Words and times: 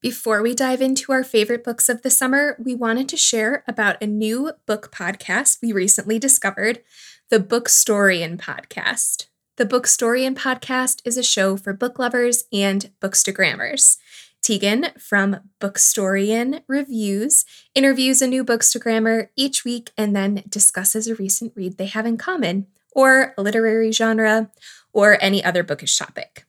Before 0.00 0.42
we 0.42 0.54
dive 0.54 0.80
into 0.80 1.10
our 1.10 1.24
favorite 1.24 1.64
books 1.64 1.88
of 1.88 2.02
the 2.02 2.10
summer, 2.10 2.56
we 2.64 2.72
wanted 2.72 3.08
to 3.08 3.16
share 3.16 3.64
about 3.66 4.00
a 4.00 4.06
new 4.06 4.52
book 4.64 4.92
podcast 4.92 5.58
we 5.60 5.72
recently 5.72 6.20
discovered 6.20 6.84
the 7.30 7.40
Bookstorian 7.40 8.38
Podcast. 8.38 9.26
The 9.56 9.66
Bookstorian 9.66 10.36
Podcast 10.36 11.02
is 11.04 11.16
a 11.16 11.24
show 11.24 11.56
for 11.56 11.72
book 11.72 11.98
lovers 11.98 12.44
and 12.52 12.92
bookstagrammers. 13.00 13.96
Tegan 14.40 14.92
from 15.00 15.40
Bookstorian 15.60 16.62
Reviews 16.68 17.44
interviews 17.74 18.22
a 18.22 18.28
new 18.28 18.44
bookstagrammer 18.44 19.30
each 19.34 19.64
week 19.64 19.90
and 19.98 20.14
then 20.14 20.44
discusses 20.48 21.08
a 21.08 21.16
recent 21.16 21.54
read 21.56 21.76
they 21.76 21.86
have 21.86 22.06
in 22.06 22.16
common, 22.16 22.68
or 22.92 23.34
a 23.36 23.42
literary 23.42 23.90
genre, 23.90 24.52
or 24.92 25.18
any 25.20 25.44
other 25.44 25.64
bookish 25.64 25.96
topic. 25.96 26.44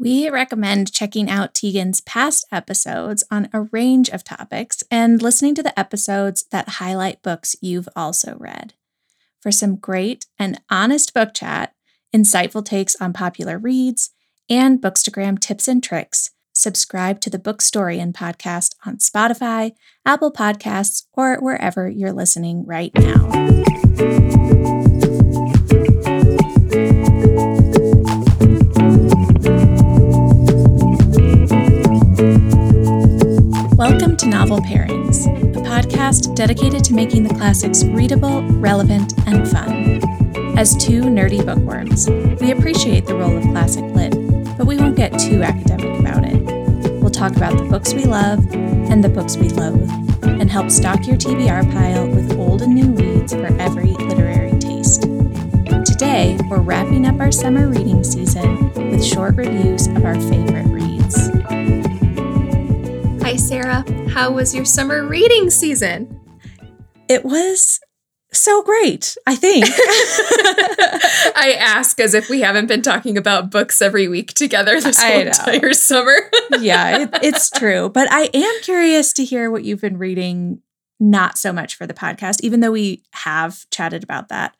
We 0.00 0.30
recommend 0.30 0.94
checking 0.94 1.28
out 1.28 1.52
Tegan's 1.52 2.00
past 2.00 2.46
episodes 2.50 3.22
on 3.30 3.50
a 3.52 3.60
range 3.60 4.08
of 4.08 4.24
topics 4.24 4.82
and 4.90 5.20
listening 5.20 5.54
to 5.56 5.62
the 5.62 5.78
episodes 5.78 6.46
that 6.50 6.70
highlight 6.70 7.22
books 7.22 7.54
you've 7.60 7.88
also 7.94 8.34
read. 8.38 8.72
For 9.42 9.52
some 9.52 9.76
great 9.76 10.24
and 10.38 10.58
honest 10.70 11.12
book 11.12 11.34
chat, 11.34 11.74
insightful 12.16 12.64
takes 12.64 12.96
on 12.96 13.12
popular 13.12 13.58
reads, 13.58 14.08
and 14.48 14.80
Bookstagram 14.80 15.38
tips 15.38 15.68
and 15.68 15.84
tricks, 15.84 16.30
subscribe 16.54 17.20
to 17.20 17.28
the 17.28 17.38
Book 17.38 17.60
Story 17.60 17.98
Bookstorian 17.98 18.14
podcast 18.14 18.76
on 18.86 18.96
Spotify, 18.96 19.72
Apple 20.06 20.32
Podcasts, 20.32 21.04
or 21.12 21.36
wherever 21.40 21.90
you're 21.90 22.14
listening 22.14 22.64
right 22.64 22.92
now. 22.94 23.28
To 34.20 34.26
Novel 34.26 34.58
Pairings, 34.58 35.24
a 35.56 35.60
podcast 35.62 36.34
dedicated 36.34 36.84
to 36.84 36.92
making 36.92 37.22
the 37.22 37.32
classics 37.32 37.84
readable, 37.84 38.42
relevant, 38.58 39.14
and 39.26 39.48
fun. 39.48 39.98
As 40.58 40.76
two 40.76 41.04
nerdy 41.04 41.42
bookworms, 41.42 42.06
we 42.38 42.50
appreciate 42.50 43.06
the 43.06 43.16
role 43.16 43.34
of 43.34 43.42
classic 43.44 43.84
lit, 43.94 44.12
but 44.58 44.66
we 44.66 44.76
won't 44.76 44.96
get 44.96 45.18
too 45.18 45.42
academic 45.42 45.98
about 46.00 46.24
it. 46.26 46.38
We'll 47.00 47.08
talk 47.08 47.34
about 47.34 47.56
the 47.56 47.64
books 47.64 47.94
we 47.94 48.04
love 48.04 48.40
and 48.52 49.02
the 49.02 49.08
books 49.08 49.38
we 49.38 49.48
loathe, 49.48 49.90
and 50.22 50.50
help 50.50 50.70
stock 50.70 51.06
your 51.06 51.16
TBR 51.16 51.72
pile 51.72 52.06
with 52.06 52.36
old 52.36 52.60
and 52.60 52.74
new 52.74 52.92
reads 52.92 53.32
for 53.32 53.46
every 53.58 53.92
literary 53.92 54.58
taste. 54.58 55.04
Today, 55.86 56.36
we're 56.50 56.60
wrapping 56.60 57.06
up 57.06 57.20
our 57.20 57.32
summer 57.32 57.68
reading 57.68 58.04
season 58.04 58.70
with 58.90 59.02
short 59.02 59.36
reviews 59.36 59.86
of 59.86 60.04
our 60.04 60.20
favorite. 60.20 60.79
Sarah. 63.50 63.84
How 64.10 64.30
was 64.30 64.54
your 64.54 64.64
summer 64.64 65.04
reading 65.04 65.50
season? 65.50 66.20
It 67.08 67.24
was 67.24 67.80
so 68.32 68.62
great, 68.62 69.16
I 69.26 69.34
think. 69.34 69.64
I 71.36 71.56
ask 71.58 71.98
as 71.98 72.14
if 72.14 72.30
we 72.30 72.42
haven't 72.42 72.66
been 72.66 72.80
talking 72.80 73.18
about 73.18 73.50
books 73.50 73.82
every 73.82 74.06
week 74.06 74.34
together 74.34 74.80
this 74.80 75.02
whole 75.02 75.22
entire 75.22 75.72
summer. 75.72 76.30
yeah, 76.60 76.98
it, 76.98 77.10
it's 77.24 77.50
true. 77.50 77.88
But 77.88 78.06
I 78.12 78.30
am 78.32 78.54
curious 78.62 79.12
to 79.14 79.24
hear 79.24 79.50
what 79.50 79.64
you've 79.64 79.80
been 79.80 79.98
reading, 79.98 80.62
not 81.00 81.36
so 81.36 81.52
much 81.52 81.74
for 81.74 81.88
the 81.88 81.92
podcast, 81.92 82.42
even 82.42 82.60
though 82.60 82.70
we 82.70 83.02
have 83.14 83.68
chatted 83.72 84.04
about 84.04 84.28
that 84.28 84.56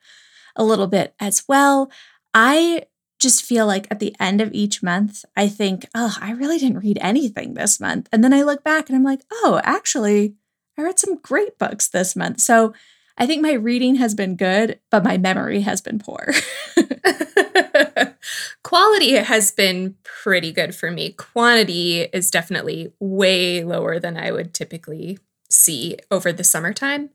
a 0.56 0.64
little 0.64 0.88
bit 0.88 1.14
as 1.20 1.44
well. 1.46 1.92
I 2.34 2.86
just 3.20 3.44
feel 3.44 3.66
like 3.66 3.86
at 3.90 4.00
the 4.00 4.16
end 4.18 4.40
of 4.40 4.52
each 4.52 4.82
month, 4.82 5.24
I 5.36 5.46
think, 5.46 5.86
oh, 5.94 6.16
I 6.20 6.32
really 6.32 6.58
didn't 6.58 6.80
read 6.80 6.98
anything 7.00 7.54
this 7.54 7.78
month. 7.78 8.08
And 8.10 8.24
then 8.24 8.32
I 8.32 8.42
look 8.42 8.64
back 8.64 8.88
and 8.88 8.96
I'm 8.96 9.04
like, 9.04 9.20
oh, 9.30 9.60
actually, 9.62 10.34
I 10.78 10.82
read 10.82 10.98
some 10.98 11.18
great 11.18 11.58
books 11.58 11.86
this 11.86 12.16
month. 12.16 12.40
So 12.40 12.72
I 13.18 13.26
think 13.26 13.42
my 13.42 13.52
reading 13.52 13.96
has 13.96 14.14
been 14.14 14.34
good, 14.34 14.80
but 14.90 15.04
my 15.04 15.18
memory 15.18 15.60
has 15.60 15.82
been 15.82 15.98
poor. 15.98 16.32
Quality 18.64 19.16
has 19.16 19.50
been 19.52 19.96
pretty 20.04 20.52
good 20.52 20.74
for 20.74 20.90
me. 20.90 21.12
Quantity 21.12 22.02
is 22.14 22.30
definitely 22.30 22.92
way 22.98 23.62
lower 23.62 23.98
than 23.98 24.16
I 24.16 24.32
would 24.32 24.54
typically 24.54 25.18
see 25.50 25.96
over 26.10 26.32
the 26.32 26.44
summertime. 26.44 27.10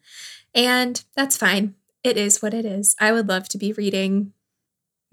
And 0.54 1.04
that's 1.16 1.38
fine. 1.38 1.74
It 2.04 2.18
is 2.18 2.40
what 2.42 2.54
it 2.54 2.66
is. 2.66 2.96
I 3.00 3.12
would 3.12 3.28
love 3.28 3.50
to 3.50 3.58
be 3.58 3.74
reading 3.74 4.34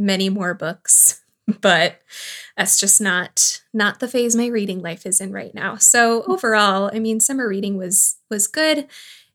many 0.03 0.29
more 0.29 0.53
books 0.53 1.23
but 1.61 2.01
that's 2.57 2.79
just 2.79 3.01
not 3.01 3.63
not 3.73 4.01
the 4.01 4.09
phase 4.09 4.37
my 4.37 4.47
reading 4.47 4.81
life 4.81 5.07
is 5.07 5.21
in 5.21 5.33
right 5.33 5.55
now. 5.55 5.77
So 5.77 6.23
hmm. 6.23 6.33
overall 6.33 6.91
i 6.93 6.99
mean 6.99 7.21
summer 7.21 7.49
reading 7.49 7.77
was 7.77 8.17
was 8.31 8.47
good. 8.47 8.87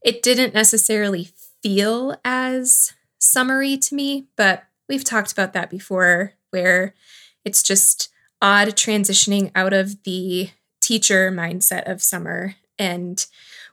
It 0.03 0.21
didn't 0.21 0.53
necessarily 0.53 1.29
feel 1.63 2.15
as 2.23 2.93
summery 3.19 3.77
to 3.77 3.95
me 3.95 4.27
but 4.35 4.63
we've 4.87 5.03
talked 5.03 5.31
about 5.31 5.53
that 5.53 5.69
before 5.69 6.33
where 6.51 6.93
it's 7.43 7.63
just 7.63 8.09
odd 8.41 8.69
transitioning 8.69 9.51
out 9.55 9.73
of 9.73 10.03
the 10.03 10.49
teacher 10.79 11.31
mindset 11.31 11.89
of 11.89 12.01
summer 12.01 12.55
and 12.77 13.25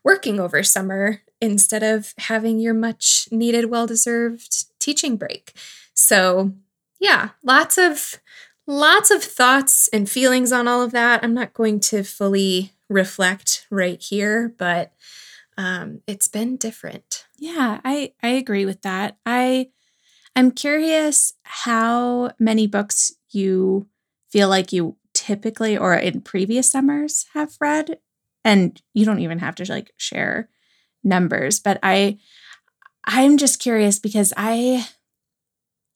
working 0.03 0.41
over 0.41 0.63
summer 0.63 1.21
instead 1.41 1.83
of 1.83 2.15
having 2.19 2.59
your 2.59 2.75
much 2.75 3.29
needed 3.31 3.67
well 3.67 3.87
deserved 3.87 4.65
teaching 4.81 5.17
break. 5.17 5.53
So 5.93 6.55
yeah, 7.01 7.31
lots 7.43 7.79
of 7.79 8.21
lots 8.67 9.11
of 9.11 9.23
thoughts 9.23 9.89
and 9.93 10.09
feelings 10.09 10.53
on 10.53 10.69
all 10.69 10.83
of 10.83 10.93
that. 10.93 11.23
I'm 11.23 11.35
not 11.35 11.53
going 11.55 11.81
to 11.81 12.03
fully 12.03 12.73
reflect 12.89 13.67
right 13.71 14.01
here, 14.03 14.55
but 14.59 14.93
um, 15.57 16.01
it's 16.07 16.29
been 16.29 16.57
different. 16.57 17.27
Yeah, 17.39 17.81
I 17.85 18.13
I 18.23 18.29
agree 18.31 18.65
with 18.67 18.83
that. 18.83 19.17
I 19.27 19.69
I'm 20.37 20.51
curious 20.53 21.35
how 21.45 22.33
many 22.39 22.67
books 22.67 23.13
you 23.31 23.87
feel 24.31 24.49
like 24.49 24.73
you 24.73 24.97
typically 25.15 25.77
or 25.79 25.95
in 25.95 26.21
previous 26.23 26.71
summers 26.71 27.27
have 27.35 27.57
read, 27.61 27.99
and 28.45 28.81
you 28.95 29.05
don't 29.05 29.21
even 29.21 29.41
have 29.41 29.57
to 29.57 29.67
like 29.71 29.93
share 29.97 30.49
numbers, 31.05 31.61
but 31.61 31.79
I 31.83 32.19
I'm 33.05 33.39
just 33.39 33.61
curious 33.61 33.99
because 33.99 34.33
I 34.37 34.87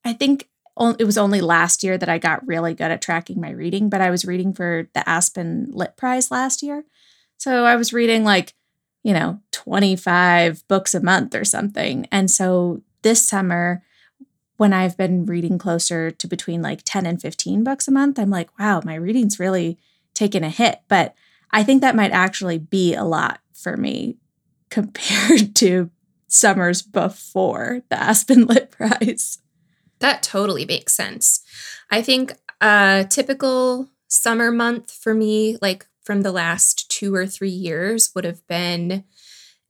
I 0.04 0.12
think 0.12 0.48
it 0.78 1.04
was 1.04 1.18
only 1.18 1.40
last 1.40 1.82
year 1.82 1.98
that 1.98 2.08
I 2.08 2.18
got 2.18 2.46
really 2.46 2.74
good 2.74 2.90
at 2.90 3.02
tracking 3.02 3.40
my 3.40 3.50
reading, 3.50 3.88
but 3.88 4.00
I 4.00 4.10
was 4.10 4.24
reading 4.24 4.52
for 4.52 4.88
the 4.94 5.08
Aspen 5.08 5.68
Lit 5.70 5.96
Prize 5.96 6.30
last 6.30 6.62
year. 6.62 6.84
So 7.36 7.64
I 7.64 7.76
was 7.76 7.92
reading 7.92 8.24
like, 8.24 8.54
you 9.02 9.12
know, 9.12 9.40
25 9.52 10.66
books 10.68 10.94
a 10.94 11.02
month 11.02 11.34
or 11.34 11.44
something. 11.44 12.06
And 12.12 12.30
so 12.30 12.82
this 13.02 13.26
summer, 13.26 13.82
when 14.56 14.72
I've 14.72 14.96
been 14.96 15.24
reading 15.24 15.56
closer 15.56 16.10
to 16.10 16.26
between 16.26 16.62
like 16.62 16.82
10 16.84 17.06
and 17.06 17.20
15 17.20 17.64
books 17.64 17.88
a 17.88 17.92
month, 17.92 18.18
I'm 18.18 18.30
like, 18.30 18.56
wow, 18.58 18.80
my 18.84 18.94
reading's 18.94 19.38
really 19.38 19.78
taken 20.14 20.42
a 20.44 20.50
hit. 20.50 20.80
But 20.88 21.14
I 21.50 21.62
think 21.62 21.80
that 21.80 21.96
might 21.96 22.10
actually 22.10 22.58
be 22.58 22.94
a 22.94 23.04
lot 23.04 23.40
for 23.52 23.76
me 23.76 24.16
compared 24.70 25.54
to 25.56 25.90
summers 26.26 26.82
before 26.82 27.82
the 27.88 27.98
Aspen 27.98 28.46
Lit 28.46 28.70
Prize. 28.70 29.38
That 30.00 30.22
totally 30.22 30.64
makes 30.64 30.94
sense. 30.94 31.40
I 31.90 32.02
think 32.02 32.34
a 32.60 33.06
typical 33.08 33.88
summer 34.08 34.50
month 34.50 34.90
for 34.92 35.14
me, 35.14 35.58
like 35.60 35.86
from 36.02 36.22
the 36.22 36.32
last 36.32 36.90
two 36.90 37.14
or 37.14 37.26
three 37.26 37.50
years, 37.50 38.12
would 38.14 38.24
have 38.24 38.46
been 38.46 39.04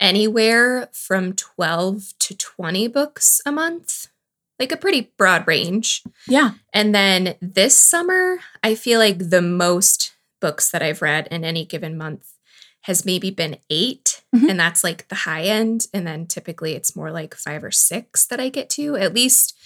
anywhere 0.01 0.89
from 0.93 1.33
12 1.33 2.15
to 2.19 2.37
20 2.37 2.89
books 2.89 3.41
a 3.45 3.53
month, 3.53 4.07
like 4.59 4.73
a 4.73 4.77
pretty 4.77 5.13
broad 5.17 5.47
range. 5.47 6.03
Yeah. 6.27 6.53
And 6.73 6.95
then 6.95 7.35
this 7.41 7.77
summer, 7.77 8.39
I 8.63 8.75
feel 8.75 8.99
like 9.01 9.31
the 9.31 9.43
most 9.43 10.13
books 10.41 10.71
that 10.71 10.83
I've 10.83 11.03
read 11.03 11.27
in 11.31 11.45
any 11.45 11.65
given 11.65 11.99
month 11.99 12.33
has 12.83 13.05
maybe 13.05 13.31
been 13.31 13.59
8 13.69 14.23
mm-hmm. 14.35 14.49
and 14.49 14.59
that's 14.59 14.85
like 14.85 15.09
the 15.09 15.15
high 15.15 15.43
end. 15.43 15.87
And 15.93 16.07
then 16.07 16.27
typically 16.27 16.75
it's 16.75 16.97
more 16.97 17.11
like 17.11 17.35
five 17.35 17.65
or 17.65 17.71
six 17.71 18.25
that 18.27 18.41
I 18.41 18.49
get 18.49 18.71
to, 18.71 18.97
at 18.97 19.15
least 19.15 19.57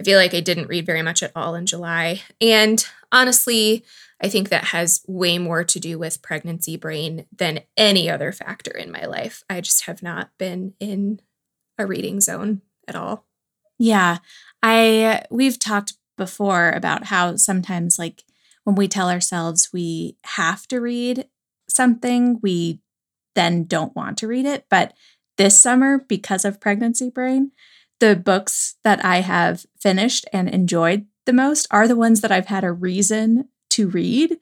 I 0.00 0.04
feel 0.04 0.18
like 0.18 0.34
I 0.34 0.40
didn't 0.40 0.68
read 0.68 0.86
very 0.86 1.02
much 1.02 1.22
at 1.22 1.32
all 1.34 1.54
in 1.54 1.66
July. 1.66 2.22
And 2.40 2.84
honestly, 3.10 3.84
I 4.20 4.28
think 4.28 4.48
that 4.48 4.66
has 4.66 5.02
way 5.06 5.38
more 5.38 5.64
to 5.64 5.80
do 5.80 5.98
with 5.98 6.22
pregnancy 6.22 6.76
brain 6.76 7.26
than 7.36 7.60
any 7.76 8.08
other 8.10 8.32
factor 8.32 8.70
in 8.70 8.90
my 8.90 9.04
life. 9.04 9.44
I 9.48 9.60
just 9.60 9.86
have 9.86 10.02
not 10.02 10.30
been 10.38 10.74
in 10.80 11.20
a 11.78 11.86
reading 11.86 12.20
zone 12.20 12.62
at 12.86 12.96
all. 12.96 13.26
Yeah. 13.78 14.18
I 14.62 15.22
we've 15.30 15.58
talked 15.58 15.94
before 16.16 16.70
about 16.70 17.04
how 17.04 17.36
sometimes 17.36 17.98
like 17.98 18.24
when 18.64 18.74
we 18.74 18.88
tell 18.88 19.08
ourselves 19.08 19.70
we 19.72 20.16
have 20.24 20.66
to 20.68 20.80
read 20.80 21.28
something, 21.68 22.40
we 22.42 22.80
then 23.34 23.64
don't 23.64 23.94
want 23.94 24.18
to 24.18 24.26
read 24.26 24.46
it, 24.46 24.66
but 24.68 24.94
this 25.36 25.60
summer 25.60 25.98
because 26.08 26.44
of 26.44 26.60
pregnancy 26.60 27.08
brain, 27.08 27.52
the 28.00 28.16
books 28.16 28.76
that 28.84 29.04
I 29.04 29.20
have 29.20 29.66
finished 29.78 30.26
and 30.32 30.48
enjoyed 30.48 31.06
the 31.26 31.32
most 31.32 31.66
are 31.70 31.88
the 31.88 31.96
ones 31.96 32.20
that 32.20 32.32
I've 32.32 32.46
had 32.46 32.64
a 32.64 32.72
reason 32.72 33.48
to 33.70 33.88
read 33.88 34.38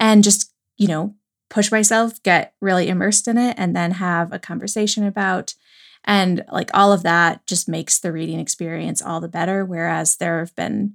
and 0.00 0.24
just, 0.24 0.52
you 0.76 0.88
know, 0.88 1.14
push 1.50 1.70
myself, 1.70 2.22
get 2.22 2.54
really 2.60 2.88
immersed 2.88 3.28
in 3.28 3.38
it, 3.38 3.54
and 3.58 3.76
then 3.76 3.92
have 3.92 4.32
a 4.32 4.38
conversation 4.38 5.04
about. 5.04 5.54
And 6.04 6.44
like 6.50 6.70
all 6.74 6.92
of 6.92 7.02
that 7.04 7.46
just 7.46 7.68
makes 7.68 7.98
the 7.98 8.12
reading 8.12 8.40
experience 8.40 9.00
all 9.00 9.20
the 9.20 9.28
better. 9.28 9.64
Whereas 9.64 10.16
there 10.16 10.40
have 10.40 10.54
been 10.56 10.94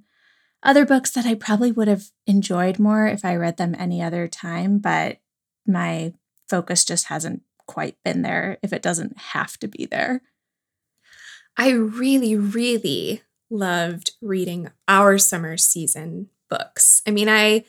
other 0.62 0.84
books 0.84 1.10
that 1.12 1.26
I 1.26 1.34
probably 1.34 1.72
would 1.72 1.88
have 1.88 2.10
enjoyed 2.26 2.78
more 2.78 3.06
if 3.06 3.24
I 3.24 3.34
read 3.36 3.56
them 3.56 3.74
any 3.78 4.02
other 4.02 4.28
time, 4.28 4.78
but 4.78 5.18
my 5.66 6.12
focus 6.48 6.84
just 6.84 7.06
hasn't 7.06 7.42
quite 7.66 7.96
been 8.04 8.22
there 8.22 8.58
if 8.62 8.72
it 8.72 8.82
doesn't 8.82 9.16
have 9.16 9.56
to 9.58 9.68
be 9.68 9.86
there. 9.86 10.22
I 11.60 11.72
really, 11.72 12.36
really 12.36 13.20
loved 13.50 14.12
reading 14.22 14.70
our 14.88 15.18
summer 15.18 15.58
season 15.58 16.30
books. 16.48 17.02
I 17.06 17.10
mean, 17.10 17.28
I 17.28 17.66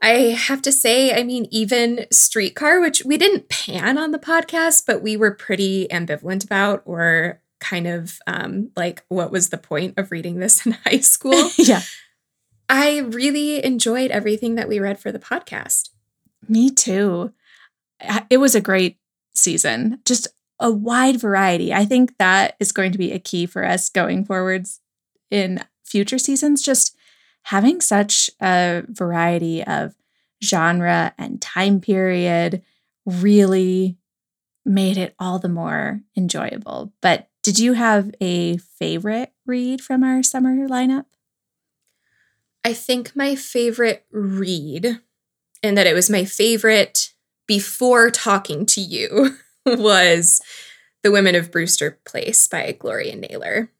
I 0.00 0.10
have 0.30 0.62
to 0.62 0.70
say, 0.70 1.12
I 1.12 1.24
mean, 1.24 1.48
even 1.50 2.06
Streetcar, 2.12 2.80
which 2.80 3.04
we 3.04 3.16
didn't 3.18 3.48
pan 3.48 3.98
on 3.98 4.12
the 4.12 4.18
podcast, 4.20 4.84
but 4.86 5.02
we 5.02 5.16
were 5.16 5.32
pretty 5.32 5.88
ambivalent 5.90 6.44
about, 6.44 6.82
or 6.84 7.40
kind 7.58 7.88
of 7.88 8.20
um, 8.28 8.70
like, 8.76 9.02
what 9.08 9.32
was 9.32 9.48
the 9.48 9.58
point 9.58 9.94
of 9.98 10.12
reading 10.12 10.38
this 10.38 10.64
in 10.66 10.72
high 10.72 11.00
school? 11.00 11.50
yeah. 11.58 11.82
I 12.68 12.98
really 12.98 13.64
enjoyed 13.64 14.12
everything 14.12 14.54
that 14.54 14.68
we 14.68 14.78
read 14.78 15.00
for 15.00 15.10
the 15.10 15.18
podcast. 15.18 15.88
Me 16.48 16.70
too. 16.70 17.32
It 18.30 18.38
was 18.38 18.54
a 18.54 18.60
great 18.60 18.98
season, 19.34 19.98
just 20.04 20.28
a 20.60 20.70
wide 20.70 21.20
variety. 21.20 21.72
I 21.72 21.84
think 21.84 22.16
that 22.18 22.56
is 22.60 22.72
going 22.72 22.92
to 22.92 22.98
be 22.98 23.12
a 23.12 23.18
key 23.18 23.46
for 23.46 23.64
us 23.64 23.88
going 23.88 24.24
forwards 24.24 24.80
in 25.30 25.64
future 25.84 26.18
seasons. 26.18 26.62
Just 26.62 26.96
having 27.44 27.80
such 27.80 28.30
a 28.40 28.84
variety 28.88 29.62
of 29.64 29.94
genre 30.42 31.12
and 31.18 31.40
time 31.40 31.80
period 31.80 32.62
really 33.06 33.96
made 34.64 34.96
it 34.96 35.14
all 35.18 35.38
the 35.38 35.48
more 35.48 36.00
enjoyable. 36.16 36.92
But 37.00 37.28
did 37.42 37.58
you 37.58 37.74
have 37.74 38.14
a 38.20 38.56
favorite 38.56 39.32
read 39.46 39.82
from 39.82 40.02
our 40.02 40.22
summer 40.22 40.66
lineup? 40.68 41.04
I 42.64 42.72
think 42.72 43.14
my 43.14 43.34
favorite 43.34 44.06
read, 44.10 45.00
and 45.62 45.76
that 45.76 45.86
it 45.86 45.94
was 45.94 46.08
my 46.08 46.24
favorite 46.24 47.12
before 47.46 48.10
talking 48.10 48.64
to 48.64 48.80
you, 48.80 49.36
was 49.78 50.40
The 51.02 51.10
Women 51.10 51.34
of 51.34 51.50
Brewster 51.50 51.98
Place 52.04 52.46
by 52.46 52.72
Gloria 52.72 53.16
Naylor. 53.16 53.70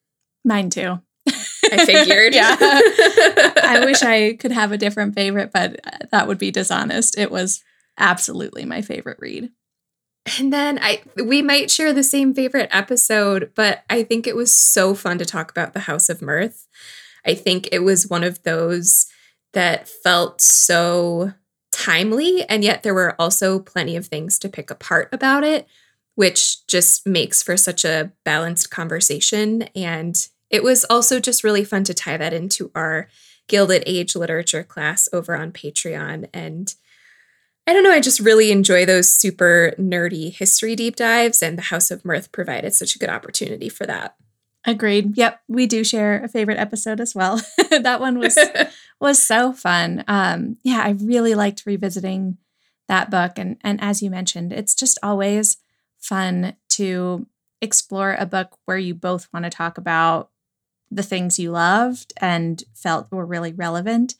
Mine 0.44 0.70
too. 0.70 1.00
I 1.26 1.86
figured. 1.86 2.34
yeah. 2.34 2.56
I 2.60 3.82
wish 3.84 4.02
I 4.02 4.34
could 4.34 4.52
have 4.52 4.72
a 4.72 4.78
different 4.78 5.14
favorite, 5.14 5.50
but 5.52 5.80
uh, 5.84 5.98
that 6.10 6.28
would 6.28 6.38
be 6.38 6.50
dishonest. 6.50 7.18
It 7.18 7.30
was 7.30 7.62
absolutely 7.98 8.64
my 8.64 8.82
favorite 8.82 9.18
read. 9.20 9.50
And 10.38 10.52
then 10.52 10.78
I 10.80 11.02
we 11.22 11.42
might 11.42 11.70
share 11.70 11.92
the 11.92 12.02
same 12.02 12.34
favorite 12.34 12.70
episode, 12.72 13.52
but 13.54 13.84
I 13.90 14.02
think 14.02 14.26
it 14.26 14.36
was 14.36 14.54
so 14.54 14.94
fun 14.94 15.18
to 15.18 15.24
talk 15.24 15.50
about 15.50 15.74
the 15.74 15.80
House 15.80 16.08
of 16.08 16.22
Mirth. 16.22 16.66
I 17.26 17.34
think 17.34 17.68
it 17.72 17.80
was 17.80 18.08
one 18.08 18.24
of 18.24 18.42
those 18.42 19.06
that 19.52 19.88
felt 19.88 20.40
so 20.40 21.32
timely 21.74 22.44
and 22.48 22.62
yet 22.62 22.82
there 22.82 22.94
were 22.94 23.20
also 23.20 23.58
plenty 23.58 23.96
of 23.96 24.06
things 24.06 24.38
to 24.38 24.48
pick 24.48 24.70
apart 24.70 25.08
about 25.12 25.44
it, 25.44 25.66
which 26.14 26.66
just 26.66 27.06
makes 27.06 27.42
for 27.42 27.56
such 27.56 27.84
a 27.84 28.12
balanced 28.24 28.70
conversation 28.70 29.62
and 29.74 30.28
it 30.50 30.62
was 30.62 30.84
also 30.88 31.18
just 31.18 31.42
really 31.42 31.64
fun 31.64 31.82
to 31.84 31.94
tie 31.94 32.16
that 32.16 32.32
into 32.32 32.70
our 32.74 33.08
Gilded 33.48 33.82
Age 33.86 34.14
literature 34.14 34.62
class 34.62 35.08
over 35.12 35.34
on 35.34 35.52
Patreon. 35.52 36.28
And 36.32 36.72
I 37.66 37.72
don't 37.72 37.82
know, 37.82 37.90
I 37.90 38.00
just 38.00 38.20
really 38.20 38.50
enjoy 38.50 38.86
those 38.86 39.10
super 39.10 39.74
nerdy 39.78 40.32
history 40.32 40.76
deep 40.76 40.96
dives, 40.96 41.42
and 41.42 41.58
the 41.58 41.62
House 41.62 41.90
of 41.90 42.04
Mirth 42.04 42.30
provided 42.30 42.74
such 42.74 42.94
a 42.94 42.98
good 42.98 43.08
opportunity 43.08 43.68
for 43.68 43.86
that. 43.86 44.16
Agreed. 44.66 45.16
Yep, 45.16 45.40
we 45.48 45.66
do 45.66 45.84
share 45.84 46.22
a 46.22 46.28
favorite 46.28 46.58
episode 46.58 47.00
as 47.00 47.14
well. 47.14 47.40
that 47.70 48.00
one 48.00 48.18
was 48.18 48.38
was 49.00 49.22
so 49.22 49.52
fun. 49.52 50.04
Um, 50.08 50.56
yeah, 50.62 50.82
I 50.84 50.90
really 50.90 51.34
liked 51.34 51.66
revisiting 51.66 52.38
that 52.88 53.10
book, 53.10 53.32
and 53.36 53.58
and 53.62 53.80
as 53.82 54.02
you 54.02 54.10
mentioned, 54.10 54.52
it's 54.52 54.74
just 54.74 54.98
always 55.02 55.58
fun 55.98 56.56
to 56.70 57.26
explore 57.60 58.16
a 58.18 58.26
book 58.26 58.58
where 58.64 58.78
you 58.78 58.94
both 58.94 59.28
want 59.32 59.44
to 59.44 59.50
talk 59.50 59.78
about 59.78 60.30
the 60.90 61.02
things 61.02 61.38
you 61.38 61.50
loved 61.50 62.12
and 62.18 62.62
felt 62.74 63.10
were 63.10 63.26
really 63.26 63.52
relevant 63.52 64.14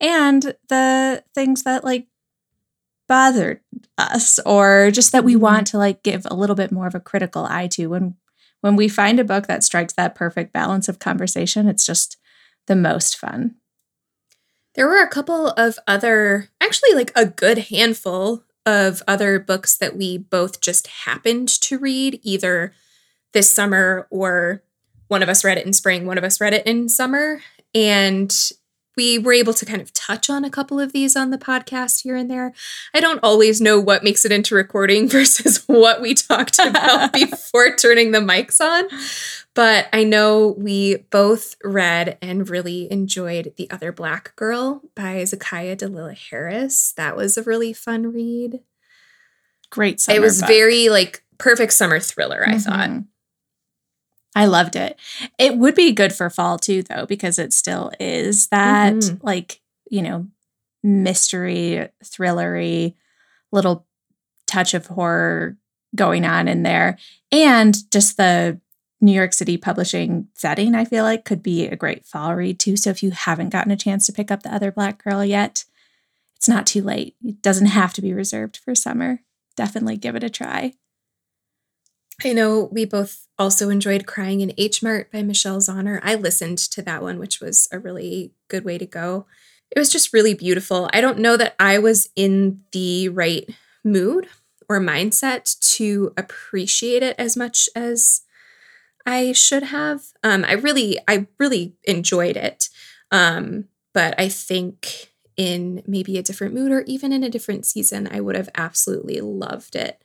and 0.00 0.54
the 0.68 1.22
things 1.34 1.62
that 1.62 1.84
like 1.84 2.06
bothered 3.06 3.60
us 3.96 4.38
or 4.40 4.90
just 4.90 5.12
that 5.12 5.24
we 5.24 5.34
mm-hmm. 5.34 5.42
want 5.42 5.66
to 5.68 5.78
like 5.78 6.02
give 6.02 6.26
a 6.26 6.34
little 6.34 6.56
bit 6.56 6.72
more 6.72 6.86
of 6.86 6.94
a 6.94 7.00
critical 7.00 7.44
eye 7.46 7.66
to 7.66 7.86
when 7.88 8.14
when 8.60 8.76
we 8.76 8.88
find 8.88 9.20
a 9.20 9.24
book 9.24 9.46
that 9.46 9.64
strikes 9.64 9.94
that 9.94 10.14
perfect 10.14 10.52
balance 10.52 10.88
of 10.88 10.98
conversation 10.98 11.68
it's 11.68 11.86
just 11.86 12.16
the 12.66 12.76
most 12.76 13.16
fun 13.16 13.54
there 14.74 14.86
were 14.86 15.02
a 15.02 15.08
couple 15.08 15.48
of 15.48 15.78
other 15.86 16.48
actually 16.60 16.94
like 16.94 17.12
a 17.16 17.26
good 17.26 17.58
handful 17.58 18.44
of 18.66 19.02
other 19.08 19.38
books 19.38 19.76
that 19.78 19.96
we 19.96 20.18
both 20.18 20.60
just 20.60 20.86
happened 20.88 21.48
to 21.48 21.78
read 21.78 22.20
either 22.22 22.74
this 23.32 23.50
summer 23.50 24.06
or 24.10 24.62
one 25.08 25.22
of 25.22 25.28
us 25.28 25.42
read 25.42 25.56
it 25.58 25.66
in 25.66 25.72
spring, 25.72 26.04
one 26.04 26.18
of 26.18 26.24
us 26.24 26.40
read 26.40 26.52
it 26.52 26.66
in 26.66 26.88
summer. 26.88 27.40
And 27.74 28.30
we 28.98 29.16
were 29.16 29.32
able 29.32 29.54
to 29.54 29.64
kind 29.64 29.80
of 29.80 29.92
touch 29.92 30.28
on 30.28 30.42
a 30.42 30.50
couple 30.50 30.80
of 30.80 30.90
these 30.92 31.14
on 31.14 31.30
the 31.30 31.38
podcast 31.38 32.02
here 32.02 32.16
and 32.16 32.28
there. 32.28 32.52
I 32.92 32.98
don't 32.98 33.20
always 33.22 33.60
know 33.60 33.78
what 33.78 34.02
makes 34.02 34.24
it 34.24 34.32
into 34.32 34.56
recording 34.56 35.08
versus 35.08 35.62
what 35.68 36.00
we 36.00 36.14
talked 36.14 36.58
about 36.66 37.12
before 37.12 37.76
turning 37.76 38.10
the 38.10 38.18
mics 38.18 38.60
on. 38.60 38.88
But 39.54 39.86
I 39.92 40.02
know 40.02 40.56
we 40.58 40.96
both 41.10 41.54
read 41.62 42.18
and 42.20 42.50
really 42.50 42.90
enjoyed 42.90 43.52
The 43.56 43.70
Other 43.70 43.92
Black 43.92 44.34
Girl 44.34 44.82
by 44.96 45.22
Zakiya 45.22 45.76
Dalila 45.76 46.18
Harris. 46.18 46.92
That 46.96 47.16
was 47.16 47.38
a 47.38 47.44
really 47.44 47.72
fun 47.72 48.12
read. 48.12 48.58
Great 49.70 50.00
summer 50.00 50.16
It 50.16 50.20
was 50.20 50.40
book. 50.40 50.48
very 50.48 50.88
like 50.88 51.22
perfect 51.38 51.72
summer 51.72 52.00
thriller, 52.00 52.42
I 52.44 52.54
mm-hmm. 52.54 52.58
thought. 52.58 52.90
I 54.38 54.44
loved 54.44 54.76
it. 54.76 54.96
It 55.36 55.58
would 55.58 55.74
be 55.74 55.90
good 55.90 56.12
for 56.12 56.30
fall 56.30 56.60
too, 56.60 56.84
though, 56.84 57.06
because 57.06 57.40
it 57.40 57.52
still 57.52 57.90
is 57.98 58.46
that 58.48 58.94
mm-hmm. 58.94 59.26
like, 59.26 59.60
you 59.90 60.00
know, 60.00 60.28
mystery, 60.84 61.88
thrillery, 62.04 62.94
little 63.50 63.84
touch 64.46 64.74
of 64.74 64.86
horror 64.86 65.56
going 65.96 66.24
on 66.24 66.46
in 66.46 66.62
there. 66.62 66.98
And 67.32 67.76
just 67.90 68.16
the 68.16 68.60
New 69.00 69.10
York 69.10 69.32
City 69.32 69.56
publishing 69.56 70.28
setting, 70.34 70.76
I 70.76 70.84
feel 70.84 71.02
like 71.02 71.24
could 71.24 71.42
be 71.42 71.66
a 71.66 71.74
great 71.74 72.06
fall 72.06 72.36
read 72.36 72.60
too. 72.60 72.76
So 72.76 72.90
if 72.90 73.02
you 73.02 73.10
haven't 73.10 73.48
gotten 73.48 73.72
a 73.72 73.76
chance 73.76 74.06
to 74.06 74.12
pick 74.12 74.30
up 74.30 74.44
The 74.44 74.54
Other 74.54 74.70
Black 74.70 75.02
Girl 75.02 75.24
yet, 75.24 75.64
it's 76.36 76.48
not 76.48 76.64
too 76.64 76.82
late. 76.82 77.16
It 77.24 77.42
doesn't 77.42 77.66
have 77.66 77.92
to 77.94 78.02
be 78.02 78.12
reserved 78.12 78.56
for 78.56 78.76
summer. 78.76 79.18
Definitely 79.56 79.96
give 79.96 80.14
it 80.14 80.22
a 80.22 80.30
try. 80.30 80.74
I 82.24 82.32
know 82.32 82.68
we 82.72 82.84
both 82.84 83.26
also 83.38 83.70
enjoyed 83.70 84.06
Crying 84.06 84.40
in 84.40 84.52
H 84.58 84.82
Mart 84.82 85.12
by 85.12 85.22
Michelle 85.22 85.58
Zauner. 85.58 86.00
I 86.02 86.16
listened 86.16 86.58
to 86.58 86.82
that 86.82 87.02
one, 87.02 87.18
which 87.18 87.40
was 87.40 87.68
a 87.70 87.78
really 87.78 88.32
good 88.48 88.64
way 88.64 88.76
to 88.76 88.86
go. 88.86 89.26
It 89.70 89.78
was 89.78 89.90
just 89.90 90.12
really 90.12 90.34
beautiful. 90.34 90.90
I 90.92 91.00
don't 91.00 91.18
know 91.18 91.36
that 91.36 91.54
I 91.60 91.78
was 91.78 92.08
in 92.16 92.62
the 92.72 93.08
right 93.10 93.48
mood 93.84 94.26
or 94.68 94.80
mindset 94.80 95.58
to 95.76 96.12
appreciate 96.16 97.02
it 97.02 97.14
as 97.18 97.36
much 97.36 97.68
as 97.76 98.22
I 99.06 99.32
should 99.32 99.64
have. 99.64 100.02
Um, 100.24 100.44
I 100.44 100.52
really, 100.52 100.98
I 101.06 101.28
really 101.38 101.74
enjoyed 101.84 102.36
it. 102.36 102.68
Um, 103.12 103.66
but 103.94 104.18
I 104.18 104.28
think 104.28 105.12
in 105.36 105.82
maybe 105.86 106.18
a 106.18 106.22
different 106.22 106.54
mood 106.54 106.72
or 106.72 106.80
even 106.82 107.12
in 107.12 107.22
a 107.22 107.30
different 107.30 107.64
season, 107.64 108.08
I 108.10 108.20
would 108.20 108.36
have 108.36 108.50
absolutely 108.56 109.20
loved 109.20 109.76
it. 109.76 110.02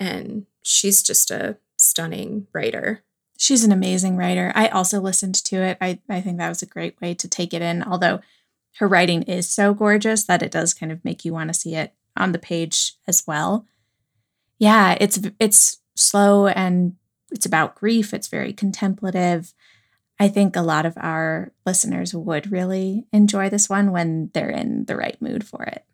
And 0.00 0.46
she's 0.62 1.02
just 1.02 1.30
a 1.30 1.58
stunning 1.76 2.46
writer. 2.52 3.02
She's 3.36 3.64
an 3.64 3.72
amazing 3.72 4.16
writer. 4.16 4.52
I 4.54 4.68
also 4.68 5.00
listened 5.00 5.34
to 5.44 5.56
it. 5.56 5.76
I, 5.80 5.98
I 6.08 6.20
think 6.20 6.38
that 6.38 6.48
was 6.48 6.62
a 6.62 6.66
great 6.66 7.00
way 7.00 7.14
to 7.14 7.28
take 7.28 7.52
it 7.52 7.62
in, 7.62 7.82
although 7.82 8.20
her 8.78 8.88
writing 8.88 9.22
is 9.22 9.48
so 9.48 9.74
gorgeous 9.74 10.24
that 10.24 10.42
it 10.42 10.52
does 10.52 10.72
kind 10.72 10.92
of 10.92 11.04
make 11.04 11.24
you 11.24 11.32
want 11.32 11.48
to 11.48 11.58
see 11.58 11.74
it 11.74 11.92
on 12.16 12.32
the 12.32 12.38
page 12.38 12.94
as 13.06 13.24
well. 13.26 13.66
Yeah, 14.58 14.96
it's 15.00 15.18
it's 15.40 15.78
slow 15.96 16.46
and 16.46 16.94
it's 17.32 17.46
about 17.46 17.74
grief. 17.74 18.14
It's 18.14 18.28
very 18.28 18.52
contemplative. 18.52 19.52
I 20.20 20.28
think 20.28 20.54
a 20.54 20.62
lot 20.62 20.86
of 20.86 20.96
our 20.98 21.52
listeners 21.66 22.14
would 22.14 22.52
really 22.52 23.06
enjoy 23.12 23.50
this 23.50 23.68
one 23.68 23.90
when 23.90 24.30
they're 24.34 24.50
in 24.50 24.84
the 24.84 24.96
right 24.96 25.20
mood 25.20 25.44
for 25.44 25.64
it. 25.64 25.84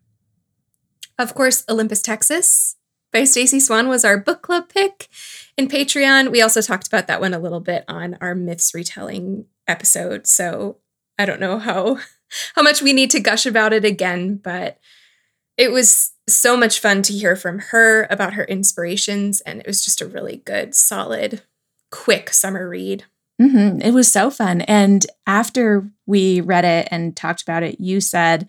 Of 1.19 1.35
course, 1.35 1.65
Olympus, 1.69 2.03
Texas 2.03 2.77
by 3.13 3.25
Stacey 3.25 3.61
Swann 3.61 3.89
was 3.89 4.05
our 4.05 4.19
book 4.19 4.43
club 4.43 4.69
pick 4.69 5.09
in 5.57 5.69
Patreon. 5.69 6.31
We 6.31 6.43
also 6.43 6.61
talked 6.61 6.87
about 6.87 7.07
that 7.07 7.21
one 7.21 7.35
a 7.35 7.39
little 7.39 7.61
bit 7.61 7.85
on 7.89 8.17
our 8.21 8.35
myths 8.35 8.75
retelling 8.75 9.47
episode. 9.67 10.27
So 10.27 10.79
I 11.19 11.27
don't 11.27 11.41
know 11.41 11.59
how 11.59 11.99
how 12.55 12.63
much 12.63 12.83
we 12.83 12.93
need 12.93 13.11
to 13.13 13.21
gush 13.21 13.47
about 13.47 13.73
it 13.73 13.85
again, 13.85 14.37
but 14.37 14.79
it 15.57 15.73
was 15.73 16.13
so 16.29 16.57
much 16.57 16.79
fun 16.79 17.03
to 17.03 17.13
hear 17.13 17.35
from 17.35 17.59
her 17.59 18.07
about 18.11 18.35
her 18.35 18.45
inspirations. 18.45 19.41
And 19.41 19.61
it 19.61 19.67
was 19.67 19.85
just 19.85 20.01
a 20.01 20.07
really 20.07 20.37
good, 20.45 20.75
solid, 20.75 21.43
quick 21.91 22.33
summer 22.33 22.69
read. 22.69 23.05
Mm-hmm. 23.41 23.81
It 23.81 23.93
was 23.93 24.11
so 24.11 24.31
fun. 24.31 24.61
And 24.63 25.07
after 25.27 25.89
we 26.07 26.41
read 26.41 26.65
it 26.65 26.89
and 26.91 27.17
talked 27.17 27.43
about 27.43 27.63
it, 27.63 27.81
you 27.81 28.01
said 28.01 28.49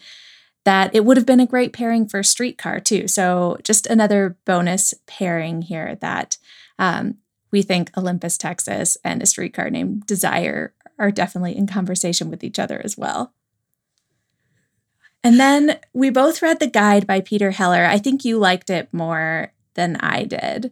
that 0.65 0.93
it 0.93 1.05
would 1.05 1.17
have 1.17 1.25
been 1.25 1.39
a 1.39 1.47
great 1.47 1.73
pairing 1.73 2.07
for 2.07 2.21
Streetcar, 2.21 2.79
too. 2.79 3.07
So, 3.07 3.57
just 3.63 3.87
another 3.87 4.37
bonus 4.45 4.93
pairing 5.07 5.63
here 5.63 5.95
that 6.01 6.37
um, 6.77 7.17
we 7.51 7.61
think 7.61 7.91
Olympus, 7.97 8.37
Texas, 8.37 8.97
and 9.03 9.21
a 9.21 9.25
streetcar 9.25 9.69
named 9.69 10.05
Desire 10.05 10.73
are 10.97 11.11
definitely 11.11 11.57
in 11.57 11.67
conversation 11.67 12.29
with 12.29 12.43
each 12.43 12.59
other 12.59 12.81
as 12.83 12.97
well. 12.97 13.33
And 15.23 15.39
then 15.39 15.79
we 15.93 16.09
both 16.09 16.41
read 16.41 16.59
The 16.59 16.67
Guide 16.67 17.05
by 17.05 17.21
Peter 17.21 17.51
Heller. 17.51 17.85
I 17.85 17.97
think 17.97 18.23
you 18.23 18.37
liked 18.37 18.69
it 18.69 18.93
more 18.93 19.51
than 19.73 19.97
I 19.97 20.23
did. 20.23 20.71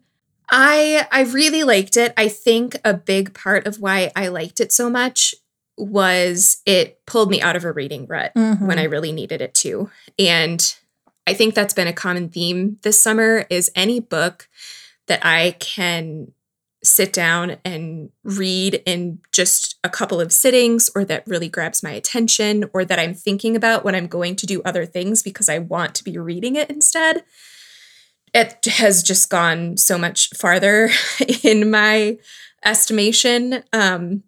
I 0.50 1.06
I 1.12 1.22
really 1.24 1.63
liked 1.63 1.98
it. 1.98 2.13
I 2.15 2.29
think 2.29 2.77
a 2.86 2.94
big 2.94 3.34
part 3.34 3.67
of 3.67 3.82
why 3.82 4.12
I 4.15 4.29
liked 4.29 4.62
it 4.62 4.72
so 4.72 4.89
much 4.89 5.36
was 5.77 6.62
it 6.65 7.05
pulled 7.05 7.29
me 7.29 7.41
out 7.41 7.55
of 7.55 7.63
a 7.63 7.72
reading 7.72 8.07
rut 8.07 8.34
mm-hmm. 8.36 8.65
when 8.65 8.79
I 8.79 8.84
really 8.84 9.12
needed 9.12 9.41
it 9.41 9.53
to. 9.55 9.89
And 10.17 10.75
I 11.25 11.34
think 11.34 11.53
that's 11.53 11.74
been 11.74 11.88
a 11.88 11.93
common 11.93 12.29
theme 12.29 12.77
this 12.84 13.01
summer 13.01 13.46
is 13.50 13.72
any 13.75 14.00
book 14.00 14.50
that 15.07 15.25
I 15.25 15.55
can 15.60 16.31
sit 16.84 17.12
down 17.12 17.57
and 17.65 18.12
read 18.24 18.81
in 18.86 19.19
just 19.31 19.77
a 19.84 19.89
couple 19.89 20.22
of 20.22 20.31
sittings 20.31 20.89
or 20.96 21.03
that 21.05 21.27
really 21.27 21.50
grabs 21.50 21.84
my 21.84 21.91
attention 21.91 22.69
or 22.74 22.86
that 22.86 23.00
I'm 23.00 23.13
thinking 23.13 23.55
about 23.55 23.84
when 23.84 23.96
I'm 23.96 24.07
going 24.07 24.36
to 24.38 24.46
do 24.46 24.62
other 24.63 24.86
things 24.86 25.22
because 25.22 25.50
I 25.50 25.60
want 25.60 25.96
to 25.96 26.03
be 26.03 26.17
reading 26.17 26.55
it 26.55 26.69
instead 26.69 27.24
it 28.34 28.65
has 28.65 29.03
just 29.03 29.29
gone 29.29 29.77
so 29.77 29.98
much 29.98 30.29
farther 30.36 30.89
in 31.43 31.69
my 31.72 32.17
estimation. 32.63 33.63
Um, 33.74 34.24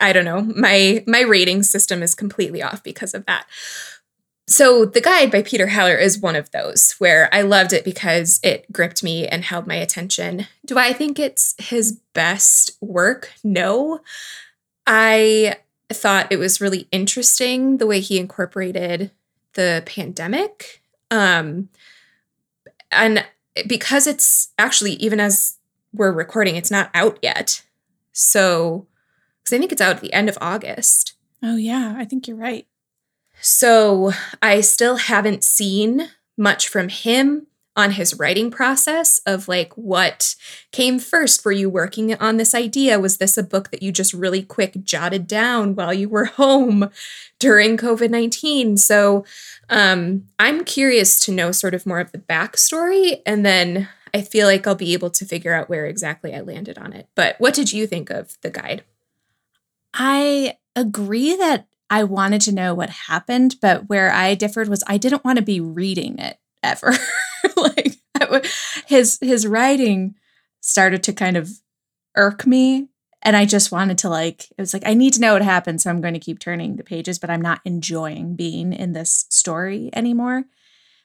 I, 0.00 0.12
don't 0.12 0.24
know. 0.24 0.42
My 0.42 1.04
my 1.06 1.20
rating 1.20 1.62
system 1.62 2.02
is 2.02 2.14
completely 2.14 2.62
off 2.62 2.82
because 2.82 3.14
of 3.14 3.26
that. 3.26 3.46
So, 4.48 4.84
The 4.84 5.00
Guide 5.00 5.32
by 5.32 5.42
Peter 5.42 5.66
Heller 5.66 5.96
is 5.96 6.20
one 6.20 6.36
of 6.36 6.52
those 6.52 6.92
where 6.98 7.28
I 7.34 7.42
loved 7.42 7.72
it 7.72 7.84
because 7.84 8.38
it 8.44 8.70
gripped 8.72 9.02
me 9.02 9.26
and 9.26 9.42
held 9.42 9.66
my 9.66 9.74
attention. 9.74 10.46
Do 10.64 10.78
I 10.78 10.92
think 10.92 11.18
it's 11.18 11.56
his 11.58 11.98
best 12.14 12.70
work? 12.80 13.32
No. 13.42 14.00
I 14.86 15.56
thought 15.92 16.30
it 16.30 16.38
was 16.38 16.60
really 16.60 16.86
interesting 16.92 17.78
the 17.78 17.88
way 17.88 17.98
he 17.98 18.18
incorporated 18.18 19.10
the 19.54 19.82
pandemic. 19.84 20.80
Um, 21.10 21.68
and 22.92 23.26
because 23.66 24.06
it's 24.06 24.50
actually 24.58 24.92
even 24.94 25.18
as 25.18 25.56
we're 25.92 26.12
recording, 26.12 26.54
it's 26.54 26.70
not 26.70 26.90
out 26.94 27.18
yet. 27.20 27.62
So, 28.12 28.86
because 29.46 29.56
I 29.56 29.60
think 29.60 29.70
it's 29.70 29.80
out 29.80 29.96
at 29.96 30.02
the 30.02 30.12
end 30.12 30.28
of 30.28 30.36
August. 30.40 31.14
Oh 31.40 31.56
yeah, 31.56 31.94
I 31.96 32.04
think 32.04 32.26
you're 32.26 32.36
right. 32.36 32.66
So 33.40 34.12
I 34.42 34.60
still 34.60 34.96
haven't 34.96 35.44
seen 35.44 36.08
much 36.36 36.68
from 36.68 36.88
him 36.88 37.46
on 37.76 37.92
his 37.92 38.14
writing 38.14 38.50
process 38.50 39.20
of 39.26 39.46
like 39.46 39.72
what 39.74 40.34
came 40.72 40.98
first 40.98 41.44
were 41.44 41.52
you 41.52 41.68
working 41.68 42.14
on 42.16 42.38
this 42.38 42.54
idea 42.54 42.98
was 42.98 43.18
this 43.18 43.36
a 43.36 43.42
book 43.42 43.70
that 43.70 43.82
you 43.82 43.92
just 43.92 44.14
really 44.14 44.42
quick 44.42 44.82
jotted 44.82 45.26
down 45.26 45.74
while 45.74 45.92
you 45.92 46.08
were 46.08 46.24
home 46.36 46.90
during 47.38 47.76
covid-19 47.76 48.78
so 48.78 49.26
um, 49.68 50.24
i'm 50.38 50.64
curious 50.64 51.20
to 51.20 51.30
know 51.30 51.52
sort 51.52 51.74
of 51.74 51.84
more 51.84 52.00
of 52.00 52.12
the 52.12 52.18
backstory 52.18 53.20
and 53.26 53.44
then 53.44 53.86
i 54.14 54.22
feel 54.22 54.46
like 54.46 54.66
i'll 54.66 54.74
be 54.74 54.94
able 54.94 55.10
to 55.10 55.26
figure 55.26 55.52
out 55.52 55.68
where 55.68 55.84
exactly 55.84 56.34
i 56.34 56.40
landed 56.40 56.78
on 56.78 56.94
it 56.94 57.06
but 57.14 57.36
what 57.38 57.52
did 57.52 57.74
you 57.74 57.86
think 57.86 58.08
of 58.08 58.38
the 58.40 58.50
guide 58.50 58.82
i 59.96 60.56
agree 60.76 61.34
that 61.36 61.66
I 61.88 62.04
wanted 62.04 62.40
to 62.42 62.52
know 62.52 62.74
what 62.74 62.90
happened, 62.90 63.56
but 63.62 63.88
where 63.88 64.10
I 64.10 64.34
differed 64.34 64.68
was 64.68 64.82
I 64.86 64.98
didn't 64.98 65.24
want 65.24 65.38
to 65.38 65.44
be 65.44 65.60
reading 65.60 66.18
it 66.18 66.38
ever. 66.62 66.92
like 67.56 67.96
his 68.86 69.18
his 69.20 69.46
writing 69.46 70.14
started 70.60 71.02
to 71.04 71.12
kind 71.12 71.36
of 71.36 71.50
irk 72.16 72.46
me 72.46 72.88
and 73.22 73.36
I 73.36 73.44
just 73.44 73.70
wanted 73.70 73.98
to 73.98 74.08
like 74.08 74.50
it 74.50 74.60
was 74.60 74.72
like 74.72 74.82
I 74.86 74.94
need 74.94 75.12
to 75.14 75.20
know 75.20 75.34
what 75.34 75.42
happened 75.42 75.80
so 75.80 75.90
I'm 75.90 76.00
going 76.00 76.14
to 76.14 76.20
keep 76.20 76.38
turning 76.38 76.76
the 76.76 76.84
pages 76.84 77.18
but 77.18 77.30
I'm 77.30 77.42
not 77.42 77.60
enjoying 77.64 78.36
being 78.36 78.72
in 78.72 78.92
this 78.92 79.26
story 79.30 79.90
anymore. 79.92 80.44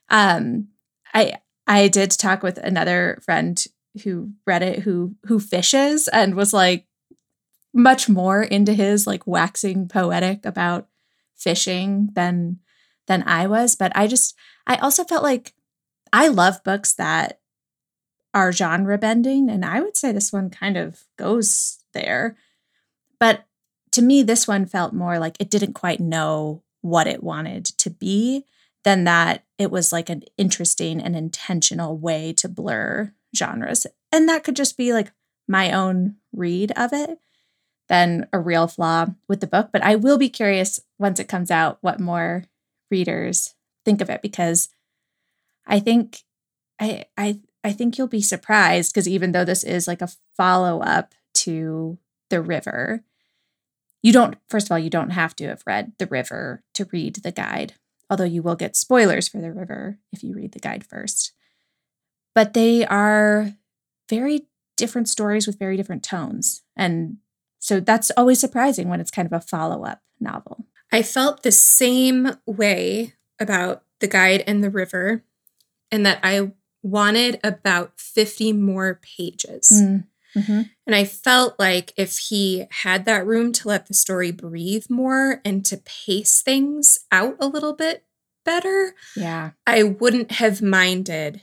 Um 0.10 0.69
I 1.13 1.39
I 1.67 1.89
did 1.89 2.12
talk 2.12 2.43
with 2.43 2.57
another 2.57 3.19
friend 3.24 3.63
who 4.03 4.31
read 4.48 4.63
it 4.63 4.79
who 4.79 5.15
who 5.25 5.39
fishes 5.39 6.07
and 6.07 6.36
was 6.36 6.53
like 6.53 6.86
much 7.73 8.09
more 8.09 8.41
into 8.43 8.73
his 8.73 9.07
like 9.07 9.25
waxing 9.25 9.87
poetic 9.87 10.45
about 10.45 10.87
fishing 11.35 12.09
than 12.13 12.59
than 13.07 13.23
I 13.23 13.47
was, 13.47 13.75
but 13.75 13.91
I 13.95 14.07
just 14.07 14.35
I 14.67 14.75
also 14.77 15.03
felt 15.03 15.23
like 15.23 15.53
I 16.13 16.27
love 16.27 16.63
books 16.63 16.93
that 16.93 17.39
are 18.33 18.51
genre 18.51 18.97
bending, 18.97 19.49
and 19.49 19.65
I 19.65 19.81
would 19.81 19.97
say 19.97 20.11
this 20.11 20.31
one 20.31 20.49
kind 20.49 20.77
of 20.77 21.03
goes 21.17 21.79
there. 21.93 22.37
But 23.19 23.45
to 23.91 24.01
me, 24.01 24.23
this 24.23 24.47
one 24.47 24.65
felt 24.65 24.93
more 24.93 25.19
like 25.19 25.35
it 25.39 25.49
didn't 25.49 25.73
quite 25.73 25.99
know 25.99 26.63
what 26.81 27.07
it 27.07 27.23
wanted 27.23 27.65
to 27.65 27.89
be 27.89 28.45
than 28.83 29.03
that 29.03 29.43
it 29.57 29.69
was 29.69 29.91
like 29.91 30.09
an 30.09 30.23
interesting 30.37 30.99
and 30.99 31.15
intentional 31.15 31.97
way 31.97 32.33
to 32.33 32.49
blur 32.49 33.13
genres. 33.35 33.85
And 34.11 34.27
that 34.27 34.43
could 34.43 34.55
just 34.55 34.77
be 34.77 34.91
like 34.91 35.11
my 35.47 35.71
own 35.71 36.15
read 36.33 36.71
of 36.75 36.93
it 36.93 37.19
than 37.91 38.25
a 38.31 38.39
real 38.39 38.67
flaw 38.67 39.05
with 39.27 39.41
the 39.41 39.48
book. 39.48 39.69
But 39.74 39.83
I 39.83 39.98
will 39.98 40.17
be 40.17 40.29
curious 40.29 40.79
once 40.98 41.19
it 41.19 41.27
comes 41.27 41.51
out 41.51 41.77
what 41.81 42.00
more 42.00 42.45
readers 42.89 43.53
think 43.83 44.00
of 44.00 44.10
it 44.10 44.21
because 44.21 44.69
I 45.67 45.81
think 45.81 46.19
I 46.79 47.03
I 47.17 47.41
I 47.65 47.74
think 47.74 47.98
you'll 47.98 48.07
be 48.07 48.21
surprised 48.21 48.93
because 48.93 49.10
even 49.10 49.33
though 49.33 49.43
this 49.43 49.65
is 49.65 49.89
like 49.89 50.01
a 50.01 50.10
follow 50.38 50.79
up 50.79 51.13
to 51.33 51.98
The 52.29 52.41
River, 52.41 53.03
you 54.01 54.13
don't 54.13 54.38
first 54.48 54.67
of 54.67 54.71
all 54.71 54.79
you 54.79 54.89
don't 54.89 55.10
have 55.10 55.36
to 55.36 55.48
have 55.50 55.63
read 55.67 55.91
The 56.00 56.07
River 56.07 56.63
to 56.75 56.88
read 56.93 57.15
the 57.17 57.31
guide, 57.33 57.74
although 58.10 58.24
you 58.24 58.41
will 58.41 58.55
get 58.55 58.77
spoilers 58.77 59.27
for 59.27 59.41
The 59.41 59.51
River 59.51 60.00
if 60.13 60.24
you 60.24 60.33
read 60.33 60.53
the 60.53 60.60
guide 60.60 60.86
first. 60.86 61.33
But 62.33 62.53
they 62.53 62.86
are 62.86 63.51
very 64.10 64.48
different 64.77 65.10
stories 65.10 65.45
with 65.45 65.60
very 65.60 65.75
different 65.75 66.03
tones. 66.03 66.63
And 66.77 67.17
so 67.61 67.79
that's 67.79 68.11
always 68.17 68.39
surprising 68.39 68.89
when 68.89 68.99
it's 68.99 69.11
kind 69.11 69.27
of 69.27 69.31
a 69.31 69.39
follow 69.39 69.85
up 69.85 70.01
novel. 70.19 70.65
I 70.91 71.03
felt 71.03 71.43
the 71.43 71.51
same 71.51 72.35
way 72.47 73.13
about 73.39 73.83
The 73.99 74.07
Guide 74.07 74.43
and 74.47 74.63
the 74.63 74.71
River 74.71 75.23
and 75.91 76.03
that 76.05 76.19
I 76.23 76.51
wanted 76.81 77.39
about 77.43 77.99
50 77.99 78.53
more 78.53 78.99
pages. 79.03 79.71
Mm, 79.71 80.05
mm-hmm. 80.35 80.61
And 80.87 80.95
I 80.95 81.05
felt 81.05 81.59
like 81.59 81.93
if 81.95 82.17
he 82.17 82.65
had 82.71 83.05
that 83.05 83.27
room 83.27 83.51
to 83.53 83.67
let 83.67 83.85
the 83.85 83.93
story 83.93 84.31
breathe 84.31 84.87
more 84.89 85.39
and 85.45 85.63
to 85.65 85.77
pace 85.77 86.41
things 86.41 86.97
out 87.11 87.37
a 87.39 87.47
little 87.47 87.73
bit 87.73 88.05
better, 88.43 88.95
yeah, 89.15 89.51
I 89.67 89.83
wouldn't 89.83 90.31
have 90.31 90.63
minded 90.63 91.41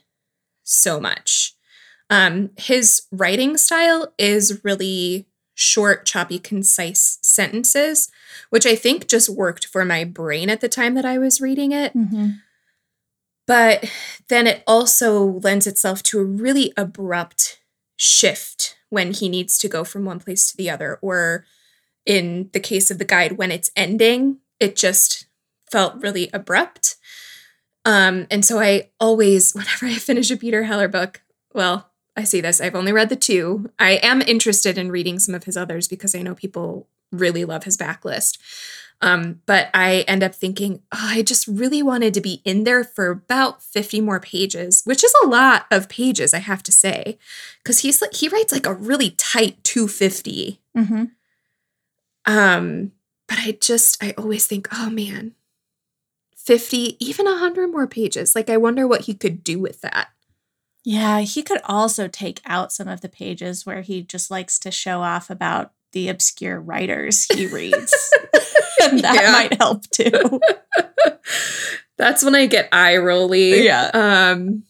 so 0.65 0.99
much. 0.99 1.55
Um, 2.11 2.51
his 2.57 3.07
writing 3.13 3.57
style 3.57 4.13
is 4.19 4.65
really 4.65 5.29
short, 5.61 6.07
choppy, 6.07 6.39
concise 6.39 7.19
sentences, 7.21 8.13
which 8.49 8.65
I 8.65 8.77
think 8.77 9.09
just 9.09 9.29
worked 9.29 9.67
for 9.67 9.85
my 9.85 10.05
brain 10.05 10.51
at 10.51 10.61
the 10.61 10.69
time 10.69 10.95
that 10.95 11.05
I 11.05 11.19
was 11.19 11.41
reading 11.41 11.73
it. 11.73 11.93
Mm-hmm. 11.97 12.29
But 13.49 13.91
then 14.29 14.47
it 14.47 14.63
also 14.69 15.41
lends 15.43 15.67
itself 15.67 16.05
to 16.05 16.21
a 16.21 16.25
really 16.25 16.73
abrupt 16.77 17.59
shift 17.97 18.77
when 18.89 19.13
he 19.13 19.29
needs 19.29 19.59
to 19.59 19.69
go 19.69 19.83
from 19.83 20.05
one 20.05 20.21
place 20.21 20.49
to 20.49 20.57
the 20.57 20.71
other. 20.71 21.01
Or 21.03 21.45
in 22.07 22.51
the 22.53 22.61
case 22.61 22.89
of 22.93 22.99
the 22.99 23.05
guide, 23.05 23.33
when 23.33 23.51
it's 23.51 23.73
ending, 23.75 24.39
it 24.61 24.77
just 24.77 25.27
felt 25.73 26.01
really 26.01 26.31
abrupt. 26.33 26.95
Um, 27.85 28.29
and 28.31 28.45
so 28.45 28.61
I 28.61 28.91
always, 29.01 29.53
whenever 29.55 29.87
I 29.87 29.95
finish 29.95 30.31
a 30.31 30.37
Peter 30.37 30.63
Heller 30.63 30.87
book, 30.87 31.23
well, 31.53 31.88
I 32.19 32.25
see 32.25 32.41
this. 32.41 32.61
I've 32.61 32.75
only 32.75 32.93
read 32.93 33.11
the 33.11 33.17
two. 33.17 33.71
I 33.79 33.93
am 34.03 34.21
interested 34.23 34.77
in 34.77 34.91
reading 34.91 35.21
some 35.21 35.37
of 35.37 35.45
his 35.45 35.57
others 35.57 35.87
because 35.87 36.17
I 36.17 36.23
know 36.23 36.35
people 36.35 36.89
really 37.13 37.45
love 37.45 37.63
his 37.63 37.77
backlist. 37.77 38.39
Um, 39.01 39.41
but 39.47 39.71
I 39.73 40.05
end 40.09 40.25
up 40.25 40.35
thinking, 40.35 40.83
oh, 40.91 40.99
I 41.11 41.23
just 41.23 41.47
really 41.47 41.81
wanted 41.81 42.13
to 42.15 42.21
be 42.21 42.43
in 42.45 42.65
there 42.65 42.83
for 42.83 43.11
about 43.11 43.63
50 43.63 44.01
more 44.01 44.19
pages, 44.19 44.83
which 44.85 45.05
is 45.05 45.15
a 45.23 45.29
lot 45.29 45.67
of 45.71 45.89
pages, 45.89 46.35
I 46.35 46.39
have 46.39 46.65
to 46.65 46.73
say. 46.73 47.19
Because 47.63 47.81
he's 47.81 48.03
like 48.03 48.15
he 48.15 48.29
writes 48.29 48.53
like 48.53 48.67
a 48.67 48.75
really 48.75 49.11
tight 49.11 49.63
250. 49.63 50.61
Mm-hmm. 50.77 51.05
Um, 52.27 52.93
but 53.29 53.39
I 53.39 53.53
just 53.61 54.03
I 54.03 54.13
always 54.19 54.49
think, 54.49 54.67
oh 54.73 54.91
man, 54.91 55.37
50, 56.35 56.97
even 56.99 57.27
100 57.27 57.69
more 57.69 57.87
pages. 57.87 58.35
Like, 58.35 58.51
I 58.51 58.57
wonder 58.57 58.89
what 58.89 59.03
he 59.03 59.15
could 59.15 59.45
do 59.45 59.61
with 59.61 59.83
that. 59.83 60.09
Yeah, 60.85 61.21
he 61.21 61.43
could 61.43 61.61
also 61.65 62.09
take 62.09 62.41
out 62.47 62.73
some 62.73 62.89
of 62.89 63.01
the 63.01 63.09
pages 63.09 63.67
where 63.67 63.83
he 63.83 64.03
just 64.03 64.31
likes 64.31 64.59
to 64.61 64.71
show 64.71 65.01
off 65.03 65.29
about 65.31 65.73
the 65.93 66.09
obscure 66.09 66.61
writers 66.61 67.27
he 67.33 67.47
reads. 67.47 67.95
and 68.83 69.01
that 69.05 69.15
Yeah. 69.23 69.33
might 69.33 69.55
help 69.61 69.83
too. 69.91 70.41
That's 71.99 72.23
when 72.25 72.35
I 72.35 72.47
get 72.47 72.69
eye 72.73 72.97
rolly. 72.97 73.65
Yeah. 73.65 73.91
Um, 73.93 74.63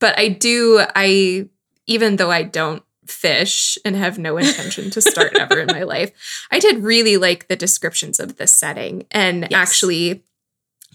but 0.00 0.18
I 0.18 0.28
do, 0.28 0.82
I, 0.94 1.48
even 1.86 2.16
though 2.16 2.30
I 2.30 2.42
don't 2.44 2.82
fish 3.06 3.76
and 3.84 3.94
have 3.94 4.18
no 4.18 4.36
intention 4.38 4.90
to 4.90 5.00
start 5.00 5.34
ever 5.36 5.60
in 5.60 5.66
my 5.68 5.82
life, 5.82 6.12
I 6.50 6.58
did 6.58 6.78
really 6.82 7.18
like 7.18 7.48
the 7.48 7.56
descriptions 7.56 8.18
of 8.18 8.36
the 8.36 8.46
setting. 8.46 9.06
And 9.10 9.42
Yes. 9.42 9.52
actually, 9.52 10.24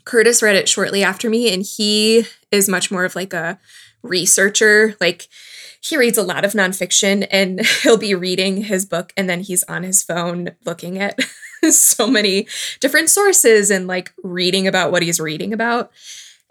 Curtis 0.03 0.41
read 0.41 0.55
it 0.55 0.67
shortly 0.67 1.03
after 1.03 1.29
me, 1.29 1.53
and 1.53 1.63
he 1.63 2.25
is 2.50 2.67
much 2.67 2.89
more 2.89 3.05
of 3.05 3.15
like 3.15 3.33
a 3.33 3.60
researcher. 4.03 4.96
Like, 5.00 5.27
he 5.81 5.98
reads 5.98 6.17
a 6.17 6.24
lot 6.24 6.46
of 6.46 6.53
nonfiction 6.53 7.27
and 7.31 7.65
he'll 7.84 7.98
be 7.98 8.15
reading 8.15 8.63
his 8.63 8.86
book 8.86 9.12
and 9.17 9.29
then 9.29 9.41
he's 9.41 9.63
on 9.63 9.84
his 9.84 10.03
phone 10.03 10.51
looking 10.65 11.00
at 11.00 11.20
so 11.70 12.08
many 12.08 12.48
different 12.79 13.10
sources 13.10 13.72
and 13.72 13.88
like 13.88 14.13
reading 14.24 14.67
about 14.67 14.91
what 14.91 15.03
he's 15.03 15.20
reading 15.20 15.53
about. 15.53 15.91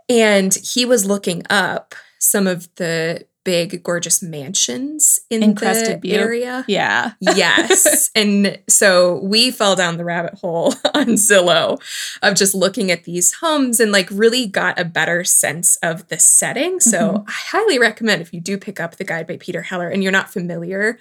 And 0.08 0.52
he 0.54 0.84
was 0.84 1.06
looking 1.06 1.44
up 1.48 1.94
some 2.18 2.46
of 2.46 2.68
the 2.74 3.26
big, 3.44 3.82
gorgeous 3.82 4.22
mansions 4.22 5.20
in, 5.30 5.42
In 5.42 5.50
the 5.54 5.56
Crested 5.60 6.00
Butte? 6.00 6.14
area. 6.20 6.64
Yeah. 6.68 7.12
yes. 7.20 8.10
And 8.16 8.58
so 8.68 9.20
we 9.22 9.50
fell 9.50 9.76
down 9.76 9.96
the 9.96 10.04
rabbit 10.04 10.34
hole 10.34 10.74
on 10.94 11.14
Zillow 11.16 11.80
of 12.22 12.34
just 12.34 12.54
looking 12.54 12.90
at 12.90 13.04
these 13.04 13.32
homes 13.34 13.80
and 13.80 13.92
like 13.92 14.08
really 14.10 14.46
got 14.46 14.78
a 14.78 14.84
better 14.84 15.24
sense 15.24 15.76
of 15.76 16.08
the 16.08 16.18
setting. 16.18 16.80
So 16.80 16.98
Mhm. 16.98 17.24
I 17.28 17.32
highly 17.32 17.78
recommend 17.78 18.20
if 18.20 18.32
you 18.34 18.40
do 18.40 18.58
pick 18.58 18.78
up 18.80 18.96
the 18.96 19.04
guide 19.04 19.26
by 19.26 19.36
Peter 19.38 19.62
Heller 19.62 19.88
and 19.88 20.02
you're 20.02 20.12
not 20.12 20.30
familiar 20.32 20.98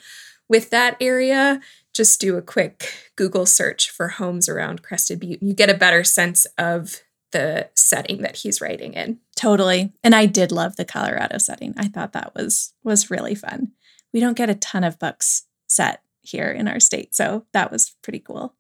with 0.47 0.69
that 0.69 0.95
area, 1.01 1.59
just 1.93 2.21
do 2.21 2.37
a 2.37 2.41
quick 2.41 2.93
Google 3.15 3.45
search 3.45 3.89
for 3.89 4.07
homes 4.09 4.47
around 4.47 4.81
Crested 4.83 5.19
Butte 5.19 5.41
and 5.41 5.49
you 5.49 5.55
get 5.55 5.69
a 5.69 5.73
better 5.73 6.03
sense 6.03 6.45
of 6.57 7.01
the 7.31 7.69
setting 7.75 8.21
that 8.21 8.37
he's 8.37 8.61
writing 8.61 8.93
in. 8.93 9.19
Totally. 9.35 9.93
And 10.03 10.15
I 10.15 10.25
did 10.25 10.51
love 10.51 10.75
the 10.75 10.85
Colorado 10.85 11.37
setting. 11.37 11.73
I 11.77 11.87
thought 11.87 12.13
that 12.13 12.33
was 12.35 12.73
was 12.83 13.11
really 13.11 13.35
fun. 13.35 13.71
We 14.13 14.19
don't 14.19 14.37
get 14.37 14.49
a 14.49 14.55
ton 14.55 14.83
of 14.83 14.99
books 14.99 15.43
set 15.67 16.01
here 16.21 16.51
in 16.51 16.67
our 16.67 16.79
state, 16.79 17.15
so 17.15 17.45
that 17.53 17.71
was 17.71 17.95
pretty 18.01 18.19
cool. 18.19 18.55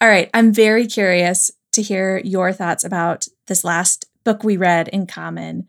All 0.00 0.08
right, 0.08 0.28
I'm 0.34 0.52
very 0.52 0.86
curious 0.86 1.50
to 1.72 1.82
hear 1.82 2.20
your 2.24 2.52
thoughts 2.52 2.84
about 2.84 3.26
this 3.46 3.64
last 3.64 4.06
book 4.24 4.42
we 4.42 4.56
read 4.56 4.88
in 4.88 5.06
common, 5.06 5.68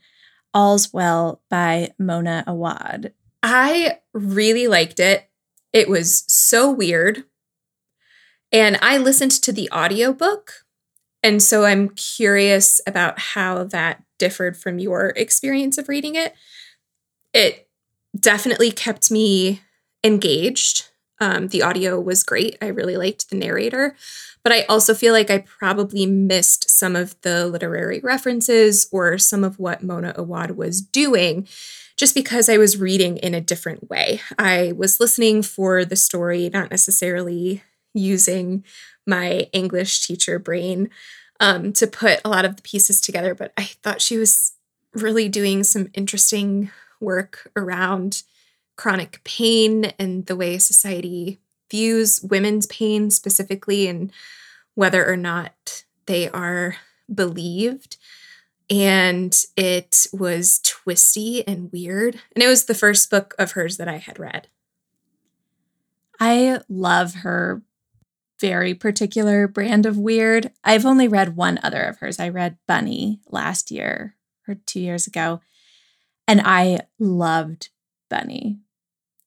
All's 0.54 0.92
Well 0.92 1.42
by 1.50 1.92
Mona 2.00 2.44
Awad. 2.48 3.14
I 3.44 4.00
really 4.14 4.68
liked 4.68 5.00
it. 5.00 5.30
It 5.72 5.88
was 5.88 6.24
so 6.28 6.72
weird. 6.72 7.24
And 8.52 8.80
I 8.82 8.98
listened 8.98 9.32
to 9.32 9.52
the 9.52 9.70
audiobook. 9.72 10.66
And 11.24 11.42
so 11.42 11.66
I'm 11.66 11.90
curious 11.90 12.80
about 12.88 13.20
how 13.20 13.64
that 13.66 14.04
differed 14.20 14.58
from 14.58 14.80
your 14.80 15.10
experience 15.16 15.78
of 15.78 15.90
reading 15.90 16.16
it. 16.16 16.34
It 17.34 17.68
definitely 18.20 18.72
kept 18.72 19.12
me 19.12 19.62
engaged. 20.04 20.90
Um, 21.20 21.48
the 21.48 21.64
audio 21.64 22.00
was 22.00 22.24
great. 22.24 22.58
I 22.62 22.68
really 22.68 22.98
liked 22.98 23.30
the 23.30 23.36
narrator. 23.36 23.96
But 24.44 24.54
I 24.54 24.64
also 24.64 24.94
feel 24.94 25.14
like 25.14 25.30
I 25.30 25.40
probably 25.40 26.06
missed 26.06 26.70
some 26.70 26.96
of 26.96 27.20
the 27.22 27.48
literary 27.48 28.00
references 28.00 28.88
or 28.92 29.18
some 29.18 29.44
of 29.44 29.60
what 29.60 29.84
Mona 29.84 30.14
Awad 30.16 30.52
was 30.52 30.82
doing 30.82 31.48
just 31.98 32.14
because 32.14 32.48
I 32.48 32.58
was 32.58 32.78
reading 32.78 33.18
in 33.18 33.34
a 33.34 33.42
different 33.42 33.90
way. 33.90 34.22
I 34.38 34.74
was 34.78 35.00
listening 35.00 35.42
for 35.42 35.84
the 35.84 35.96
story, 35.96 36.50
not 36.54 36.70
necessarily 36.70 37.64
using 37.94 38.64
my 39.08 39.48
English 39.54 40.06
teacher 40.06 40.38
brain 40.40 40.90
um, 41.40 41.74
to 41.74 41.88
put 41.88 42.20
a 42.26 42.30
lot 42.30 42.46
of 42.46 42.56
the 42.56 42.62
pieces 42.62 43.00
together, 43.00 43.34
but 43.34 43.54
I 43.58 43.64
thought 43.64 44.02
she 44.02 44.18
was 44.18 44.54
really 44.94 45.30
doing 45.30 45.64
some 45.64 45.90
interesting 45.94 46.72
work 47.00 47.52
around 47.56 48.24
chronic 48.76 49.22
pain 49.24 49.86
and 50.00 50.26
the 50.26 50.36
way 50.36 50.58
society 50.58 51.40
views 51.70 52.22
women's 52.22 52.66
pain 52.68 53.10
specifically 53.10 53.88
and 53.88 54.12
whether 54.76 55.08
or 55.08 55.18
not 55.18 55.84
they 56.06 56.30
are 56.30 56.78
believed 57.14 57.98
and 58.70 59.46
it 59.56 60.08
was 60.12 60.60
twisty 60.60 61.48
and 61.48 61.72
weird. 61.72 62.20
And 62.36 62.44
it 62.44 62.48
was 62.48 62.66
the 62.66 62.76
first 62.76 63.10
book 63.10 63.34
of 63.40 63.52
hers 63.52 63.78
that 63.78 63.88
I 63.88 63.98
had 63.98 64.20
read. 64.20 64.48
I 66.20 66.62
love 66.68 67.16
her 67.16 67.62
very 68.40 68.74
particular 68.74 69.48
brand 69.48 69.86
of 69.86 69.98
weird. 69.98 70.52
I've 70.64 70.86
only 70.86 71.08
read 71.08 71.36
one 71.36 71.60
other 71.64 71.82
of 71.84 71.98
hers. 71.98 72.20
I 72.20 72.30
read 72.30 72.58
Bunny 72.68 73.20
last 73.30 73.72
year 73.72 74.16
or 74.48 74.56
two 74.66 74.80
years 74.80 75.08
ago, 75.08 75.42
and 76.28 76.42
I 76.44 76.82
loved 77.00 77.70
Bunny. 78.10 78.60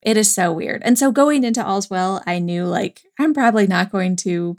It 0.03 0.16
is 0.16 0.33
so 0.33 0.53
weird. 0.53 0.83
And 0.85 0.99
so 0.99 1.12
going 1.12 1.44
into 1.44 1.64
All's 1.64 1.90
Well, 1.90 2.23
I 2.27 2.38
knew 2.38 2.64
like 2.64 3.03
I'm 3.18 3.35
probably 3.35 3.66
not 3.66 3.92
going 3.92 4.16
to 4.16 4.57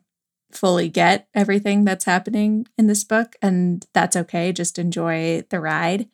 fully 0.51 0.89
get 0.89 1.27
everything 1.33 1.85
that's 1.85 2.05
happening 2.05 2.67
in 2.77 2.87
this 2.87 3.03
book, 3.03 3.35
and 3.41 3.85
that's 3.93 4.15
okay. 4.15 4.51
Just 4.51 4.77
enjoy 4.77 5.43
the 5.49 5.59
ride. 5.59 6.09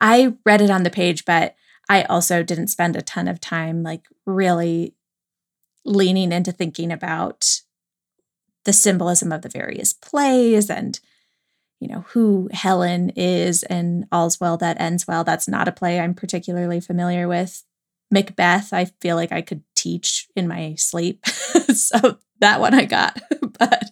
I 0.00 0.34
read 0.44 0.60
it 0.60 0.70
on 0.70 0.82
the 0.82 0.90
page, 0.90 1.24
but 1.24 1.54
I 1.88 2.02
also 2.04 2.42
didn't 2.42 2.68
spend 2.68 2.96
a 2.96 3.02
ton 3.02 3.28
of 3.28 3.40
time 3.40 3.82
like 3.82 4.06
really 4.24 4.94
leaning 5.84 6.32
into 6.32 6.52
thinking 6.52 6.92
about 6.92 7.62
the 8.64 8.72
symbolism 8.72 9.32
of 9.32 9.42
the 9.42 9.48
various 9.48 9.92
plays 9.92 10.70
and 10.70 11.00
you 11.80 11.88
know 11.88 12.04
who 12.08 12.48
Helen 12.52 13.10
is 13.10 13.64
and 13.64 14.06
all's 14.12 14.38
well 14.40 14.56
that 14.58 14.80
ends 14.80 15.08
well. 15.08 15.24
That's 15.24 15.48
not 15.48 15.66
a 15.66 15.72
play 15.72 15.98
I'm 15.98 16.14
particularly 16.14 16.80
familiar 16.80 17.26
with. 17.26 17.64
Macbeth 18.10 18.72
I 18.72 18.84
feel 19.00 19.16
like 19.16 19.32
I 19.32 19.42
could 19.42 19.62
teach 19.74 20.28
in 20.36 20.48
my 20.48 20.74
sleep. 20.76 21.24
So 21.72 22.18
that 22.40 22.60
one 22.60 22.74
I 22.74 22.84
got. 22.84 23.20
But 23.58 23.90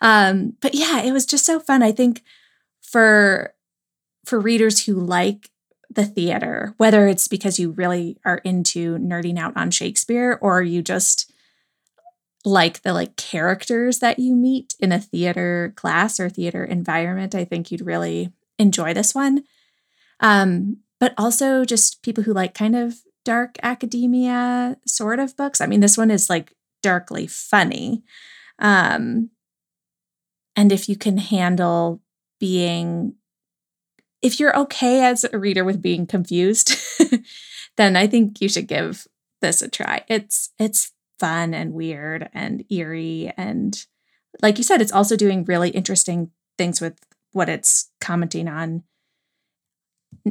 um 0.00 0.54
but 0.60 0.74
yeah 0.74 1.02
it 1.02 1.12
was 1.12 1.24
just 1.26 1.46
so 1.46 1.60
fun. 1.60 1.82
I 1.82 1.92
think 1.92 2.22
for 2.82 3.54
for 4.24 4.38
readers 4.38 4.84
who 4.84 4.94
like 4.94 5.50
the 5.90 6.04
theater, 6.04 6.74
whether 6.76 7.08
it's 7.08 7.28
because 7.28 7.58
you 7.58 7.70
really 7.70 8.18
are 8.24 8.38
into 8.38 8.98
nerding 8.98 9.38
out 9.38 9.56
on 9.56 9.70
Shakespeare 9.70 10.38
or 10.42 10.62
you 10.62 10.82
just 10.82 11.32
like 12.44 12.82
the 12.82 12.92
like 12.92 13.16
characters 13.16 13.98
that 13.98 14.18
you 14.18 14.34
meet 14.34 14.74
in 14.80 14.92
a 14.92 15.00
theater 15.00 15.72
class 15.76 16.20
or 16.20 16.28
theater 16.28 16.64
environment, 16.64 17.34
I 17.34 17.44
think 17.44 17.70
you'd 17.70 17.86
really 17.86 18.32
enjoy 18.58 18.94
this 18.94 19.14
one. 19.14 19.44
Um, 20.20 20.78
but 21.00 21.14
also 21.16 21.64
just 21.64 22.02
people 22.02 22.24
who 22.24 22.32
like 22.32 22.54
kind 22.54 22.76
of 22.76 22.96
dark 23.24 23.56
academia 23.62 24.76
sort 24.86 25.18
of 25.18 25.36
books. 25.36 25.60
I 25.60 25.66
mean, 25.66 25.80
this 25.80 25.98
one 25.98 26.10
is 26.10 26.30
like 26.30 26.54
darkly 26.82 27.26
funny. 27.26 28.02
Um, 28.58 29.30
and 30.56 30.72
if 30.72 30.88
you 30.88 30.96
can 30.96 31.18
handle 31.18 32.00
being 32.40 33.14
if 34.22 34.40
you're 34.40 34.56
okay 34.58 35.04
as 35.04 35.24
a 35.24 35.38
reader 35.38 35.64
with 35.64 35.80
being 35.82 36.06
confused, 36.06 36.74
then 37.76 37.96
I 37.96 38.06
think 38.06 38.40
you 38.40 38.48
should 38.48 38.66
give 38.66 39.06
this 39.40 39.62
a 39.62 39.68
try. 39.68 40.04
It's 40.08 40.50
it's 40.58 40.92
fun 41.20 41.54
and 41.54 41.72
weird 41.72 42.28
and 42.32 42.64
eerie 42.70 43.32
and 43.36 43.84
like 44.40 44.56
you 44.56 44.62
said 44.62 44.80
it's 44.80 44.92
also 44.92 45.16
doing 45.16 45.44
really 45.44 45.70
interesting 45.70 46.30
things 46.56 46.80
with 46.80 46.96
what 47.32 47.48
it's 47.48 47.90
commenting 48.00 48.46
on 48.48 48.84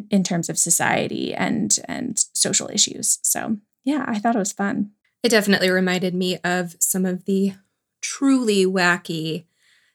in 0.09 0.23
terms 0.23 0.49
of 0.49 0.57
society 0.57 1.33
and 1.33 1.79
and 1.87 2.17
social 2.33 2.69
issues. 2.71 3.19
So, 3.21 3.57
yeah, 3.83 4.05
I 4.07 4.19
thought 4.19 4.35
it 4.35 4.39
was 4.39 4.53
fun. 4.53 4.91
It 5.23 5.29
definitely 5.29 5.69
reminded 5.69 6.13
me 6.13 6.37
of 6.43 6.75
some 6.79 7.05
of 7.05 7.25
the 7.25 7.53
truly 8.01 8.65
wacky 8.65 9.45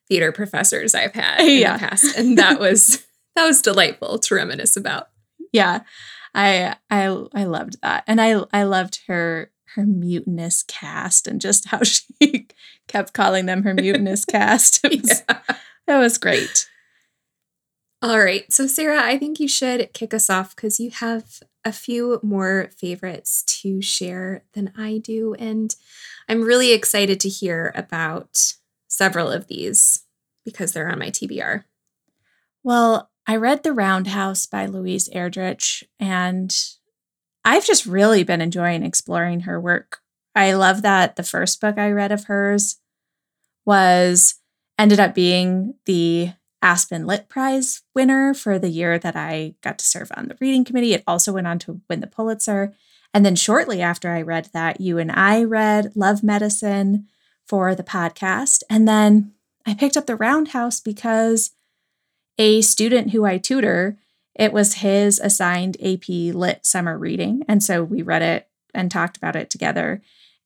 theater 0.08 0.32
professors 0.32 0.94
I've 0.94 1.14
had 1.14 1.40
in 1.40 1.46
Yeah. 1.60 1.74
the 1.76 1.86
past. 1.86 2.16
And 2.18 2.36
that 2.38 2.58
was 2.60 3.06
that 3.34 3.46
was 3.46 3.62
delightful 3.62 4.18
to 4.18 4.34
reminisce 4.34 4.76
about. 4.76 5.08
Yeah. 5.52 5.80
I 6.34 6.76
I 6.90 7.24
I 7.34 7.44
loved 7.44 7.80
that. 7.82 8.04
And 8.06 8.20
I 8.20 8.42
I 8.52 8.62
loved 8.64 9.00
her 9.06 9.50
her 9.74 9.86
mutinous 9.86 10.62
cast 10.62 11.26
and 11.26 11.40
just 11.40 11.68
how 11.68 11.82
she 11.82 12.48
kept 12.88 13.12
calling 13.12 13.46
them 13.46 13.62
her 13.62 13.74
mutinous 13.74 14.24
cast. 14.26 14.84
It 14.84 15.02
was, 15.02 15.22
Yeah. 15.28 15.56
It 15.88 15.98
was 15.98 16.18
great. 16.18 16.68
All 18.02 18.18
right. 18.18 18.50
So, 18.52 18.66
Sarah, 18.66 19.00
I 19.02 19.16
think 19.16 19.38
you 19.38 19.46
should 19.46 19.92
kick 19.92 20.12
us 20.12 20.28
off 20.28 20.56
because 20.56 20.80
you 20.80 20.90
have 20.90 21.40
a 21.64 21.72
few 21.72 22.18
more 22.22 22.68
favorites 22.76 23.44
to 23.60 23.80
share 23.80 24.44
than 24.54 24.72
I 24.76 24.98
do. 24.98 25.34
And 25.34 25.74
I'm 26.28 26.42
really 26.42 26.72
excited 26.72 27.20
to 27.20 27.28
hear 27.28 27.72
about 27.76 28.54
several 28.88 29.30
of 29.30 29.46
these 29.46 30.04
because 30.44 30.72
they're 30.72 30.90
on 30.90 30.98
my 30.98 31.10
TBR. 31.10 31.62
Well, 32.64 33.08
I 33.26 33.36
read 33.36 33.62
The 33.62 33.72
Roundhouse 33.72 34.46
by 34.46 34.66
Louise 34.66 35.08
Erdrich, 35.10 35.84
and 36.00 36.54
I've 37.44 37.64
just 37.64 37.86
really 37.86 38.24
been 38.24 38.40
enjoying 38.40 38.82
exploring 38.82 39.40
her 39.40 39.60
work. 39.60 40.00
I 40.34 40.52
love 40.54 40.82
that 40.82 41.16
the 41.16 41.22
first 41.22 41.60
book 41.60 41.78
I 41.78 41.90
read 41.90 42.12
of 42.12 42.24
hers 42.24 42.78
was 43.64 44.36
ended 44.78 44.98
up 44.98 45.14
being 45.14 45.74
the 45.86 46.32
Aspen 46.62 47.06
Lit 47.06 47.28
Prize 47.28 47.82
winner 47.94 48.34
for 48.34 48.58
the 48.58 48.68
year 48.68 48.98
that 48.98 49.16
I 49.16 49.54
got 49.62 49.78
to 49.78 49.84
serve 49.84 50.10
on 50.16 50.28
the 50.28 50.36
reading 50.40 50.64
committee. 50.64 50.94
It 50.94 51.04
also 51.06 51.32
went 51.32 51.46
on 51.46 51.58
to 51.60 51.80
win 51.88 52.00
the 52.00 52.06
Pulitzer. 52.06 52.72
And 53.12 53.26
then 53.26 53.36
shortly 53.36 53.82
after 53.82 54.10
I 54.10 54.22
read 54.22 54.48
that, 54.52 54.80
you 54.80 54.98
and 54.98 55.12
I 55.12 55.44
read 55.44 55.92
Love 55.94 56.22
Medicine 56.22 57.08
for 57.46 57.74
the 57.74 57.82
podcast. 57.82 58.62
And 58.70 58.88
then 58.88 59.32
I 59.66 59.74
picked 59.74 59.96
up 59.96 60.06
The 60.06 60.16
Roundhouse 60.16 60.80
because 60.80 61.50
a 62.38 62.62
student 62.62 63.10
who 63.10 63.24
I 63.24 63.38
tutor, 63.38 63.98
it 64.34 64.52
was 64.52 64.74
his 64.74 65.18
assigned 65.18 65.76
AP 65.82 66.08
Lit 66.08 66.64
summer 66.64 66.98
reading. 66.98 67.42
And 67.48 67.62
so 67.62 67.84
we 67.84 68.02
read 68.02 68.22
it 68.22 68.48
and 68.74 68.90
talked 68.90 69.16
about 69.16 69.36
it 69.36 69.50
together. 69.50 70.02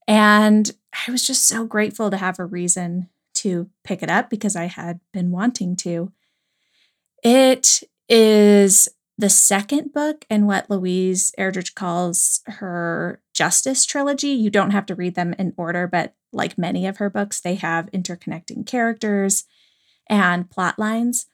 And 0.08 0.72
I 1.06 1.10
was 1.10 1.26
just 1.26 1.46
so 1.46 1.64
grateful 1.64 2.10
to 2.10 2.16
have 2.16 2.38
a 2.38 2.44
reason 2.44 3.08
to 3.34 3.68
pick 3.84 4.02
it 4.02 4.10
up 4.10 4.30
because 4.30 4.56
I 4.56 4.64
had 4.64 5.00
been 5.12 5.30
wanting 5.30 5.76
to. 5.76 6.12
It 7.22 7.82
is 8.08 8.88
the 9.18 9.30
second 9.30 9.92
book 9.92 10.24
in 10.28 10.46
what 10.46 10.68
Louise 10.68 11.32
Erdrich 11.38 11.74
calls 11.74 12.40
her 12.46 13.20
Justice 13.32 13.84
trilogy. 13.84 14.28
You 14.28 14.50
don't 14.50 14.70
have 14.70 14.86
to 14.86 14.94
read 14.94 15.14
them 15.14 15.34
in 15.38 15.54
order, 15.56 15.86
but 15.86 16.14
like 16.32 16.58
many 16.58 16.86
of 16.86 16.98
her 16.98 17.08
books, 17.08 17.40
they 17.40 17.54
have 17.56 17.90
interconnecting 17.92 18.66
characters 18.66 19.44
and 20.08 20.50
plot 20.50 20.78
lines. 20.78 21.26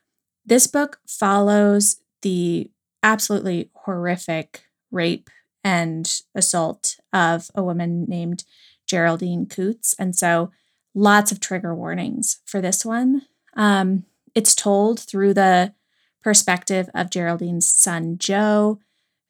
This 0.45 0.67
book 0.67 0.99
follows 1.07 1.97
the 2.23 2.71
absolutely 3.03 3.71
horrific 3.75 4.65
rape 4.91 5.31
and 5.65 6.21
assault 6.35 6.99
of 7.13 7.51
a 7.55 7.63
woman 7.63 8.05
named 8.05 8.45
Geraldine 8.87 9.47
Coutts. 9.47 9.95
And 9.99 10.15
so 10.15 10.51
lots 10.95 11.33
of 11.33 11.41
trigger 11.41 11.75
warnings 11.75 12.41
for 12.45 12.61
this 12.61 12.85
one. 12.85 13.23
Um, 13.55 14.05
it's 14.35 14.55
told 14.55 15.01
through 15.01 15.35
the 15.35 15.75
perspective 16.23 16.89
of 16.95 17.11
Geraldine's 17.11 17.67
son, 17.67 18.17
Joe, 18.19 18.81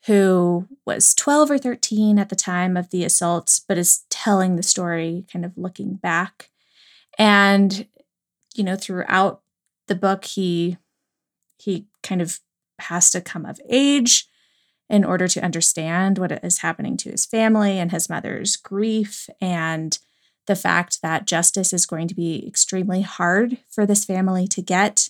who 0.06 0.68
was 0.84 1.14
12 1.14 1.50
or 1.52 1.58
13 1.58 2.18
at 2.18 2.28
the 2.28 2.36
time 2.36 2.76
of 2.76 2.90
the 2.90 3.04
assaults, 3.04 3.60
but 3.60 3.78
is 3.78 4.04
telling 4.10 4.56
the 4.56 4.62
story 4.62 5.24
kind 5.32 5.44
of 5.44 5.56
looking 5.56 5.94
back. 5.94 6.50
And, 7.18 7.86
you 8.54 8.64
know, 8.64 8.76
throughout 8.76 9.42
the 9.86 9.94
book, 9.94 10.24
he 10.24 10.76
he 11.62 11.86
kind 12.02 12.20
of 12.20 12.40
has 12.78 13.10
to 13.10 13.20
come 13.20 13.46
of 13.46 13.60
age 13.68 14.26
in 14.90 15.04
order 15.04 15.28
to 15.28 15.44
understand 15.44 16.18
what 16.18 16.32
is 16.44 16.58
happening 16.58 16.96
to 16.98 17.10
his 17.10 17.24
family 17.24 17.78
and 17.78 17.92
his 17.92 18.08
mother's 18.08 18.56
grief 18.56 19.28
and 19.40 19.98
the 20.46 20.56
fact 20.56 21.00
that 21.02 21.26
justice 21.26 21.72
is 21.72 21.86
going 21.86 22.08
to 22.08 22.14
be 22.14 22.46
extremely 22.46 23.02
hard 23.02 23.58
for 23.70 23.86
this 23.86 24.04
family 24.04 24.48
to 24.48 24.60
get, 24.60 25.08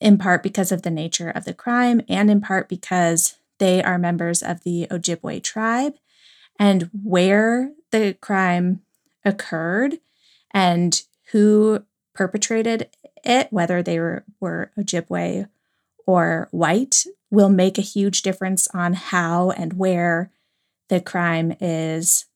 in 0.00 0.18
part 0.18 0.42
because 0.42 0.70
of 0.70 0.82
the 0.82 0.90
nature 0.90 1.30
of 1.30 1.44
the 1.44 1.54
crime, 1.54 2.02
and 2.08 2.30
in 2.30 2.40
part 2.40 2.68
because 2.68 3.36
they 3.58 3.82
are 3.82 3.98
members 3.98 4.42
of 4.42 4.62
the 4.64 4.86
Ojibwe 4.90 5.42
tribe 5.42 5.94
and 6.58 6.90
where 7.02 7.72
the 7.90 8.16
crime 8.20 8.82
occurred 9.24 9.98
and 10.52 11.02
who 11.32 11.84
perpetrated 12.14 12.90
it, 13.24 13.48
whether 13.52 13.82
they 13.82 13.98
were, 13.98 14.24
were 14.40 14.70
Ojibwe 14.78 15.48
or 16.06 16.48
white, 16.50 17.04
will 17.30 17.48
make 17.48 17.78
a 17.78 17.82
huge 17.82 18.22
difference 18.22 18.68
on 18.68 18.94
how 18.94 19.50
and 19.50 19.74
where 19.74 20.30
the 20.88 21.00
crime 21.00 21.54
is 21.60 22.26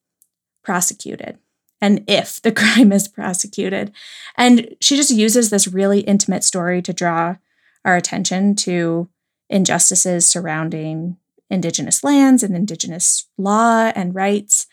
prosecuted 0.63 1.39
and 1.81 2.05
if 2.07 2.41
the 2.41 2.53
crime 2.53 2.93
is 2.93 3.09
prosecuted. 3.09 3.93
And 4.37 4.77
she 4.81 4.97
just 4.97 5.11
uses 5.11 5.51
this 5.51 5.69
really 5.69 6.01
intimate 6.01 6.45
story 6.45 6.83
to 6.83 6.93
draw 6.93 7.37
our 7.85 7.97
attention 7.97 8.55
to 8.57 9.09
injustices 9.51 10.27
surrounding 10.27 11.17
Indigenous 11.51 12.03
lands 12.03 12.43
and 12.43 12.57
Indigenous 12.57 13.27
law 13.37 13.93
and 13.95 14.15
rights, 14.15 14.67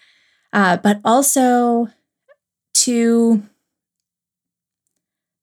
uh, 0.53 0.77
but 0.77 1.01
also 1.03 1.89
to 2.75 3.43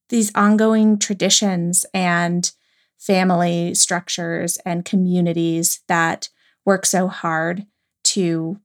these 0.08 0.34
ongoing 0.34 0.98
traditions 0.98 1.84
and 1.92 2.52
family 2.98 3.74
structures 3.74 4.58
and 4.64 4.84
communities 4.84 5.80
that 5.88 6.28
work 6.64 6.86
so 6.86 7.08
hard 7.08 7.66
to 8.04 8.58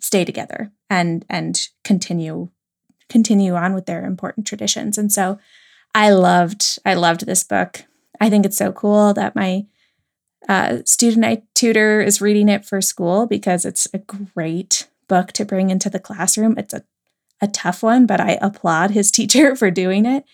stay 0.00 0.24
together 0.24 0.70
and 0.90 1.24
and 1.28 1.68
continue 1.84 2.48
continue 3.08 3.54
on 3.54 3.74
with 3.74 3.86
their 3.86 4.04
important 4.04 4.46
traditions. 4.46 4.98
And 4.98 5.12
so 5.12 5.38
I 5.94 6.10
loved 6.10 6.78
I 6.84 6.94
loved 6.94 7.26
this 7.26 7.44
book. 7.44 7.84
I 8.20 8.30
think 8.30 8.44
it's 8.44 8.56
so 8.56 8.72
cool 8.72 9.14
that 9.14 9.36
my 9.36 9.66
uh, 10.48 10.78
student 10.84 11.24
I 11.24 11.42
tutor 11.54 12.00
is 12.00 12.20
reading 12.20 12.48
it 12.48 12.64
for 12.64 12.80
school 12.80 13.26
because 13.26 13.64
it's 13.64 13.88
a 13.92 13.98
great 13.98 14.88
book 15.08 15.32
to 15.32 15.44
bring 15.44 15.70
into 15.70 15.90
the 15.90 15.98
classroom. 15.98 16.56
It's 16.58 16.74
a, 16.74 16.84
a 17.40 17.48
tough 17.48 17.82
one, 17.82 18.06
but 18.06 18.20
I 18.20 18.38
applaud 18.40 18.90
his 18.92 19.10
teacher 19.12 19.56
for 19.56 19.70
doing 19.70 20.06
it. 20.06 20.24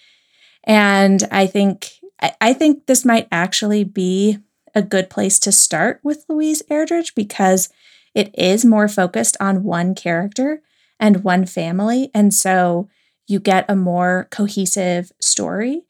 And 0.64 1.26
I 1.30 1.46
think 1.46 1.90
I, 2.20 2.34
I 2.40 2.52
think 2.52 2.86
this 2.86 3.04
might 3.04 3.28
actually 3.30 3.84
be 3.84 4.38
a 4.74 4.82
good 4.82 5.10
place 5.10 5.38
to 5.40 5.52
start 5.52 6.00
with 6.02 6.24
Louise 6.28 6.62
Erdrich 6.70 7.14
because 7.14 7.68
it 8.14 8.34
is 8.38 8.64
more 8.64 8.88
focused 8.88 9.36
on 9.40 9.64
one 9.64 9.94
character 9.94 10.62
and 10.98 11.24
one 11.24 11.44
family. 11.44 12.10
And 12.14 12.32
so 12.32 12.88
you 13.26 13.40
get 13.40 13.64
a 13.68 13.76
more 13.76 14.28
cohesive 14.30 15.12
story 15.20 15.82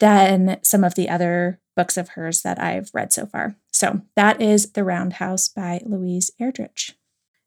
than 0.00 0.58
some 0.62 0.84
of 0.84 0.94
the 0.94 1.08
other 1.08 1.60
books 1.76 1.96
of 1.96 2.10
hers 2.10 2.42
that 2.42 2.60
I've 2.60 2.90
read 2.94 3.12
so 3.12 3.26
far. 3.26 3.56
So 3.72 4.02
that 4.16 4.40
is 4.40 4.72
The 4.72 4.84
Roundhouse 4.84 5.48
by 5.48 5.80
Louise 5.84 6.30
Erdrich. 6.40 6.92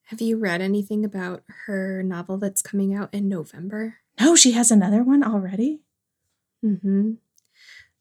Have 0.05 0.21
you 0.21 0.37
read 0.37 0.61
anything 0.61 1.03
about 1.03 1.43
her 1.65 2.01
novel 2.03 2.37
that's 2.37 2.61
coming 2.61 2.93
out 2.93 3.13
in 3.13 3.27
November? 3.27 3.97
No, 4.19 4.35
she 4.35 4.53
has 4.53 4.71
another 4.71 5.03
one 5.03 5.23
already. 5.23 5.81
Mm-hmm. 6.63 7.13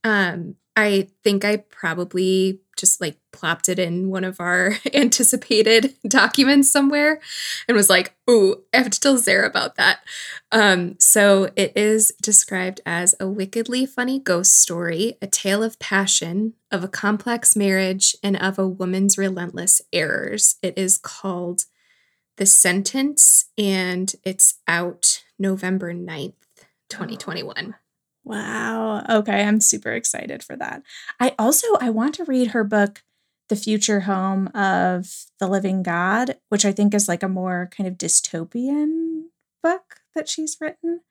Um, 0.04 0.54
I 0.76 1.08
think 1.24 1.44
I 1.44 1.56
probably 1.56 2.60
just 2.76 3.00
like 3.00 3.16
plopped 3.32 3.70
it 3.70 3.78
in 3.78 4.10
one 4.10 4.24
of 4.24 4.38
our 4.38 4.74
anticipated 4.94 5.94
documents 6.06 6.70
somewhere 6.70 7.20
and 7.66 7.76
was 7.76 7.88
like, 7.88 8.14
oh, 8.28 8.62
I 8.74 8.78
have 8.78 8.90
to 8.90 9.00
tell 9.00 9.16
Sarah 9.16 9.48
about 9.48 9.76
that. 9.76 10.00
Um, 10.52 10.96
so 11.00 11.50
it 11.56 11.72
is 11.74 12.12
described 12.20 12.82
as 12.84 13.14
a 13.18 13.26
wickedly 13.26 13.86
funny 13.86 14.18
ghost 14.18 14.60
story, 14.60 15.16
a 15.22 15.26
tale 15.26 15.62
of 15.62 15.78
passion, 15.78 16.52
of 16.70 16.84
a 16.84 16.88
complex 16.88 17.56
marriage, 17.56 18.14
and 18.22 18.36
of 18.36 18.58
a 18.58 18.68
woman's 18.68 19.16
relentless 19.16 19.80
errors. 19.92 20.56
It 20.62 20.76
is 20.76 20.98
called 20.98 21.64
The 22.36 22.46
Sentence 22.46 23.46
and 23.56 24.14
it's 24.24 24.58
out 24.68 25.24
November 25.38 25.94
9th, 25.94 26.34
2021. 26.90 27.76
Wow. 28.26 29.04
Okay, 29.08 29.44
I'm 29.44 29.60
super 29.60 29.92
excited 29.92 30.42
for 30.42 30.56
that. 30.56 30.82
I 31.20 31.36
also 31.38 31.68
I 31.80 31.90
want 31.90 32.16
to 32.16 32.24
read 32.24 32.48
her 32.48 32.64
book 32.64 33.04
The 33.48 33.54
Future 33.54 34.00
Home 34.00 34.48
of 34.48 35.26
the 35.38 35.46
Living 35.46 35.84
God, 35.84 36.36
which 36.48 36.64
I 36.64 36.72
think 36.72 36.92
is 36.92 37.06
like 37.06 37.22
a 37.22 37.28
more 37.28 37.70
kind 37.70 37.88
of 37.88 37.94
dystopian 37.94 39.26
book 39.62 40.00
that 40.16 40.28
she's 40.28 40.56
written. 40.60 41.02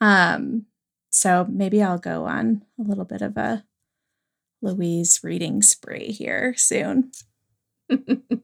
Um 0.00 0.66
so 1.10 1.46
maybe 1.48 1.80
I'll 1.80 1.98
go 1.98 2.24
on 2.24 2.64
a 2.76 2.82
little 2.82 3.04
bit 3.04 3.22
of 3.22 3.36
a 3.36 3.64
Louise 4.62 5.20
reading 5.22 5.62
spree 5.62 6.10
here 6.10 6.54
soon. 6.56 7.12
um, 7.90 8.42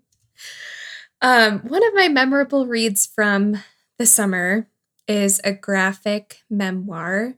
one 1.61 1.87
of 1.87 1.95
my 1.95 2.09
memorable 2.09 2.67
reads 2.67 3.07
from 3.07 3.63
the 3.99 4.07
summer 4.07 4.69
is 5.07 5.41
a 5.43 5.53
graphic 5.53 6.43
memoir 6.51 7.35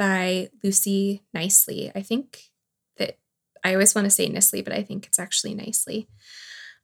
by 0.00 0.48
Lucy 0.64 1.22
Knisley. 1.34 1.92
I 1.94 2.00
think 2.00 2.50
that 2.96 3.18
I 3.62 3.74
always 3.74 3.94
want 3.94 4.06
to 4.06 4.10
say 4.10 4.30
Nicely, 4.30 4.62
but 4.62 4.72
I 4.72 4.82
think 4.82 5.06
it's 5.06 5.18
actually 5.18 5.54
Nicely. 5.54 6.08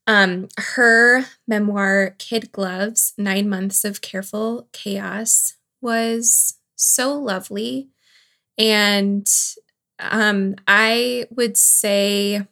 Um, 0.06 0.48
her 0.58 1.24
memoir, 1.48 2.14
Kid 2.18 2.52
Gloves 2.52 3.14
Nine 3.16 3.48
Months 3.48 3.86
of 3.86 4.02
Careful 4.02 4.68
Chaos, 4.72 5.54
was 5.80 6.58
so 6.74 7.14
lovely. 7.14 7.88
And 8.58 9.26
um, 9.98 10.56
I 10.68 11.24
would 11.30 11.56
say, 11.56 12.46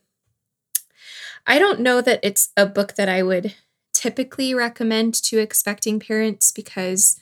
I 1.46 1.58
don't 1.58 1.80
know 1.80 2.00
that 2.00 2.20
it's 2.22 2.48
a 2.56 2.64
book 2.64 2.94
that 2.94 3.10
I 3.10 3.22
would 3.22 3.54
typically 3.92 4.54
recommend 4.54 5.12
to 5.24 5.38
expecting 5.38 6.00
parents 6.00 6.52
because 6.52 7.20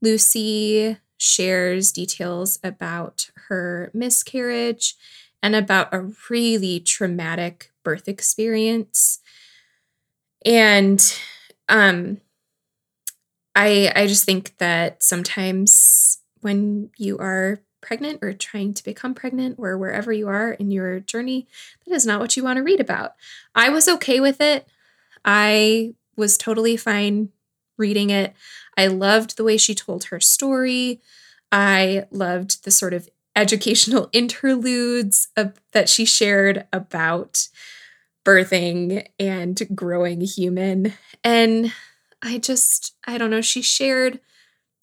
Lucy 0.00 0.96
shares 1.18 1.92
details 1.92 2.58
about 2.64 3.30
her 3.48 3.90
miscarriage 3.94 4.96
and 5.42 5.54
about 5.54 5.92
a 5.92 6.10
really 6.30 6.80
traumatic 6.80 7.72
birth 7.84 8.08
experience. 8.08 9.20
And 10.44 11.00
um 11.68 12.20
I 13.54 13.92
I 13.94 14.06
just 14.06 14.24
think 14.24 14.56
that 14.58 15.02
sometimes 15.02 16.18
when 16.40 16.90
you 16.96 17.18
are 17.18 17.60
pregnant 17.80 18.18
or 18.22 18.32
trying 18.32 18.74
to 18.74 18.84
become 18.84 19.14
pregnant 19.14 19.56
or 19.58 19.78
wherever 19.78 20.12
you 20.12 20.28
are 20.28 20.52
in 20.52 20.70
your 20.70 21.00
journey, 21.00 21.46
that 21.86 21.94
is 21.94 22.06
not 22.06 22.20
what 22.20 22.36
you 22.36 22.44
want 22.44 22.56
to 22.58 22.62
read 22.62 22.80
about. 22.80 23.12
I 23.54 23.70
was 23.70 23.88
okay 23.88 24.20
with 24.20 24.40
it. 24.40 24.66
I 25.24 25.94
was 26.16 26.38
totally 26.38 26.76
fine 26.76 27.30
reading 27.78 28.10
it. 28.10 28.34
I 28.76 28.86
loved 28.88 29.36
the 29.36 29.44
way 29.44 29.56
she 29.56 29.74
told 29.74 30.04
her 30.04 30.20
story. 30.20 31.00
I 31.50 32.06
loved 32.10 32.64
the 32.64 32.70
sort 32.70 32.94
of 32.94 33.08
educational 33.34 34.08
interludes 34.12 35.28
of, 35.36 35.54
that 35.72 35.88
she 35.88 36.04
shared 36.04 36.66
about 36.72 37.48
birthing 38.24 39.06
and 39.18 39.60
growing 39.74 40.20
human. 40.20 40.92
And 41.24 41.72
I 42.22 42.38
just, 42.38 42.94
I 43.06 43.16
don't 43.16 43.30
know, 43.30 43.40
she 43.40 43.62
shared 43.62 44.20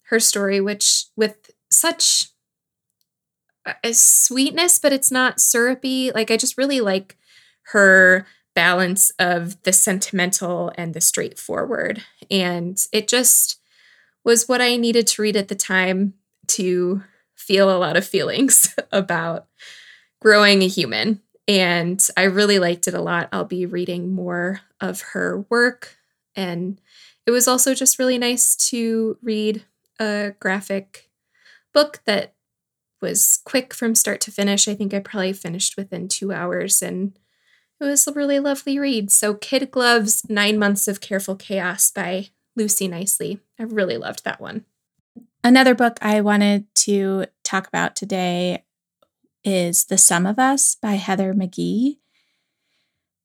her 0.04 0.18
story, 0.18 0.60
which 0.60 1.06
with 1.16 1.50
such 1.70 2.30
a 3.82 3.92
sweetness, 3.92 4.78
but 4.78 4.92
it's 4.92 5.10
not 5.10 5.40
syrupy. 5.40 6.12
Like, 6.12 6.30
I 6.30 6.36
just 6.36 6.56
really 6.56 6.80
like 6.80 7.16
her 7.72 8.26
balance 8.56 9.12
of 9.18 9.62
the 9.64 9.72
sentimental 9.72 10.72
and 10.76 10.94
the 10.94 11.00
straightforward. 11.00 12.02
And 12.30 12.82
it 12.90 13.06
just 13.06 13.60
was 14.24 14.48
what 14.48 14.62
I 14.62 14.76
needed 14.76 15.06
to 15.08 15.22
read 15.22 15.36
at 15.36 15.48
the 15.48 15.54
time 15.54 16.14
to 16.48 17.02
feel 17.36 17.70
a 17.70 17.78
lot 17.78 17.98
of 17.98 18.06
feelings 18.06 18.74
about 18.92 19.46
growing 20.20 20.62
a 20.62 20.68
human. 20.68 21.20
And 21.46 22.04
I 22.16 22.24
really 22.24 22.58
liked 22.58 22.88
it 22.88 22.94
a 22.94 23.00
lot. 23.00 23.28
I'll 23.30 23.44
be 23.44 23.66
reading 23.66 24.12
more 24.12 24.62
of 24.80 25.02
her 25.12 25.44
work. 25.50 25.96
And 26.34 26.80
it 27.26 27.30
was 27.30 27.46
also 27.46 27.74
just 27.74 27.98
really 27.98 28.18
nice 28.18 28.56
to 28.70 29.18
read 29.22 29.64
a 30.00 30.32
graphic 30.40 31.10
book 31.74 32.00
that 32.06 32.32
was 33.02 33.38
quick 33.44 33.74
from 33.74 33.94
start 33.94 34.22
to 34.22 34.32
finish. 34.32 34.66
I 34.66 34.74
think 34.74 34.94
I 34.94 35.00
probably 35.00 35.34
finished 35.34 35.76
within 35.76 36.08
two 36.08 36.32
hours 36.32 36.80
and 36.80 37.16
it 37.80 37.84
was 37.84 38.06
a 38.06 38.12
really 38.12 38.38
lovely 38.38 38.78
read. 38.78 39.10
So, 39.10 39.34
Kid 39.34 39.70
Gloves 39.70 40.28
Nine 40.28 40.58
Months 40.58 40.88
of 40.88 41.00
Careful 41.00 41.36
Chaos 41.36 41.90
by 41.90 42.30
Lucy 42.54 42.88
Knisley. 42.88 43.40
I 43.58 43.64
really 43.64 43.96
loved 43.96 44.24
that 44.24 44.40
one. 44.40 44.64
Another 45.44 45.74
book 45.74 45.98
I 46.00 46.20
wanted 46.20 46.66
to 46.76 47.26
talk 47.44 47.68
about 47.68 47.94
today 47.94 48.64
is 49.44 49.84
The 49.84 49.98
Sum 49.98 50.26
of 50.26 50.38
Us 50.38 50.74
by 50.74 50.94
Heather 50.94 51.32
McGhee. 51.34 51.98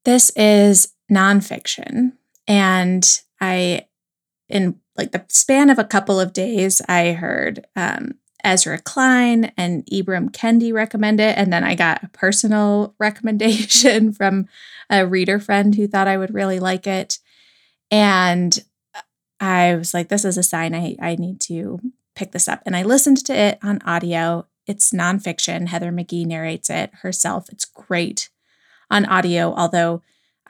This 0.05 0.29
is 0.35 0.93
nonfiction. 1.11 2.13
And 2.47 3.07
I, 3.39 3.87
in 4.49 4.79
like 4.97 5.11
the 5.13 5.25
span 5.29 5.69
of 5.69 5.79
a 5.79 5.83
couple 5.83 6.19
of 6.19 6.33
days, 6.33 6.81
I 6.87 7.13
heard 7.13 7.65
um, 7.75 8.15
Ezra 8.43 8.79
Klein 8.79 9.51
and 9.57 9.85
Ibram 9.87 10.31
Kendi 10.31 10.73
recommend 10.73 11.19
it. 11.19 11.37
And 11.37 11.51
then 11.51 11.63
I 11.63 11.75
got 11.75 12.03
a 12.03 12.09
personal 12.09 12.95
recommendation 12.99 14.11
from 14.11 14.47
a 14.89 15.05
reader 15.05 15.39
friend 15.39 15.75
who 15.75 15.87
thought 15.87 16.07
I 16.07 16.17
would 16.17 16.33
really 16.33 16.59
like 16.59 16.87
it. 16.87 17.19
And 17.89 18.57
I 19.39 19.75
was 19.75 19.93
like, 19.93 20.09
this 20.09 20.25
is 20.25 20.37
a 20.37 20.43
sign 20.43 20.75
I, 20.75 20.95
I 21.01 21.15
need 21.15 21.41
to 21.41 21.79
pick 22.15 22.31
this 22.31 22.47
up. 22.47 22.61
And 22.65 22.75
I 22.75 22.83
listened 22.83 23.25
to 23.25 23.35
it 23.35 23.59
on 23.63 23.81
audio. 23.83 24.47
It's 24.67 24.91
nonfiction. 24.91 25.67
Heather 25.67 25.91
McGhee 25.91 26.25
narrates 26.25 26.69
it 26.69 26.91
herself. 27.01 27.49
It's 27.49 27.65
great 27.65 28.29
on 28.89 29.05
audio, 29.05 29.53
although 29.55 30.01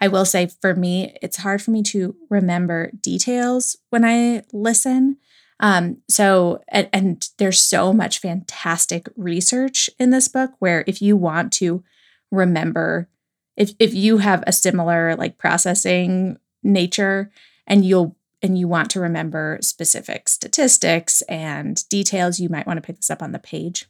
I 0.01 0.07
will 0.07 0.25
say 0.25 0.47
for 0.47 0.75
me, 0.75 1.15
it's 1.21 1.37
hard 1.37 1.61
for 1.61 1.69
me 1.69 1.83
to 1.83 2.15
remember 2.29 2.91
details 2.99 3.77
when 3.91 4.03
I 4.03 4.43
listen. 4.51 5.17
Um, 5.61 5.97
so, 6.09 6.61
and, 6.67 6.89
and 6.91 7.29
there's 7.37 7.61
so 7.61 7.93
much 7.93 8.19
fantastic 8.19 9.07
research 9.15 9.89
in 9.99 10.09
this 10.09 10.27
book 10.27 10.51
where 10.59 10.83
if 10.87 11.01
you 11.01 11.15
want 11.15 11.53
to 11.53 11.83
remember, 12.31 13.07
if 13.55 13.73
if 13.79 13.93
you 13.93 14.17
have 14.17 14.43
a 14.47 14.51
similar 14.51 15.15
like 15.15 15.37
processing 15.37 16.37
nature 16.63 17.31
and 17.67 17.85
you'll 17.85 18.15
and 18.41 18.57
you 18.57 18.67
want 18.67 18.89
to 18.89 18.99
remember 18.99 19.59
specific 19.61 20.27
statistics 20.27 21.21
and 21.23 21.87
details, 21.89 22.39
you 22.39 22.49
might 22.49 22.65
want 22.65 22.77
to 22.77 22.81
pick 22.81 22.95
this 22.95 23.11
up 23.11 23.21
on 23.21 23.31
the 23.31 23.39
page. 23.39 23.85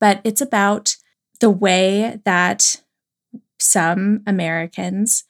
But 0.00 0.20
it's 0.24 0.40
about 0.40 0.96
the 1.38 1.50
way 1.50 2.20
that 2.24 2.82
some 3.60 4.22
Americans 4.26 5.22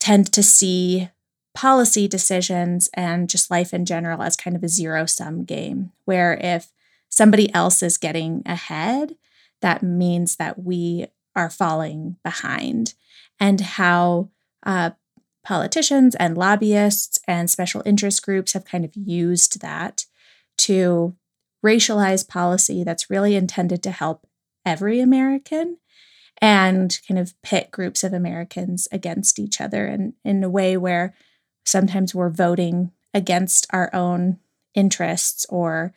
tend 0.00 0.32
to 0.32 0.42
see 0.42 1.10
policy 1.54 2.06
decisions 2.06 2.88
and 2.94 3.28
just 3.28 3.50
life 3.50 3.74
in 3.74 3.84
general 3.84 4.22
as 4.22 4.36
kind 4.36 4.56
of 4.56 4.62
a 4.62 4.68
zero 4.68 5.06
sum 5.06 5.44
game, 5.44 5.92
where 6.04 6.34
if 6.40 6.72
somebody 7.08 7.52
else 7.52 7.82
is 7.82 7.98
getting 7.98 8.42
ahead, 8.46 9.16
that 9.60 9.82
means 9.82 10.36
that 10.36 10.62
we 10.62 11.06
are 11.34 11.50
falling 11.50 12.16
behind, 12.22 12.94
and 13.38 13.60
how 13.60 14.30
uh, 14.64 14.90
politicians 15.42 16.14
and 16.16 16.36
lobbyists 16.36 17.18
and 17.26 17.50
special 17.50 17.82
interest 17.84 18.22
groups 18.22 18.52
have 18.52 18.64
kind 18.64 18.84
of 18.84 18.94
used 18.94 19.60
that 19.60 20.06
to 20.58 21.16
racialize 21.64 22.26
policy 22.26 22.84
that's 22.84 23.10
really 23.10 23.34
intended 23.34 23.82
to 23.82 23.90
help 23.90 24.26
every 24.64 25.00
American 25.00 25.78
and 26.40 26.98
kind 27.06 27.18
of 27.18 27.34
pit 27.42 27.70
groups 27.70 28.02
of 28.02 28.12
Americans 28.12 28.88
against 28.92 29.38
each 29.38 29.60
other 29.60 29.86
in, 29.86 30.14
in 30.24 30.42
a 30.42 30.48
way 30.48 30.76
where 30.76 31.14
sometimes 31.64 32.14
we're 32.14 32.30
voting 32.30 32.92
against 33.14 33.66
our 33.70 33.90
own 33.94 34.38
interests 34.74 35.46
or 35.48 35.92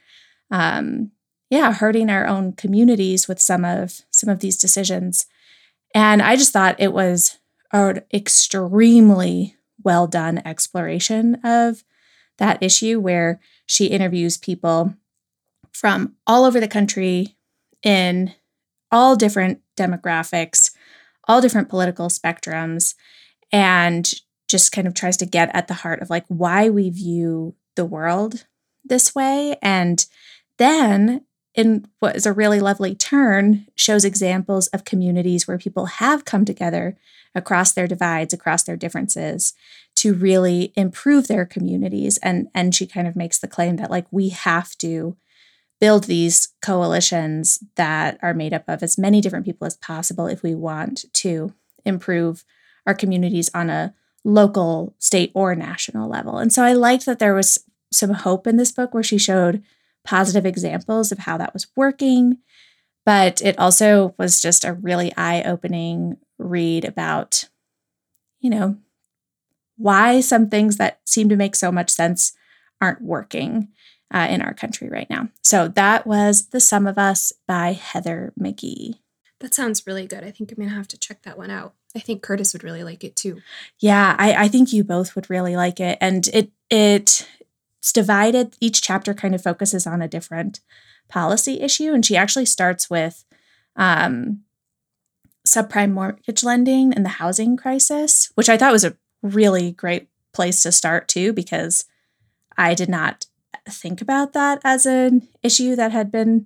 um, 0.51 1.11
yeah 1.49 1.73
hurting 1.73 2.09
our 2.09 2.25
own 2.25 2.53
communities 2.53 3.27
with 3.27 3.39
some 3.39 3.63
of 3.65 4.01
some 4.11 4.29
of 4.29 4.39
these 4.39 4.57
decisions. 4.57 5.25
And 5.95 6.21
i 6.21 6.35
just 6.35 6.53
thought 6.53 6.79
it 6.79 6.93
was 6.93 7.37
an 7.71 8.01
extremely 8.13 9.55
well 9.83 10.07
done 10.07 10.41
exploration 10.45 11.35
of 11.43 11.83
that 12.37 12.61
issue 12.61 12.99
where 12.99 13.39
she 13.65 13.85
interviews 13.87 14.37
people 14.37 14.95
from 15.71 16.15
all 16.25 16.45
over 16.45 16.59
the 16.59 16.67
country 16.67 17.35
in 17.83 18.33
all 18.91 19.15
different 19.15 19.61
demographics 19.77 20.71
all 21.27 21.41
different 21.41 21.69
political 21.69 22.07
spectrums 22.07 22.95
and 23.51 24.13
just 24.53 24.71
kind 24.71 24.85
of 24.87 24.93
tries 24.93 25.17
to 25.17 25.25
get 25.25 25.49
at 25.55 25.67
the 25.67 25.73
heart 25.73 25.99
of 25.99 26.11
like 26.11 26.25
why 26.27 26.69
we 26.69 26.91
view 26.91 27.55
the 27.75 27.83
world 27.83 28.45
this 28.85 29.15
way. 29.15 29.57
And 29.63 30.05
then, 30.59 31.25
in 31.55 31.87
what 31.99 32.15
is 32.15 32.27
a 32.27 32.33
really 32.33 32.59
lovely 32.59 32.93
turn, 32.93 33.65
shows 33.73 34.05
examples 34.05 34.67
of 34.67 34.85
communities 34.85 35.47
where 35.47 35.57
people 35.57 35.87
have 35.87 36.23
come 36.23 36.45
together 36.45 36.95
across 37.33 37.71
their 37.71 37.87
divides, 37.87 38.31
across 38.31 38.61
their 38.61 38.77
differences 38.77 39.55
to 39.95 40.13
really 40.13 40.71
improve 40.75 41.27
their 41.27 41.45
communities. 41.45 42.19
And, 42.19 42.47
and 42.53 42.75
she 42.75 42.85
kind 42.85 43.07
of 43.07 43.15
makes 43.15 43.39
the 43.39 43.47
claim 43.47 43.77
that 43.77 43.89
like 43.89 44.05
we 44.11 44.29
have 44.29 44.77
to 44.79 45.17
build 45.81 46.03
these 46.03 46.49
coalitions 46.61 47.59
that 47.75 48.19
are 48.21 48.35
made 48.35 48.53
up 48.53 48.65
of 48.67 48.83
as 48.83 48.99
many 48.99 49.19
different 49.19 49.45
people 49.45 49.65
as 49.65 49.77
possible 49.77 50.27
if 50.27 50.43
we 50.43 50.53
want 50.53 51.05
to 51.13 51.53
improve 51.85 52.45
our 52.85 52.93
communities 52.93 53.49
on 53.55 53.71
a 53.71 53.95
local, 54.23 54.95
state, 54.99 55.31
or 55.33 55.55
national 55.55 56.09
level. 56.09 56.37
And 56.37 56.51
so 56.51 56.63
I 56.63 56.73
liked 56.73 57.05
that 57.05 57.19
there 57.19 57.33
was 57.33 57.59
some 57.91 58.11
hope 58.11 58.47
in 58.47 58.57
this 58.57 58.71
book 58.71 58.93
where 58.93 59.03
she 59.03 59.17
showed 59.17 59.63
positive 60.03 60.45
examples 60.45 61.11
of 61.11 61.19
how 61.19 61.37
that 61.37 61.53
was 61.53 61.67
working. 61.75 62.37
But 63.05 63.41
it 63.41 63.59
also 63.59 64.15
was 64.17 64.41
just 64.41 64.63
a 64.63 64.73
really 64.73 65.11
eye 65.17 65.43
opening 65.43 66.17
read 66.37 66.85
about, 66.85 67.49
you 68.39 68.49
know, 68.49 68.77
why 69.77 70.21
some 70.21 70.49
things 70.49 70.77
that 70.77 71.01
seem 71.05 71.27
to 71.29 71.35
make 71.35 71.55
so 71.55 71.71
much 71.71 71.89
sense 71.89 72.33
aren't 72.79 73.01
working 73.01 73.69
uh, 74.13 74.27
in 74.29 74.41
our 74.41 74.53
country 74.53 74.87
right 74.89 75.09
now. 75.09 75.29
So 75.41 75.67
that 75.69 76.05
was 76.05 76.49
The 76.49 76.59
Sum 76.59 76.87
of 76.87 76.97
Us 76.97 77.33
by 77.47 77.73
Heather 77.73 78.31
McGhee. 78.39 78.99
That 79.39 79.53
sounds 79.53 79.85
really 79.85 80.07
good. 80.07 80.23
I 80.23 80.31
think 80.31 80.51
I'm 80.51 80.57
going 80.57 80.69
to 80.69 80.75
have 80.75 80.87
to 80.89 80.97
check 80.97 81.23
that 81.23 81.37
one 81.37 81.49
out. 81.49 81.73
I 81.95 81.99
think 81.99 82.23
Curtis 82.23 82.53
would 82.53 82.63
really 82.63 82.83
like 82.83 83.03
it 83.03 83.15
too. 83.15 83.41
Yeah, 83.79 84.15
I, 84.17 84.33
I 84.45 84.47
think 84.47 84.73
you 84.73 84.83
both 84.83 85.15
would 85.15 85.29
really 85.29 85.55
like 85.55 85.79
it. 85.79 85.97
And 86.01 86.27
it 86.33 86.51
it 86.69 87.27
it's 87.79 87.93
divided. 87.93 88.55
Each 88.59 88.81
chapter 88.81 89.13
kind 89.13 89.35
of 89.35 89.43
focuses 89.43 89.85
on 89.85 90.01
a 90.01 90.07
different 90.07 90.61
policy 91.09 91.59
issue. 91.61 91.93
And 91.93 92.05
she 92.05 92.15
actually 92.15 92.45
starts 92.45 92.89
with 92.89 93.25
um, 93.75 94.43
subprime 95.45 95.91
mortgage 95.91 96.43
lending 96.43 96.93
and 96.93 97.03
the 97.03 97.09
housing 97.09 97.57
crisis, 97.57 98.31
which 98.35 98.49
I 98.49 98.57
thought 98.57 98.71
was 98.71 98.85
a 98.85 98.95
really 99.21 99.73
great 99.73 100.07
place 100.31 100.63
to 100.63 100.71
start 100.71 101.07
too, 101.07 101.33
because 101.33 101.85
I 102.57 102.73
did 102.73 102.89
not 102.89 103.25
think 103.67 104.01
about 104.01 104.33
that 104.33 104.61
as 104.63 104.85
an 104.85 105.27
issue 105.43 105.75
that 105.75 105.91
had 105.91 106.11
been 106.11 106.45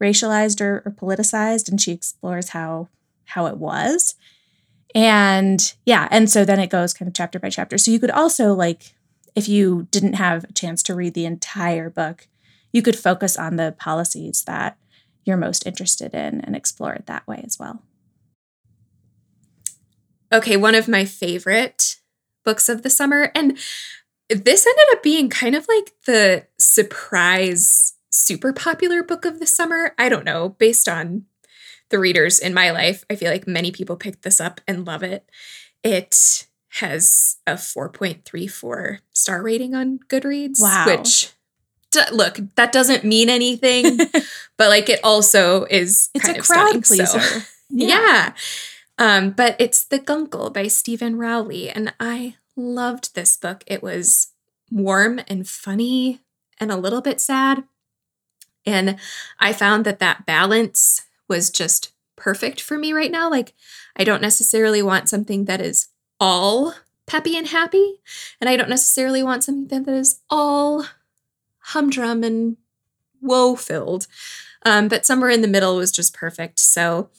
racialized 0.00 0.60
or, 0.60 0.82
or 0.86 0.92
politicized. 0.92 1.68
And 1.68 1.80
she 1.80 1.92
explores 1.92 2.50
how 2.50 2.88
how 3.24 3.46
it 3.46 3.56
was. 3.56 4.14
And 4.96 5.74
yeah, 5.84 6.08
and 6.10 6.30
so 6.30 6.46
then 6.46 6.58
it 6.58 6.70
goes 6.70 6.94
kind 6.94 7.06
of 7.06 7.12
chapter 7.12 7.38
by 7.38 7.50
chapter. 7.50 7.76
So 7.76 7.90
you 7.90 8.00
could 8.00 8.10
also 8.10 8.54
like 8.54 8.94
if 9.34 9.46
you 9.46 9.86
didn't 9.90 10.14
have 10.14 10.44
a 10.44 10.52
chance 10.54 10.82
to 10.84 10.94
read 10.94 11.12
the 11.12 11.26
entire 11.26 11.90
book, 11.90 12.26
you 12.72 12.80
could 12.80 12.98
focus 12.98 13.36
on 13.36 13.56
the 13.56 13.76
policies 13.78 14.42
that 14.44 14.78
you're 15.26 15.36
most 15.36 15.66
interested 15.66 16.14
in 16.14 16.40
and 16.40 16.56
explore 16.56 16.94
it 16.94 17.04
that 17.06 17.26
way 17.28 17.42
as 17.44 17.58
well. 17.58 17.82
Okay, 20.32 20.56
one 20.56 20.74
of 20.74 20.88
my 20.88 21.04
favorite 21.04 21.96
books 22.42 22.70
of 22.70 22.82
the 22.82 22.90
summer. 22.90 23.30
And 23.34 23.58
this 24.30 24.66
ended 24.66 24.84
up 24.92 25.02
being 25.02 25.28
kind 25.28 25.54
of 25.54 25.66
like 25.68 25.92
the 26.06 26.46
surprise 26.58 27.92
super 28.10 28.54
popular 28.54 29.02
book 29.02 29.26
of 29.26 29.40
the 29.40 29.46
summer. 29.46 29.94
I 29.98 30.08
don't 30.08 30.24
know, 30.24 30.48
based 30.48 30.88
on 30.88 31.26
the 31.90 31.98
readers 31.98 32.38
in 32.38 32.54
my 32.54 32.70
life. 32.70 33.04
I 33.10 33.16
feel 33.16 33.30
like 33.30 33.46
many 33.46 33.70
people 33.70 33.96
picked 33.96 34.22
this 34.22 34.40
up 34.40 34.60
and 34.66 34.86
love 34.86 35.02
it. 35.02 35.28
It 35.82 36.46
has 36.80 37.36
a 37.46 37.54
4.34 37.54 38.98
star 39.12 39.42
rating 39.42 39.74
on 39.74 40.00
Goodreads, 40.08 40.60
wow. 40.60 40.84
which 40.86 41.32
look, 42.12 42.38
that 42.56 42.72
doesn't 42.72 43.04
mean 43.04 43.30
anything, 43.30 43.96
but 44.56 44.68
like 44.68 44.88
it 44.88 45.00
also 45.02 45.64
is 45.64 46.10
it's 46.14 46.28
a 46.28 46.40
crowd 46.40 46.84
pleaser. 46.84 47.20
So, 47.20 47.40
yeah. 47.70 47.88
yeah. 47.88 48.32
Um, 48.98 49.30
but 49.30 49.56
it's 49.58 49.84
The 49.84 49.98
Guncle 49.98 50.50
by 50.50 50.68
Steven 50.68 51.16
Rowley. 51.16 51.68
And 51.68 51.94
I 52.00 52.36
loved 52.56 53.14
this 53.14 53.36
book. 53.36 53.62
It 53.66 53.82
was 53.82 54.28
warm 54.70 55.20
and 55.28 55.46
funny 55.46 56.20
and 56.58 56.72
a 56.72 56.76
little 56.76 57.02
bit 57.02 57.20
sad. 57.20 57.64
And 58.64 58.98
I 59.38 59.52
found 59.52 59.84
that 59.84 60.00
that 60.00 60.26
balance 60.26 61.02
was 61.28 61.50
just 61.50 61.92
perfect 62.16 62.60
for 62.60 62.78
me 62.78 62.92
right 62.92 63.10
now. 63.10 63.30
Like, 63.30 63.54
I 63.96 64.04
don't 64.04 64.22
necessarily 64.22 64.82
want 64.82 65.08
something 65.08 65.44
that 65.44 65.60
is 65.60 65.88
all 66.18 66.74
peppy 67.06 67.36
and 67.36 67.46
happy, 67.46 68.00
and 68.40 68.48
I 68.50 68.56
don't 68.56 68.68
necessarily 68.68 69.22
want 69.22 69.44
something 69.44 69.82
that 69.84 69.92
is 69.92 70.20
all 70.28 70.86
humdrum 71.58 72.24
and 72.24 72.56
woe 73.20 73.56
filled. 73.56 74.06
Um, 74.64 74.88
but 74.88 75.06
somewhere 75.06 75.30
in 75.30 75.42
the 75.42 75.48
middle 75.48 75.76
was 75.76 75.92
just 75.92 76.14
perfect. 76.14 76.58
So, 76.58 77.10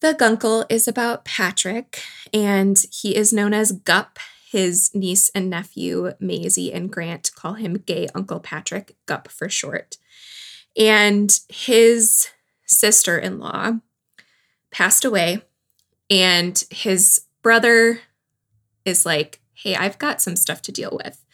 the 0.00 0.14
Guncle 0.14 0.66
is 0.68 0.86
about 0.86 1.24
Patrick, 1.24 2.02
and 2.32 2.82
he 2.92 3.16
is 3.16 3.32
known 3.32 3.54
as 3.54 3.72
Gup. 3.72 4.18
His 4.50 4.94
niece 4.94 5.28
and 5.34 5.50
nephew, 5.50 6.12
Maisie 6.20 6.72
and 6.72 6.90
Grant, 6.90 7.30
call 7.34 7.54
him 7.54 7.78
Gay 7.78 8.08
Uncle 8.14 8.40
Patrick, 8.40 8.96
Gup 9.04 9.28
for 9.28 9.48
short. 9.48 9.98
And 10.76 11.38
his 11.48 12.28
sister 12.66 13.18
in 13.18 13.38
law 13.38 13.78
passed 14.70 15.04
away, 15.04 15.42
and 16.10 16.64
his 16.70 17.22
brother 17.42 18.00
is 18.84 19.06
like, 19.06 19.40
Hey, 19.54 19.74
I've 19.74 19.98
got 19.98 20.20
some 20.20 20.36
stuff 20.36 20.60
to 20.62 20.72
deal 20.72 20.98
with. 21.02 21.24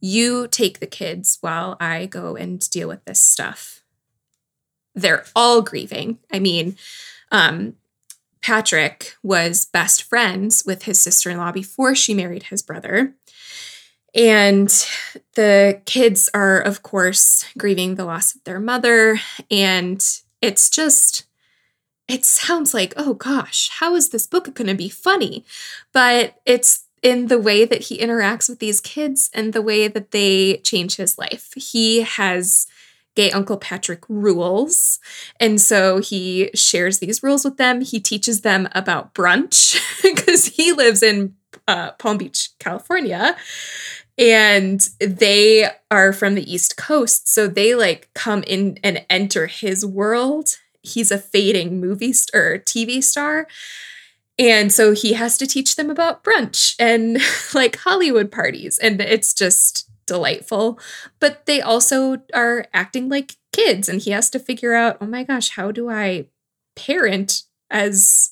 You 0.00 0.48
take 0.48 0.80
the 0.80 0.86
kids 0.86 1.38
while 1.40 1.76
I 1.80 2.06
go 2.06 2.34
and 2.36 2.58
deal 2.70 2.88
with 2.88 3.04
this 3.04 3.20
stuff. 3.20 3.82
They're 4.94 5.24
all 5.36 5.62
grieving. 5.62 6.18
I 6.32 6.40
mean, 6.40 6.76
um, 7.30 7.74
Patrick 8.42 9.14
was 9.22 9.66
best 9.66 10.02
friends 10.02 10.64
with 10.66 10.84
his 10.84 11.00
sister 11.00 11.30
in 11.30 11.38
law 11.38 11.52
before 11.52 11.94
she 11.94 12.14
married 12.14 12.44
his 12.44 12.62
brother. 12.62 13.14
And 14.14 14.68
the 15.34 15.80
kids 15.84 16.28
are, 16.34 16.60
of 16.60 16.82
course, 16.82 17.44
grieving 17.56 17.94
the 17.94 18.04
loss 18.04 18.34
of 18.34 18.42
their 18.44 18.58
mother. 18.58 19.20
And 19.50 20.04
it's 20.40 20.70
just, 20.70 21.24
it 22.08 22.24
sounds 22.24 22.72
like, 22.72 22.94
oh 22.96 23.14
gosh, 23.14 23.70
how 23.78 23.94
is 23.94 24.10
this 24.10 24.26
book 24.26 24.52
going 24.54 24.68
to 24.68 24.74
be 24.74 24.88
funny? 24.88 25.44
But 25.92 26.40
it's 26.46 26.84
in 27.02 27.26
the 27.26 27.38
way 27.38 27.64
that 27.64 27.82
he 27.82 27.98
interacts 27.98 28.48
with 28.48 28.58
these 28.58 28.80
kids 28.80 29.30
and 29.32 29.52
the 29.52 29.62
way 29.62 29.88
that 29.88 30.10
they 30.10 30.58
change 30.58 30.96
his 30.96 31.18
life. 31.18 31.52
He 31.54 32.02
has 32.02 32.66
gay 33.18 33.30
Uncle 33.32 33.56
Patrick 33.56 34.04
rules. 34.08 35.00
And 35.40 35.60
so 35.60 35.98
he 35.98 36.50
shares 36.54 37.00
these 37.00 37.20
rules 37.20 37.44
with 37.44 37.56
them. 37.56 37.80
He 37.80 37.98
teaches 37.98 38.42
them 38.42 38.68
about 38.76 39.12
brunch 39.12 39.76
because 40.02 40.46
he 40.46 40.72
lives 40.72 41.02
in 41.02 41.34
uh, 41.66 41.92
Palm 41.92 42.18
Beach, 42.18 42.50
California. 42.60 43.36
And 44.18 44.86
they 44.98 45.70
are 45.90 46.12
from 46.12 46.34
the 46.34 46.52
East 46.52 46.76
Coast. 46.76 47.28
So 47.28 47.46
they 47.46 47.74
like 47.74 48.10
come 48.14 48.42
in 48.42 48.78
and 48.82 49.04
enter 49.08 49.46
his 49.46 49.86
world. 49.86 50.56
He's 50.82 51.10
a 51.12 51.18
fading 51.18 51.80
movie 51.80 52.12
star, 52.12 52.58
TV 52.58 53.02
star. 53.02 53.46
And 54.38 54.72
so 54.72 54.92
he 54.92 55.14
has 55.14 55.36
to 55.38 55.46
teach 55.46 55.76
them 55.76 55.90
about 55.90 56.22
brunch 56.24 56.74
and 56.78 57.18
like 57.54 57.76
Hollywood 57.76 58.30
parties. 58.30 58.78
And 58.78 59.00
it's 59.00 59.32
just 59.34 59.88
delightful, 60.06 60.80
but 61.20 61.46
they 61.46 61.60
also 61.60 62.22
are 62.34 62.66
acting 62.72 63.08
like 63.08 63.36
kids 63.52 63.88
and 63.88 64.00
he 64.00 64.10
has 64.10 64.30
to 64.30 64.38
figure 64.38 64.74
out, 64.74 64.96
"Oh 65.00 65.06
my 65.06 65.22
gosh, 65.22 65.50
how 65.50 65.70
do 65.70 65.90
I 65.90 66.26
parent 66.74 67.42
as 67.70 68.30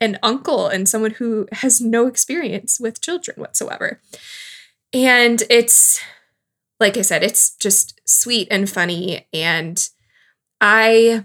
an 0.00 0.18
uncle 0.22 0.68
and 0.68 0.88
someone 0.88 1.12
who 1.12 1.46
has 1.52 1.80
no 1.80 2.06
experience 2.06 2.80
with 2.80 3.00
children 3.00 3.36
whatsoever?" 3.40 4.00
And 4.92 5.42
it's 5.50 6.00
like 6.80 6.96
I 6.96 7.02
said, 7.02 7.22
it's 7.22 7.56
just 7.56 8.00
sweet 8.06 8.48
and 8.50 8.70
funny. 8.70 9.26
And 9.32 9.88
I 10.60 11.24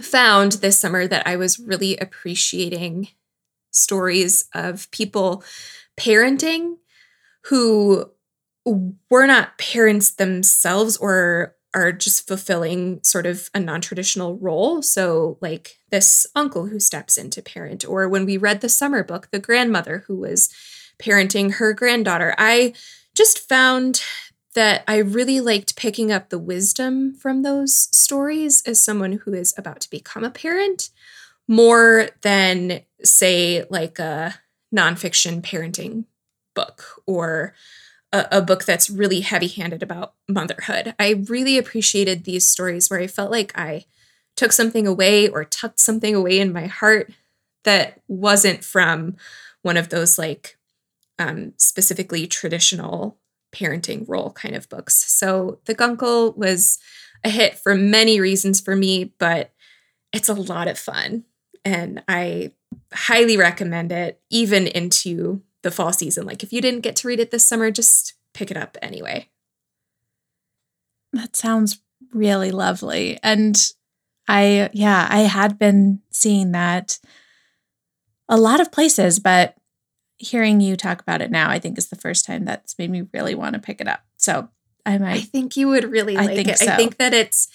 found 0.00 0.52
this 0.52 0.78
summer 0.78 1.06
that 1.06 1.26
I 1.26 1.36
was 1.36 1.58
really 1.58 1.96
appreciating 1.96 3.08
stories 3.70 4.48
of 4.54 4.90
people 4.90 5.42
parenting 5.98 6.76
who 7.44 8.10
were 9.10 9.26
not 9.26 9.58
parents 9.58 10.12
themselves 10.12 10.96
or 10.98 11.56
are 11.74 11.90
just 11.90 12.28
fulfilling 12.28 13.00
sort 13.02 13.24
of 13.24 13.48
a 13.54 13.60
non-traditional 13.60 14.36
role. 14.36 14.82
So 14.82 15.38
like 15.40 15.78
this 15.90 16.26
uncle 16.36 16.66
who 16.66 16.78
steps 16.78 17.16
in 17.16 17.30
to 17.30 17.42
parent 17.42 17.86
or 17.86 18.08
when 18.08 18.26
we 18.26 18.36
read 18.36 18.60
the 18.60 18.68
summer 18.68 19.02
book 19.02 19.28
the 19.30 19.38
grandmother 19.38 20.04
who 20.06 20.16
was 20.16 20.50
parenting 21.02 21.54
her 21.54 21.72
granddaughter 21.72 22.34
i 22.38 22.72
just 23.14 23.38
found 23.48 24.02
that 24.54 24.84
i 24.86 24.96
really 24.96 25.40
liked 25.40 25.76
picking 25.76 26.12
up 26.12 26.28
the 26.28 26.38
wisdom 26.38 27.14
from 27.14 27.42
those 27.42 27.88
stories 27.96 28.62
as 28.66 28.82
someone 28.82 29.12
who 29.24 29.32
is 29.32 29.54
about 29.58 29.80
to 29.80 29.90
become 29.90 30.24
a 30.24 30.30
parent 30.30 30.90
more 31.48 32.08
than 32.22 32.80
say 33.02 33.64
like 33.68 33.98
a 33.98 34.34
nonfiction 34.74 35.42
parenting 35.42 36.04
book 36.54 37.02
or 37.06 37.54
a, 38.12 38.26
a 38.32 38.42
book 38.42 38.64
that's 38.64 38.90
really 38.90 39.20
heavy 39.20 39.48
handed 39.48 39.82
about 39.82 40.14
motherhood. 40.28 40.94
I 40.98 41.24
really 41.28 41.58
appreciated 41.58 42.24
these 42.24 42.46
stories 42.46 42.90
where 42.90 43.00
I 43.00 43.06
felt 43.06 43.30
like 43.30 43.56
I 43.58 43.84
took 44.36 44.52
something 44.52 44.86
away 44.86 45.28
or 45.28 45.44
tucked 45.44 45.80
something 45.80 46.14
away 46.14 46.38
in 46.38 46.52
my 46.52 46.66
heart 46.66 47.10
that 47.64 48.00
wasn't 48.08 48.64
from 48.64 49.16
one 49.62 49.76
of 49.76 49.88
those 49.88 50.18
like 50.18 50.56
um, 51.18 51.52
specifically 51.56 52.26
traditional 52.26 53.18
parenting 53.54 54.08
role 54.08 54.32
kind 54.32 54.54
of 54.54 54.68
books. 54.68 54.94
So 55.12 55.58
The 55.66 55.74
Guncle 55.74 56.36
was 56.36 56.78
a 57.24 57.28
hit 57.28 57.58
for 57.58 57.74
many 57.74 58.20
reasons 58.20 58.60
for 58.60 58.74
me, 58.74 59.12
but 59.18 59.52
it's 60.12 60.28
a 60.28 60.34
lot 60.34 60.68
of 60.68 60.78
fun. 60.78 61.24
And 61.64 62.02
I 62.08 62.52
highly 62.92 63.36
recommend 63.36 63.92
it, 63.92 64.20
even 64.30 64.66
into 64.66 65.42
the 65.62 65.70
fall 65.70 65.92
season. 65.92 66.26
Like 66.26 66.42
if 66.42 66.52
you 66.52 66.60
didn't 66.60 66.80
get 66.80 66.96
to 66.96 67.08
read 67.08 67.20
it 67.20 67.30
this 67.30 67.46
summer, 67.46 67.70
just 67.70 68.14
pick 68.34 68.50
it 68.50 68.56
up 68.56 68.76
anyway. 68.82 69.28
That 71.12 71.36
sounds 71.36 71.80
really 72.12 72.50
lovely. 72.50 73.18
And 73.22 73.56
I, 74.26 74.70
yeah, 74.72 75.06
I 75.10 75.20
had 75.20 75.58
been 75.58 76.00
seeing 76.10 76.52
that 76.52 76.98
a 78.28 78.36
lot 78.36 78.60
of 78.60 78.72
places, 78.72 79.18
but 79.18 79.56
hearing 80.22 80.60
you 80.60 80.76
talk 80.76 81.02
about 81.02 81.20
it 81.20 81.30
now, 81.30 81.50
I 81.50 81.58
think 81.58 81.76
is 81.76 81.88
the 81.88 81.96
first 81.96 82.24
time 82.24 82.44
that's 82.44 82.78
made 82.78 82.90
me 82.90 83.06
really 83.12 83.34
want 83.34 83.54
to 83.54 83.60
pick 83.60 83.80
it 83.80 83.88
up. 83.88 84.02
So 84.16 84.48
I 84.86 84.98
might. 84.98 85.14
I 85.14 85.20
think 85.20 85.56
you 85.56 85.68
would 85.68 85.90
really 85.90 86.14
like 86.14 86.46
I 86.46 86.50
it. 86.50 86.58
So. 86.58 86.72
I 86.72 86.76
think 86.76 86.96
that 86.98 87.12
it's, 87.12 87.48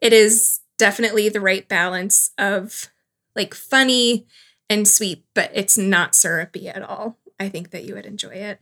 it 0.00 0.12
is 0.12 0.60
definitely 0.78 1.28
the 1.28 1.40
right 1.40 1.68
balance 1.68 2.30
of 2.38 2.90
like 3.36 3.54
funny 3.54 4.26
and 4.70 4.88
sweet, 4.88 5.24
but 5.34 5.50
it's 5.54 5.76
not 5.76 6.14
syrupy 6.14 6.68
at 6.68 6.82
all. 6.82 7.18
I 7.38 7.48
think 7.48 7.70
that 7.70 7.84
you 7.84 7.94
would 7.94 8.06
enjoy 8.06 8.30
it. 8.30 8.60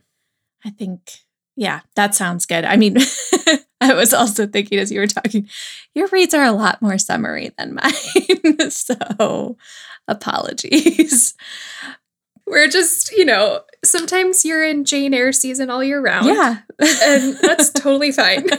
I 0.65 0.69
think, 0.69 1.19
yeah, 1.55 1.81
that 1.95 2.15
sounds 2.15 2.45
good. 2.45 2.65
I 2.65 2.75
mean, 2.75 2.97
I 3.81 3.93
was 3.93 4.13
also 4.13 4.45
thinking 4.45 4.79
as 4.79 4.91
you 4.91 4.99
were 4.99 5.07
talking, 5.07 5.47
your 5.93 6.07
reads 6.07 6.33
are 6.33 6.43
a 6.43 6.51
lot 6.51 6.81
more 6.81 6.97
summary 6.97 7.51
than 7.57 7.75
mine. 7.81 8.69
so 8.71 9.57
apologies. 10.07 11.35
We're 12.53 12.67
just, 12.67 13.11
you 13.11 13.25
know, 13.25 13.61
sometimes 13.83 14.45
you're 14.45 14.63
in 14.63 14.85
Jane 14.85 15.13
Eyre 15.13 15.31
season 15.31 15.69
all 15.71 15.83
year 15.83 15.99
round. 15.99 16.27
Yeah. 16.27 16.59
and 16.79 17.35
that's 17.41 17.71
totally 17.71 18.11
fine. 18.11 18.47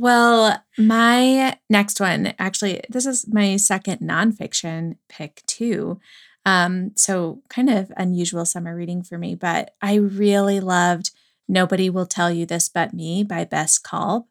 Well, 0.00 0.62
my 0.78 1.58
next 1.68 1.98
one, 1.98 2.32
actually, 2.38 2.80
this 2.88 3.04
is 3.04 3.26
my 3.26 3.56
second 3.56 3.98
nonfiction 3.98 4.96
pick 5.08 5.42
too. 5.46 6.00
Um, 6.46 6.92
so 6.94 7.42
kind 7.48 7.68
of 7.68 7.92
unusual 7.96 8.44
summer 8.44 8.76
reading 8.76 9.02
for 9.02 9.18
me, 9.18 9.34
but 9.34 9.74
I 9.82 9.94
really 9.96 10.60
loved 10.60 11.10
Nobody 11.48 11.90
Will 11.90 12.06
Tell 12.06 12.30
You 12.30 12.46
This 12.46 12.68
But 12.68 12.94
Me 12.94 13.24
by 13.24 13.44
Bess 13.44 13.76
Kalb. 13.76 14.26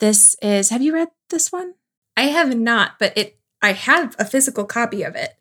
This 0.00 0.34
is, 0.42 0.70
have 0.70 0.82
you 0.82 0.94
read 0.94 1.10
this 1.30 1.52
one? 1.52 1.74
I 2.16 2.22
have 2.22 2.56
not, 2.56 2.98
but 2.98 3.16
it 3.16 3.38
I 3.62 3.74
have 3.74 4.16
a 4.18 4.24
physical 4.24 4.64
copy 4.64 5.04
of 5.04 5.14
it. 5.14 5.36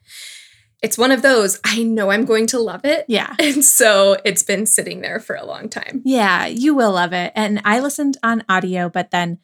It's 0.81 0.97
one 0.97 1.11
of 1.11 1.21
those, 1.21 1.59
I 1.63 1.83
know 1.83 2.09
I'm 2.09 2.25
going 2.25 2.47
to 2.47 2.59
love 2.59 2.85
it. 2.85 3.05
Yeah. 3.07 3.35
And 3.39 3.63
so 3.63 4.17
it's 4.23 4.43
been 4.43 4.65
sitting 4.65 5.01
there 5.01 5.19
for 5.19 5.35
a 5.35 5.45
long 5.45 5.69
time. 5.69 6.01
Yeah, 6.05 6.45
you 6.45 6.73
will 6.73 6.93
love 6.93 7.13
it. 7.13 7.33
And 7.35 7.61
I 7.65 7.79
listened 7.79 8.17
on 8.23 8.43
audio, 8.47 8.89
but 8.89 9.11
then 9.11 9.39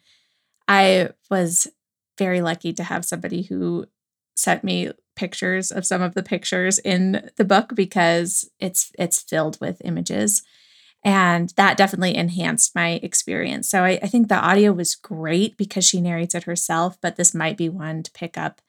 I 0.66 1.10
was 1.30 1.68
very 2.16 2.40
lucky 2.40 2.72
to 2.74 2.82
have 2.82 3.04
somebody 3.04 3.42
who 3.42 3.86
sent 4.34 4.64
me 4.64 4.90
pictures 5.18 5.70
of 5.70 5.84
some 5.84 6.00
of 6.00 6.14
the 6.14 6.22
pictures 6.22 6.78
in 6.78 7.28
the 7.36 7.44
book 7.44 7.74
because 7.74 8.48
it's 8.60 8.92
it's 8.98 9.20
filled 9.20 9.60
with 9.60 9.82
images 9.84 10.42
and 11.02 11.52
that 11.56 11.76
definitely 11.76 12.14
enhanced 12.14 12.72
my 12.72 13.00
experience 13.02 13.68
so 13.68 13.82
I, 13.82 13.98
I, 14.00 14.06
think 14.06 14.28
the 14.28 14.36
audio 14.36 14.72
was 14.72 14.94
great 14.94 15.56
because 15.56 15.84
she 15.84 16.00
narrates 16.00 16.36
it 16.36 16.44
herself 16.44 16.98
but 17.00 17.16
this 17.16 17.34
might 17.34 17.56
be 17.56 17.68
one 17.68 18.04
to 18.04 18.12
pick 18.12 18.38
up 18.38 18.62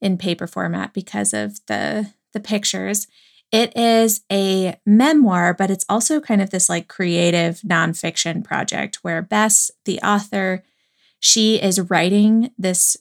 in 0.00 0.16
paper 0.16 0.46
format 0.46 0.92
because 0.92 1.32
of 1.32 1.58
the 1.66 2.12
the 2.32 2.40
pictures 2.40 3.06
it 3.52 3.76
is 3.76 4.20
a 4.30 4.78
memoir 4.86 5.52
but 5.54 5.70
it's 5.70 5.84
also 5.88 6.20
kind 6.20 6.40
of 6.40 6.50
this 6.50 6.68
like 6.68 6.88
creative 6.88 7.60
nonfiction 7.60 8.44
project 8.44 8.98
where 9.02 9.22
bess 9.22 9.70
the 9.84 10.00
author 10.00 10.62
she 11.18 11.56
is 11.56 11.80
writing 11.90 12.50
this 12.56 12.96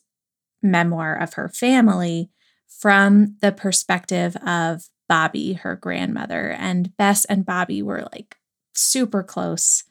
memoir 0.62 1.16
of 1.16 1.34
her 1.34 1.48
family 1.48 2.30
from 2.68 3.36
the 3.42 3.52
perspective 3.52 4.36
of 4.38 4.90
Bobbie, 5.10 5.54
her 5.54 5.76
grandmother. 5.76 6.52
And 6.52 6.96
Bess 6.96 7.26
and 7.26 7.46
Bobbie 7.46 7.82
were 7.82 8.08
like 8.14 8.38
super 8.74 9.24
close, 9.24 9.84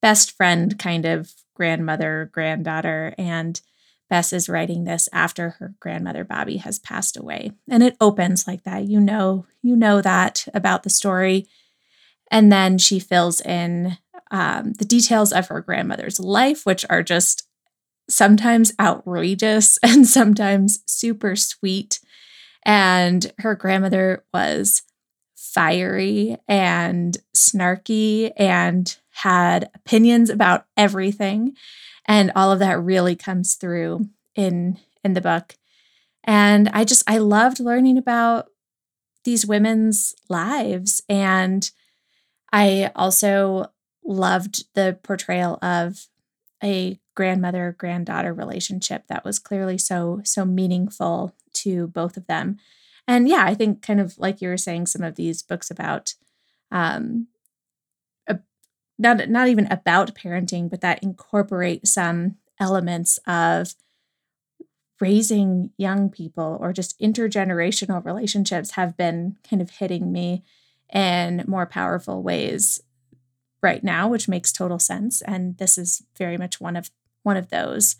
best 0.00 0.30
friend 0.30 0.78
kind 0.78 1.04
of 1.04 1.32
grandmother, 1.54 2.30
granddaughter. 2.32 3.14
And 3.18 3.60
Bess 4.10 4.32
is 4.32 4.48
writing 4.48 4.84
this 4.84 5.08
after 5.12 5.50
her 5.50 5.74
grandmother 5.80 6.24
Bobbie 6.24 6.58
has 6.58 6.78
passed 6.78 7.16
away. 7.16 7.52
And 7.68 7.82
it 7.82 7.96
opens 8.00 8.46
like 8.46 8.64
that. 8.64 8.84
You 8.86 9.00
know, 9.00 9.46
you 9.62 9.76
know 9.76 10.02
that 10.02 10.46
about 10.52 10.82
the 10.82 10.90
story. 10.90 11.46
And 12.30 12.52
then 12.52 12.76
she 12.76 12.98
fills 12.98 13.40
in 13.40 13.96
um, 14.30 14.72
the 14.74 14.84
details 14.84 15.32
of 15.32 15.48
her 15.48 15.60
grandmother's 15.60 16.20
life, 16.20 16.66
which 16.66 16.84
are 16.90 17.02
just 17.02 17.48
sometimes 18.08 18.72
outrageous 18.80 19.78
and 19.82 20.06
sometimes 20.06 20.80
super 20.86 21.36
sweet. 21.36 22.00
And 22.64 23.32
her 23.38 23.54
grandmother 23.54 24.24
was 24.34 24.82
fiery 25.36 26.36
and 26.46 27.16
snarky 27.34 28.32
and 28.36 28.96
had 29.10 29.70
opinions 29.74 30.30
about 30.30 30.66
everything. 30.76 31.54
And 32.10 32.32
all 32.34 32.50
of 32.50 32.58
that 32.58 32.82
really 32.82 33.14
comes 33.14 33.54
through 33.54 34.08
in 34.34 34.78
in 35.04 35.14
the 35.14 35.20
book. 35.20 35.54
And 36.24 36.68
I 36.70 36.84
just 36.84 37.04
I 37.08 37.18
loved 37.18 37.60
learning 37.60 37.98
about 37.98 38.48
these 39.24 39.46
women's 39.46 40.14
lives 40.28 41.02
and 41.08 41.70
I 42.52 42.90
also 42.96 43.66
loved 44.04 44.64
the 44.74 44.98
portrayal 45.02 45.58
of 45.62 46.08
a 46.62 46.98
grandmother 47.14 47.76
granddaughter 47.78 48.34
relationship 48.34 49.04
that 49.08 49.24
was 49.24 49.38
clearly 49.38 49.78
so 49.78 50.20
so 50.24 50.44
meaningful 50.44 51.34
to 51.52 51.86
both 51.88 52.16
of 52.16 52.26
them 52.26 52.56
and 53.08 53.28
yeah 53.28 53.44
i 53.44 53.54
think 53.54 53.82
kind 53.82 54.00
of 54.00 54.18
like 54.18 54.40
you 54.40 54.48
were 54.48 54.56
saying 54.56 54.86
some 54.86 55.02
of 55.02 55.16
these 55.16 55.42
books 55.42 55.70
about 55.70 56.14
um 56.70 57.26
not 59.00 59.28
not 59.28 59.48
even 59.48 59.66
about 59.70 60.14
parenting 60.14 60.70
but 60.70 60.80
that 60.80 61.02
incorporate 61.02 61.86
some 61.86 62.36
elements 62.60 63.18
of 63.26 63.74
raising 65.00 65.70
young 65.78 66.10
people 66.10 66.58
or 66.60 66.72
just 66.72 66.98
intergenerational 67.00 68.04
relationships 68.04 68.72
have 68.72 68.96
been 68.96 69.36
kind 69.48 69.62
of 69.62 69.70
hitting 69.70 70.12
me 70.12 70.44
in 70.92 71.42
more 71.48 71.66
powerful 71.66 72.22
ways 72.22 72.82
right 73.62 73.82
now 73.82 74.08
which 74.08 74.28
makes 74.28 74.52
total 74.52 74.78
sense. 74.78 75.22
And 75.22 75.56
this 75.58 75.78
is 75.78 76.02
very 76.16 76.36
much 76.36 76.60
one 76.60 76.76
of 76.76 76.90
one 77.22 77.36
of 77.36 77.48
those. 77.48 77.96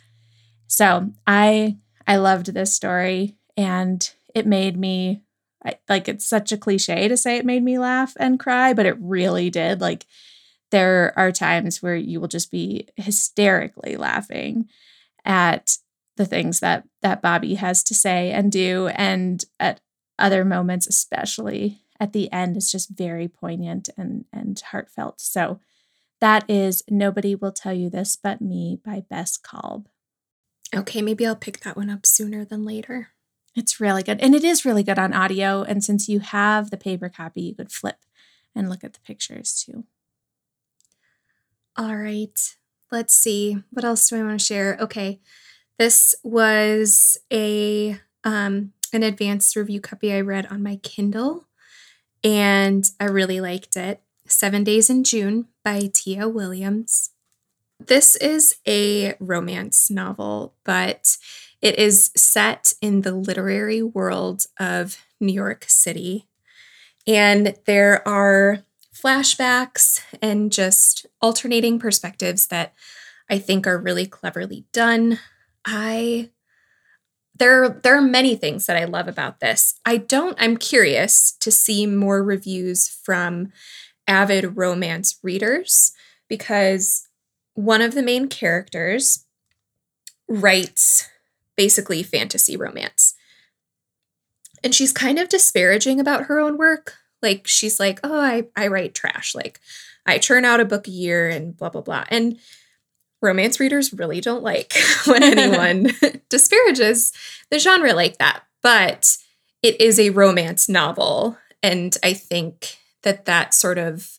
So 0.67 1.11
i 1.27 1.79
i 2.07 2.17
loved 2.17 2.53
this 2.53 2.73
story 2.73 3.37
and 3.57 4.11
it 4.35 4.47
made 4.47 4.77
me 4.77 5.23
like 5.89 6.09
it's 6.09 6.27
such 6.27 6.53
a 6.53 6.57
cliche 6.57 7.09
to 7.09 7.17
say 7.17 7.37
it 7.37 7.45
made 7.45 7.63
me 7.63 7.79
laugh 7.79 8.15
and 8.19 8.41
cry 8.41 8.73
but 8.75 8.87
it 8.87 8.97
really 9.01 9.49
did. 9.51 9.81
Like 9.81 10.07
there 10.71 11.13
are 11.17 11.33
times 11.33 11.83
where 11.83 11.97
you 11.97 12.21
will 12.21 12.29
just 12.29 12.51
be 12.51 12.89
hysterically 12.97 13.97
laughing 13.97 14.69
at 15.25 15.79
the 16.17 16.27
things 16.27 16.61
that 16.61 16.85
that 17.03 17.23
Bobbie 17.23 17.55
has 17.55 17.83
to 17.85 17.95
say 17.95 18.31
and 18.31 18.53
do 18.53 18.89
and 18.89 19.45
at 19.59 19.81
other 20.19 20.45
moments 20.45 20.87
especially 20.87 21.81
at 21.99 22.13
the 22.13 22.31
end 22.33 22.57
is 22.57 22.71
just 22.71 22.91
very 22.91 23.29
poignant 23.29 23.89
and 23.97 24.25
and 24.33 24.61
heartfelt 24.71 25.21
so 25.21 25.61
that 26.21 26.45
is 26.49 26.83
nobody 26.91 27.35
will 27.35 27.53
tell 27.53 27.73
you 27.73 27.89
this 27.89 28.17
but 28.17 28.41
me 28.41 28.79
by 28.85 29.03
Bess 29.09 29.39
Kalb 29.39 29.89
okay 30.75 31.01
maybe 31.01 31.27
I'll 31.27 31.37
pick 31.37 31.61
that 31.61 31.77
one 31.77 31.91
up 31.91 32.05
sooner 32.05 32.45
than 32.45 32.65
later 32.65 33.09
it's 33.57 33.81
really 33.81 34.03
good. 34.03 34.21
And 34.21 34.35
it 34.35 34.45
is 34.45 34.65
really 34.65 34.83
good 34.83 34.99
on 34.99 35.13
audio. 35.13 35.63
And 35.63 35.83
since 35.83 36.09
you 36.09 36.21
have 36.21 36.71
the 36.71 36.77
paper 36.77 37.09
copy, 37.09 37.43
you 37.43 37.55
could 37.55 37.73
flip 37.73 37.99
and 38.55 38.69
look 38.69 38.85
at 38.85 38.95
the 38.95 39.01
pictures 39.01 39.65
too. 39.65 39.85
All 41.77 41.97
right. 41.97 42.39
Let's 42.91 43.15
see. 43.15 43.59
What 43.71 43.85
else 43.85 44.09
do 44.09 44.17
I 44.17 44.23
want 44.23 44.39
to 44.39 44.45
share? 44.45 44.77
Okay. 44.81 45.21
This 45.79 46.15
was 46.23 47.17
a 47.33 47.99
um 48.25 48.73
an 48.93 49.03
advanced 49.03 49.57
review 49.57 49.81
copy 49.81 50.13
I 50.13 50.21
read 50.21 50.47
on 50.47 50.63
my 50.63 50.77
Kindle 50.77 51.47
and 52.25 52.85
I 53.01 53.05
really 53.05 53.41
liked 53.41 53.77
it. 53.77 54.03
7 54.27 54.65
Days 54.65 54.91
in 54.91 55.05
June 55.05 55.47
by 55.65 55.91
Tia 55.93 56.29
Williams. 56.29 57.11
This 57.79 58.17
is 58.17 58.57
a 58.69 59.15
romance 59.21 59.91
novel, 59.91 60.55
but 60.65 61.17
it 61.63 61.79
is 61.79 62.11
set 62.17 62.75
in 62.83 63.03
the 63.03 63.13
literary 63.15 63.83
world 63.83 64.47
of 64.59 64.99
New 65.21 65.33
York 65.33 65.65
City. 65.69 66.27
And 67.07 67.57
there 67.67 68.07
are 68.07 68.65
flashbacks 69.01 70.01
and 70.21 70.53
just 70.53 71.07
alternating 71.21 71.79
perspectives 71.79 72.49
that 72.49 72.75
I 73.29 73.39
think 73.39 73.67
are 73.67 73.79
really 73.79 74.07
cleverly 74.07 74.67
done. 74.73 75.19
I 75.65 76.31
there 77.37 77.69
there 77.69 77.97
are 77.97 78.03
many 78.03 78.37
things 78.37 78.67
that 78.67 78.77
I 78.77 78.85
love 78.85 79.09
about 79.09 79.41
this. 79.41 79.81
I 79.85 79.97
don't 79.97 80.37
I'm 80.41 80.57
curious 80.57 81.33
to 81.41 81.51
see 81.51 81.87
more 81.87 82.23
reviews 82.23 82.89
from 82.89 83.53
avid 84.07 84.57
romance 84.57 85.19
readers 85.23 85.93
because 86.29 87.09
one 87.55 87.81
of 87.81 87.95
the 87.95 88.03
main 88.03 88.29
characters 88.29 89.27
writes 90.29 91.09
basically 91.57 92.03
fantasy 92.03 92.57
romance. 92.57 93.15
And 94.63 94.75
she's 94.75 94.93
kind 94.93 95.19
of 95.19 95.29
disparaging 95.29 95.99
about 95.99 96.25
her 96.25 96.39
own 96.39 96.57
work. 96.57 96.95
Like 97.23 97.47
she's 97.47 97.79
like, 97.81 98.01
"Oh, 98.03 98.21
I 98.21 98.45
I 98.57 98.69
write 98.69 98.95
trash. 98.95 99.35
Like 99.35 99.61
I 100.07 100.19
churn 100.19 100.45
out 100.45 100.61
a 100.61 100.65
book 100.65 100.87
a 100.87 100.91
year 100.93 101.29
and 101.29 101.57
blah 101.57 101.71
blah 101.71 101.83
blah." 101.83 102.05
And 102.09 102.39
romance 103.23 103.61
readers 103.61 103.93
really 103.93 104.21
don't 104.21 104.43
like 104.43 104.73
when 105.07 105.23
anyone 105.23 105.91
disparages 106.29 107.13
the 107.51 107.59
genre 107.59 107.93
like 107.93 108.19
that. 108.19 108.43
But 108.63 109.17
it 109.63 109.81
is 109.81 109.99
a 109.99 110.11
romance 110.11 110.69
novel 110.69 111.37
and 111.63 111.97
I 112.03 112.15
think 112.15 112.79
that 113.03 113.25
that 113.27 113.55
sort 113.55 113.79
of 113.79 114.19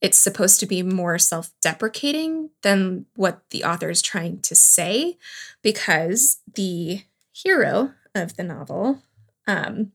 it's 0.00 0.18
supposed 0.18 0.60
to 0.60 0.66
be 0.66 0.82
more 0.82 1.18
self 1.18 1.50
deprecating 1.62 2.50
than 2.62 3.06
what 3.16 3.40
the 3.48 3.64
author 3.64 3.88
is 3.88 4.02
trying 4.02 4.40
to 4.42 4.54
say, 4.54 5.16
because 5.62 6.40
the 6.54 7.00
hero 7.32 7.94
of 8.14 8.36
the 8.36 8.42
novel, 8.42 9.00
um, 9.46 9.92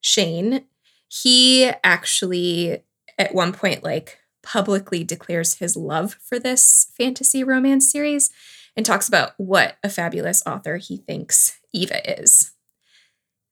Shane, 0.00 0.66
he 1.08 1.70
actually 1.82 2.82
at 3.18 3.34
one 3.34 3.52
point 3.52 3.84
like 3.84 4.18
publicly 4.42 5.04
declares 5.04 5.54
his 5.54 5.76
love 5.76 6.14
for 6.20 6.38
this 6.38 6.90
fantasy 6.96 7.42
romance 7.42 7.90
series 7.90 8.30
and 8.76 8.84
talks 8.84 9.08
about 9.08 9.32
what 9.36 9.76
a 9.82 9.88
fabulous 9.88 10.42
author 10.46 10.76
he 10.76 10.98
thinks 10.98 11.58
Eva 11.72 12.20
is. 12.20 12.52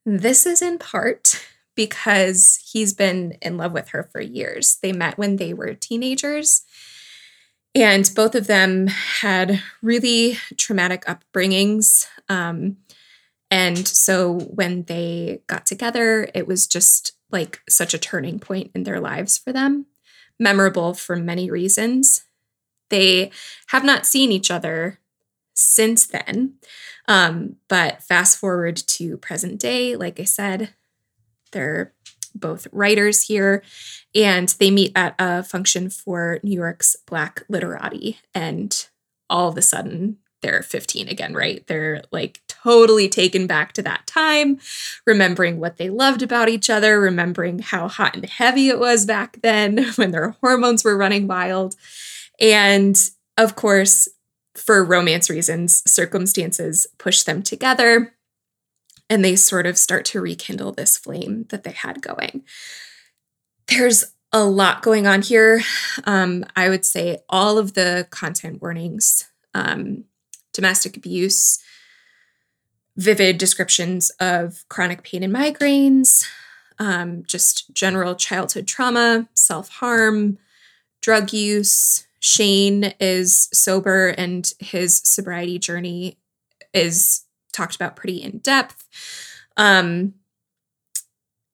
This 0.05 0.47
is 0.47 0.61
in 0.61 0.79
part 0.79 1.47
because 1.75 2.63
he's 2.71 2.93
been 2.93 3.39
in 3.41 3.57
love 3.57 3.73
with 3.73 3.91
her 3.91 4.09
for 4.13 4.21
years. 4.21 4.79
They 4.83 4.93
met 4.93 5.17
when 5.17 5.37
they 5.37 5.55
were 5.55 5.75
teenagers. 5.75 6.63
And 7.75 8.11
both 8.15 8.35
of 8.35 8.47
them 8.47 8.89
had 8.89 9.63
really 9.81 10.37
traumatic 10.59 11.05
upbringings. 11.07 12.07
Um, 12.29 12.79
and 13.51 13.87
so 13.87 14.41
when 14.41 14.85
they 14.85 15.43
got 15.47 15.65
together, 15.65 16.29
it 16.35 16.47
was 16.47 16.67
just 16.67 17.13
like 17.33 17.61
such 17.69 17.95
a 17.95 17.99
turning 17.99 18.39
point 18.39 18.71
in 18.75 18.85
their 18.85 19.01
lives 19.01 19.39
for 19.39 19.53
them, 19.53 19.87
memorable 20.39 20.95
for 20.95 21.17
many 21.17 21.51
reasons. 21.51 22.25
They 22.91 23.31
have 23.69 23.85
not 23.85 24.07
seen 24.07 24.31
each 24.31 24.51
other 24.51 24.99
since 25.55 26.07
then. 26.07 26.55
Um, 27.09 27.57
but 27.69 28.03
fast 28.03 28.39
forward 28.39 28.77
to 28.77 29.17
present 29.17 29.61
day, 29.61 29.97
like 29.97 30.21
I 30.21 30.25
said, 30.25 30.75
they're 31.53 31.93
both 32.35 32.67
writers 32.73 33.23
here, 33.23 33.63
and 34.15 34.49
they 34.59 34.71
meet 34.71 34.93
at 34.95 35.15
a 35.19 35.43
function 35.43 35.91
for 35.91 36.39
New 36.43 36.55
York's 36.55 36.97
Black 37.07 37.45
literati. 37.49 38.19
And 38.35 38.87
all 39.29 39.49
of 39.49 39.57
a 39.57 39.63
sudden, 39.63 40.19
they're 40.43 40.63
15 40.63 41.09
again, 41.09 41.35
right? 41.35 41.67
They're 41.67 42.03
like 42.11 42.41
totally 42.49 43.09
taken 43.09 43.47
back 43.47 43.73
to 43.75 43.83
that 43.83 44.07
time, 44.07 44.59
remembering 45.07 45.59
what 45.59 45.77
they 45.77 45.89
loved 45.89 46.23
about 46.23 46.49
each 46.49 46.69
other, 46.69 47.01
remembering 47.01 47.61
how 47.61 47.89
hot 47.89 48.15
and 48.15 48.27
heavy 48.27 48.69
it 48.69 48.79
was 48.79 49.07
back 49.07 49.41
then 49.43 49.85
when 49.97 50.11
their 50.11 50.31
hormones 50.41 50.85
were 50.85 50.97
running 50.97 51.27
wild. 51.27 51.77
And 52.41 52.97
of 53.39 53.57
course, 53.57 54.09
for 54.55 54.85
romance 54.85 55.31
reasons, 55.31 55.83
circumstances 55.91 56.87
push 56.99 57.23
them 57.23 57.43
together 57.43 58.15
and 59.09 59.25
they 59.25 59.37
sort 59.37 59.67
of 59.67 59.79
start 59.79 60.05
to 60.07 60.21
rekindle 60.21 60.73
this 60.73 60.97
flame 60.97 61.47
that 61.51 61.65
they 61.65 61.73
had 61.73 62.03
going. 62.03 62.45
There's 63.69 64.13
a 64.33 64.45
lot 64.45 64.83
going 64.83 65.07
on 65.07 65.23
here. 65.23 65.63
Um, 66.05 66.45
I 66.57 66.69
would 66.69 66.85
say 66.85 67.19
all 67.29 67.59
of 67.59 67.75
the 67.75 68.07
content 68.11 68.63
warnings, 68.63 69.29
um, 69.55 70.05
domestic 70.53 70.97
abuse, 70.97 71.59
vivid 72.97 73.39
descriptions 73.39 74.11
of 74.21 74.65
chronic 74.69 75.03
pain 75.03 75.23
and 75.23 75.35
migraines, 75.35 76.25
um, 76.79 77.23
just 77.27 77.73
general 77.75 78.15
childhood 78.15 78.67
trauma, 78.67 79.29
self 79.35 79.69
harm, 79.69 80.39
drug 81.01 81.33
use, 81.33 82.07
Shane 82.25 82.95
is 83.01 83.49
sober 83.53 84.11
and 84.11 84.49
his 84.61 84.99
sobriety 85.05 85.59
journey 85.59 86.19
is 86.73 87.25
talked 87.53 87.75
about 87.75 87.97
pretty 87.97 88.23
in 88.23 88.39
depth. 88.39 88.87
Um, 89.57 90.15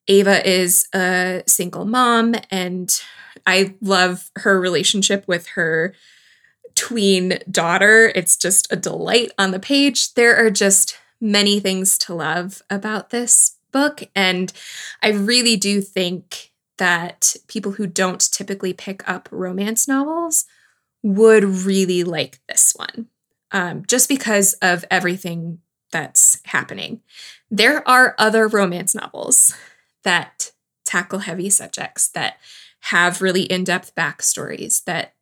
Ava 0.07 0.47
is 0.47 0.87
a 0.93 1.41
single 1.47 1.85
mom, 1.85 2.35
and 2.51 3.01
I 3.47 3.75
love 3.81 4.29
her 4.35 4.59
relationship 4.59 5.27
with 5.27 5.47
her 5.47 5.95
tween 6.79 7.39
daughter. 7.51 8.09
It's 8.15 8.37
just 8.37 8.71
a 8.71 8.77
delight 8.77 9.33
on 9.37 9.51
the 9.51 9.59
page. 9.59 10.13
There 10.13 10.35
are 10.37 10.49
just 10.49 10.97
many 11.19 11.59
things 11.59 11.97
to 11.97 12.13
love 12.13 12.61
about 12.69 13.09
this 13.09 13.57
book, 13.73 14.03
and 14.15 14.53
I 15.03 15.09
really 15.09 15.57
do 15.57 15.81
think 15.81 16.51
that 16.77 17.35
people 17.49 17.73
who 17.73 17.85
don't 17.85 18.31
typically 18.31 18.71
pick 18.71 19.07
up 19.09 19.27
romance 19.29 19.85
novels 19.85 20.45
would 21.03 21.43
really 21.43 22.05
like 22.05 22.39
this 22.47 22.73
one 22.77 23.07
um, 23.51 23.83
just 23.85 24.07
because 24.07 24.53
of 24.61 24.85
everything 24.89 25.59
that's 25.91 26.39
happening. 26.45 27.01
There 27.51 27.85
are 27.85 28.15
other 28.17 28.47
romance 28.47 28.95
novels 28.95 29.53
that 30.03 30.53
tackle 30.85 31.19
heavy 31.19 31.49
subjects, 31.49 32.07
that 32.09 32.37
have 32.83 33.21
really 33.21 33.43
in 33.43 33.65
depth 33.65 33.93
backstories, 33.93 34.83
that 34.85 35.13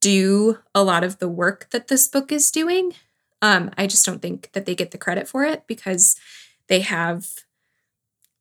do 0.00 0.58
a 0.74 0.82
lot 0.82 1.04
of 1.04 1.18
the 1.18 1.28
work 1.28 1.68
that 1.70 1.88
this 1.88 2.08
book 2.08 2.30
is 2.32 2.50
doing. 2.50 2.94
Um, 3.42 3.70
I 3.76 3.86
just 3.86 4.04
don't 4.04 4.22
think 4.22 4.50
that 4.52 4.66
they 4.66 4.74
get 4.74 4.90
the 4.90 4.98
credit 4.98 5.28
for 5.28 5.44
it 5.44 5.64
because 5.66 6.16
they 6.68 6.80
have 6.80 7.28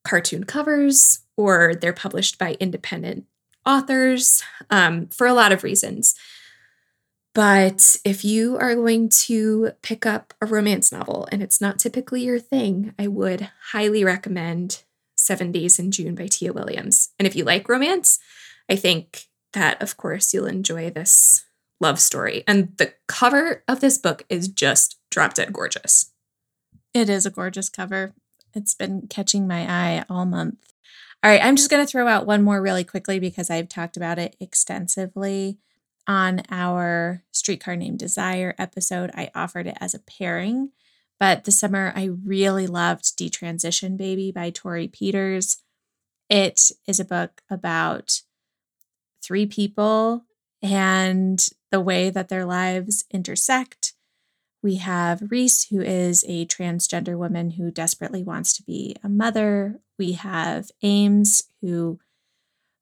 cartoon 0.04 0.44
covers 0.44 1.22
or 1.36 1.76
they're 1.76 1.94
published 1.94 2.38
by 2.38 2.56
independent 2.60 3.26
authors 3.66 4.44
um, 4.70 5.08
for 5.08 5.28
a 5.28 5.34
lot 5.34 5.52
of 5.52 5.64
reasons. 5.64 6.16
But 7.34 7.98
if 8.04 8.26
you 8.26 8.58
are 8.58 8.74
going 8.74 9.10
to 9.10 9.72
pick 9.84 10.08
up 10.08 10.34
a 10.42 10.48
romance 10.48 10.92
novel 10.92 11.28
and 11.32 11.44
it's 11.44 11.62
not 11.62 11.78
typically 11.78 12.24
your 12.24 12.40
thing, 12.40 12.96
I 12.98 13.08
would 13.08 13.50
highly 13.72 14.04
recommend 14.04 14.84
Seven 15.16 15.52
Days 15.52 15.78
in 15.78 15.92
June 15.92 16.16
by 16.16 16.28
Tia 16.28 16.52
Williams. 16.54 17.10
And 17.20 17.28
if 17.28 17.36
you 17.36 17.44
like 17.44 17.70
romance, 17.70 18.18
I 18.70 18.76
think 18.76 19.28
that, 19.54 19.80
of 19.82 19.98
course, 19.98 20.34
you'll 20.34 20.48
enjoy 20.48 20.90
this 20.90 21.46
love 21.80 22.00
story. 22.00 22.44
And 22.48 22.76
the 22.78 22.94
cover 23.08 23.64
of 23.68 23.80
this 23.80 23.98
book 23.98 24.26
is 24.30 24.48
just 24.48 24.98
drop 25.12 25.34
dead 25.34 25.54
gorgeous. 25.54 26.12
It 26.94 27.10
is 27.10 27.26
a 27.26 27.32
gorgeous 27.32 27.70
cover. 27.70 28.14
It's 28.54 28.74
been 28.74 29.08
catching 29.08 29.48
my 29.48 29.70
eye 29.70 30.06
all 30.10 30.26
month. 30.26 30.60
All 31.24 31.32
right, 31.32 31.44
I'm 31.44 31.56
just 31.56 31.70
going 31.70 31.86
to 31.86 31.92
throw 31.92 32.08
out 32.08 32.26
one 32.26 32.44
more 32.44 32.62
really 32.62 32.84
quickly 32.84 33.20
because 33.20 33.50
I've 33.50 33.70
talked 33.70 33.98
about 33.98 34.20
it 34.20 34.36
extensively 34.40 35.60
on 36.08 36.42
our 36.50 37.24
Streetcar 37.32 37.76
Named 37.76 38.00
Desire 38.00 38.56
episode, 38.58 39.12
I 39.14 39.30
offered 39.36 39.68
it 39.68 39.78
as 39.82 39.94
a 39.94 40.00
pairing. 40.00 40.72
But 41.20 41.44
this 41.44 41.60
summer, 41.60 41.92
I 41.96 42.10
really 42.26 42.68
loved 42.68 43.18
Detransition 43.18 43.98
Baby 43.98 44.32
by 44.32 44.50
Torrey 44.52 44.88
Peters. 44.88 45.58
It 46.30 46.72
is 46.88 47.00
a 47.00 47.06
book 47.06 47.42
about 47.50 48.22
three 49.22 49.46
people 49.46 50.26
and 50.62 51.48
the 51.72 51.82
way 51.82 52.10
that 52.10 52.30
their 52.30 52.46
lives 52.46 53.06
intersect. 53.12 53.94
We 54.64 54.76
have 54.76 55.32
Reese, 55.32 55.68
who 55.70 55.82
is 55.82 56.26
a 56.28 56.46
transgender 56.48 57.18
woman 57.18 57.52
who 57.52 57.72
desperately 57.72 58.24
wants 58.24 58.54
to 58.54 58.64
be 58.64 58.96
a 59.04 59.10
mother. 59.10 59.80
We 59.98 60.14
have 60.14 60.72
Ames, 60.82 61.44
who 61.62 62.00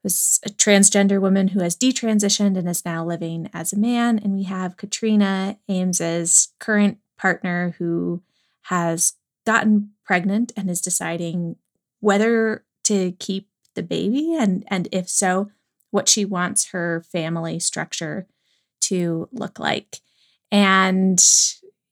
was 0.04 0.40
a 0.46 0.50
transgender 0.50 1.20
woman 1.20 1.50
who 1.50 1.62
has 1.62 1.76
detransitioned 1.76 2.58
and 2.58 2.70
is 2.70 2.86
now 2.86 3.04
living 3.04 3.50
as 3.54 3.74
a 3.74 3.80
man. 3.80 4.20
And 4.20 4.34
we 4.34 4.44
have 4.44 4.78
Katrina 4.78 5.58
Ames's 5.68 6.54
current 6.60 7.00
partner 7.18 7.76
who 7.80 8.22
has 8.64 9.14
gotten 9.46 9.92
pregnant 10.06 10.52
and 10.56 10.70
is 10.70 10.80
deciding 10.80 11.56
whether 12.00 12.64
to 12.84 13.14
keep 13.14 13.50
the 13.74 13.84
baby 13.84 14.36
and 14.36 14.64
and 14.68 14.88
if 14.92 15.10
so, 15.10 15.52
what 15.96 16.10
she 16.10 16.26
wants 16.26 16.72
her 16.72 17.02
family 17.10 17.58
structure 17.58 18.28
to 18.82 19.30
look 19.32 19.60
like. 19.60 20.02
And 20.52 21.24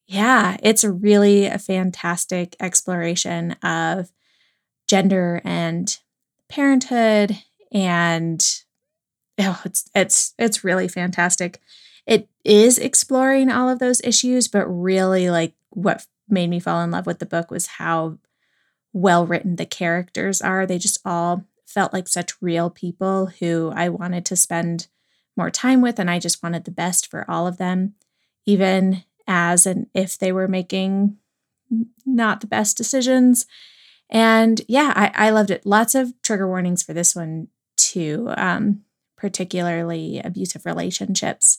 yeah, 0.08 0.58
it's 0.62 0.84
really 0.84 1.45
a 1.45 1.58
fantastic 1.58 2.58
exploration 2.60 3.54
of 3.64 4.12
gender 4.89 5.39
and 5.45 5.97
parenthood 6.49 7.38
and 7.72 8.45
oh, 9.39 9.62
it's 9.64 9.89
it's 9.95 10.34
it's 10.38 10.66
really 10.66 10.89
fantastic. 10.89 11.62
It 12.06 12.28
is 12.43 12.78
exploring 12.78 13.49
all 13.49 13.70
of 13.70 13.80
those 13.80 14.01
issues, 14.01 14.49
but 14.49 14.68
really 14.68 15.30
like 15.30 15.54
what 15.70 16.06
made 16.28 16.49
me 16.49 16.60
fall 16.60 16.82
in 16.82 16.91
love 16.91 17.06
with 17.06 17.20
the 17.20 17.26
book 17.26 17.49
was 17.49 17.68
how 17.68 18.18
well 18.91 19.26
written 19.26 19.56
the 19.56 19.66
characters 19.66 20.41
are. 20.41 20.66
They 20.66 20.78
just 20.78 20.99
all 21.06 21.45
felt 21.74 21.93
like 21.93 22.07
such 22.07 22.41
real 22.41 22.69
people 22.69 23.28
who 23.39 23.71
I 23.76 23.89
wanted 23.89 24.26
to 24.26 24.36
spend 24.36 24.88
more 25.36 25.49
time 25.49 25.82
with 25.82 25.99
and 25.99 26.09
I 26.09 26.19
just 26.19 26.43
wanted 26.43 26.65
the 26.65 26.71
best 26.71 27.09
for 27.09 27.30
all 27.30 27.47
of 27.47 27.57
them, 27.57 27.95
even 28.45 29.03
as 29.28 29.65
and 29.65 29.88
if 29.93 30.17
they 30.17 30.32
were 30.32 30.47
making 30.47 31.17
not 32.05 32.41
the 32.41 32.47
best 32.47 32.78
decisions. 32.78 33.45
And 34.09 34.61
yeah, 34.67 34.93
I, 34.95 35.28
I 35.28 35.30
loved 35.32 35.49
it. 35.49 35.65
Lots 35.65 35.95
of 35.95 36.13
trigger 36.21 36.47
warnings 36.47 36.84
for 36.84 36.93
this 36.93 37.15
one 37.15 37.47
too, 37.78 38.32
um, 38.38 38.84
particularly 39.17 40.21
abusive 40.24 40.65
relationships. 40.65 41.57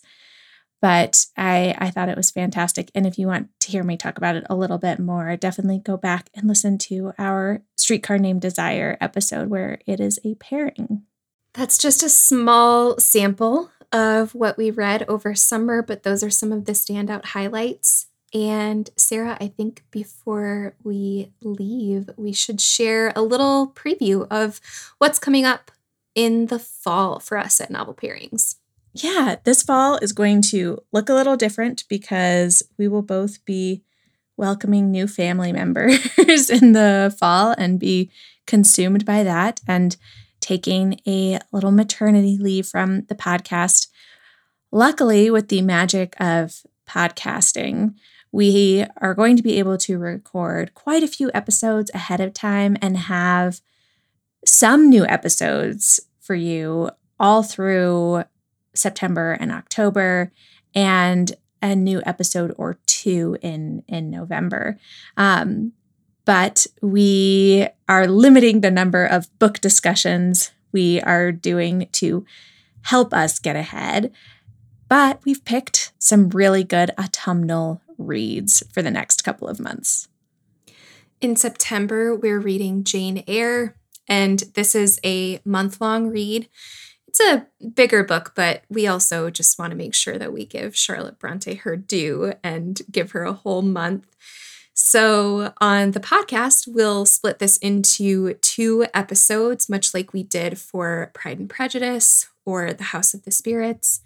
But 0.81 1.27
I, 1.37 1.75
I 1.79 1.91
thought 1.91 2.09
it 2.09 2.16
was 2.16 2.31
fantastic. 2.31 2.91
And 2.95 3.07
if 3.07 3.18
you 3.18 3.27
want 3.27 3.49
to 3.61 3.70
hear 3.70 3.83
me 3.83 3.97
talk 3.97 4.18
about 4.18 4.37
it 4.37 4.45
a 4.51 4.57
little 4.57 4.79
bit 4.79 4.99
more, 4.99 5.37
definitely 5.37 5.79
go 5.79 5.97
back 5.97 6.29
and 6.35 6.47
listen 6.47 6.77
to 6.79 7.12
our 7.18 7.62
Streetcar 7.77 8.18
Named 8.18 8.43
Desire 8.43 8.99
episode 9.01 9.49
where 9.49 9.79
it 9.87 10.01
is 10.01 10.18
a 10.25 10.35
pairing. 10.35 11.03
That's 11.55 11.79
just 11.79 12.03
a 12.03 12.09
small 12.09 12.99
sample 12.99 13.70
of 13.93 14.35
what 14.35 14.59
we 14.59 14.70
read 14.70 15.05
over 15.09 15.35
summer, 15.35 15.81
but 15.81 16.03
those 16.03 16.22
are 16.22 16.31
some 16.31 16.53
of 16.53 16.64
the 16.64 16.72
standout 16.72 17.27
highlights. 17.27 18.09
And 18.35 18.91
Sarah, 18.97 19.39
I 19.41 19.47
think 19.47 19.85
before 19.93 20.75
we 20.83 21.33
leave, 21.41 22.11
we 22.16 22.33
should 22.33 22.61
share 22.61 23.12
a 23.14 23.22
little 23.22 23.68
preview 23.68 24.27
of 24.31 24.61
what's 24.99 25.20
coming 25.20 25.45
up 25.45 25.70
in 26.14 26.47
the 26.47 26.59
fall 26.59 27.20
for 27.20 27.39
us 27.39 27.61
at 27.61 27.70
Novel 27.70 27.95
Pairings? 27.95 28.57
Yeah, 28.95 29.36
this 29.42 29.62
fall 29.62 29.97
is 29.97 30.12
going 30.12 30.40
to 30.42 30.78
look 30.92 31.09
a 31.09 31.14
little 31.14 31.36
different 31.36 31.82
because 31.88 32.62
we 32.78 32.86
will 32.86 33.03
both 33.03 33.45
be 33.45 33.82
welcoming 34.36 34.90
new 34.90 35.09
family 35.09 35.53
members 35.53 36.49
in 36.51 36.72
the 36.72 37.14
fall 37.18 37.57
and 37.59 37.80
be 37.80 38.11
consumed 38.47 39.05
by 39.05 39.24
that 39.24 39.61
and 39.66 39.97
taking 40.40 41.01
a 41.09 41.40
little 41.51 41.72
maternity 41.72 42.38
leave 42.38 42.66
from 42.66 43.03
the 43.07 43.16
podcast. 43.16 43.88
Luckily, 44.70 45.28
with 45.28 45.49
the 45.49 45.62
magic 45.62 46.14
of 46.20 46.62
podcasting, 46.88 47.95
we 48.30 48.84
are 48.99 49.14
going 49.14 49.36
to 49.36 49.42
be 49.42 49.59
able 49.59 49.78
to 49.78 49.99
record 49.99 50.74
quite 50.74 51.03
a 51.03 51.09
few 51.09 51.32
episodes 51.34 51.90
ahead 51.95 52.20
of 52.20 52.32
time 52.32 52.76
and 52.80 52.97
have 52.97 53.61
some 54.45 54.88
new 54.88 55.05
episodes 55.07 55.99
for 56.20 56.34
you 56.36 56.90
all 57.18 57.42
through 57.42 58.24
September 58.75 59.33
and 59.33 59.53
October 59.53 60.33
and 60.75 61.33
a 61.62 61.75
new 61.75 62.03
episode 62.05 62.55
or 62.59 62.79
two 62.87 63.39
in 63.41 63.83
in 63.89 64.11
November. 64.11 64.79
Um, 65.16 65.72
but 66.25 66.66
we 66.81 67.68
are 67.89 68.07
limiting 68.07 68.61
the 68.61 68.70
number 68.70 69.05
of 69.05 69.39
book 69.39 69.61
discussions 69.61 70.53
we 70.72 71.01
are 71.03 71.33
doing 71.33 71.89
to 71.93 72.25
help 72.83 73.14
us 73.14 73.39
get 73.39 73.57
ahead. 73.57 74.12
But 74.89 75.20
we've 75.25 75.45
picked 75.45 75.93
some 75.99 76.29
really 76.31 76.64
good 76.64 76.91
autumnal 76.99 77.81
reads 77.97 78.62
for 78.72 78.83
the 78.83 78.91
next 78.91 79.25
couple 79.25 79.49
of 79.49 79.61
months. 79.61 80.09
In 81.20 81.37
September, 81.37 82.14
we're 82.14 82.41
reading 82.41 82.85
Jane 82.85 83.25
Eyre, 83.27 83.77
and 84.07 84.41
this 84.55 84.75
is 84.75 85.01
a 85.05 85.41
month 85.45 85.81
long 85.81 86.09
read. 86.09 86.49
It's 87.16 87.20
a 87.32 87.46
bigger 87.64 88.02
book, 88.02 88.32
but 88.34 88.64
we 88.68 88.88
also 88.88 89.30
just 89.30 89.56
want 89.56 89.70
to 89.70 89.76
make 89.76 89.94
sure 89.94 90.18
that 90.18 90.32
we 90.32 90.44
give 90.44 90.76
Charlotte 90.76 91.20
Bronte 91.20 91.54
her 91.54 91.76
due 91.76 92.32
and 92.42 92.82
give 92.90 93.12
her 93.12 93.22
a 93.22 93.32
whole 93.32 93.62
month. 93.62 94.08
So, 94.72 95.52
on 95.60 95.92
the 95.92 96.00
podcast, 96.00 96.66
we'll 96.66 97.06
split 97.06 97.38
this 97.38 97.56
into 97.58 98.34
two 98.34 98.86
episodes, 98.92 99.68
much 99.68 99.94
like 99.94 100.12
we 100.12 100.24
did 100.24 100.58
for 100.58 101.12
Pride 101.14 101.38
and 101.38 101.48
Prejudice 101.48 102.26
or 102.44 102.72
The 102.72 102.82
House 102.84 103.14
of 103.14 103.22
the 103.22 103.30
Spirits. 103.30 104.00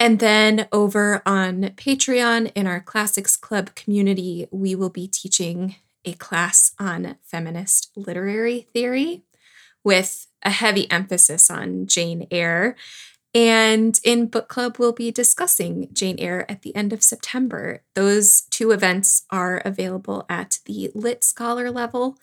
And 0.00 0.18
then 0.18 0.66
over 0.72 1.22
on 1.24 1.62
Patreon 1.76 2.50
in 2.56 2.66
our 2.66 2.80
Classics 2.80 3.36
Club 3.36 3.76
community, 3.76 4.48
we 4.50 4.74
will 4.74 4.90
be 4.90 5.06
teaching 5.06 5.76
a 6.04 6.14
class 6.14 6.72
on 6.80 7.18
feminist 7.22 7.92
literary 7.94 8.66
theory 8.72 9.22
with 9.84 10.26
a 10.42 10.50
heavy 10.50 10.90
emphasis 10.90 11.50
on 11.50 11.86
Jane 11.86 12.26
Eyre. 12.30 12.76
And 13.34 13.98
in 14.04 14.26
book 14.26 14.48
club, 14.48 14.76
we'll 14.78 14.92
be 14.92 15.10
discussing 15.10 15.88
Jane 15.92 16.18
Eyre 16.18 16.44
at 16.48 16.62
the 16.62 16.74
end 16.76 16.92
of 16.92 17.02
September. 17.02 17.82
Those 17.94 18.42
two 18.50 18.72
events 18.72 19.22
are 19.30 19.62
available 19.64 20.26
at 20.28 20.58
the 20.66 20.90
Lit 20.94 21.24
Scholar 21.24 21.70
level. 21.70 22.18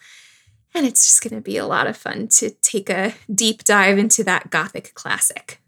And 0.75 0.85
it's 0.85 1.07
just 1.07 1.23
going 1.23 1.35
to 1.35 1.43
be 1.43 1.57
a 1.57 1.65
lot 1.65 1.87
of 1.87 1.97
fun 1.97 2.27
to 2.27 2.51
take 2.51 2.91
a 2.91 3.15
deep 3.33 3.63
dive 3.63 3.97
into 3.97 4.23
that 4.25 4.51
Gothic 4.51 4.93
classic. 4.93 5.61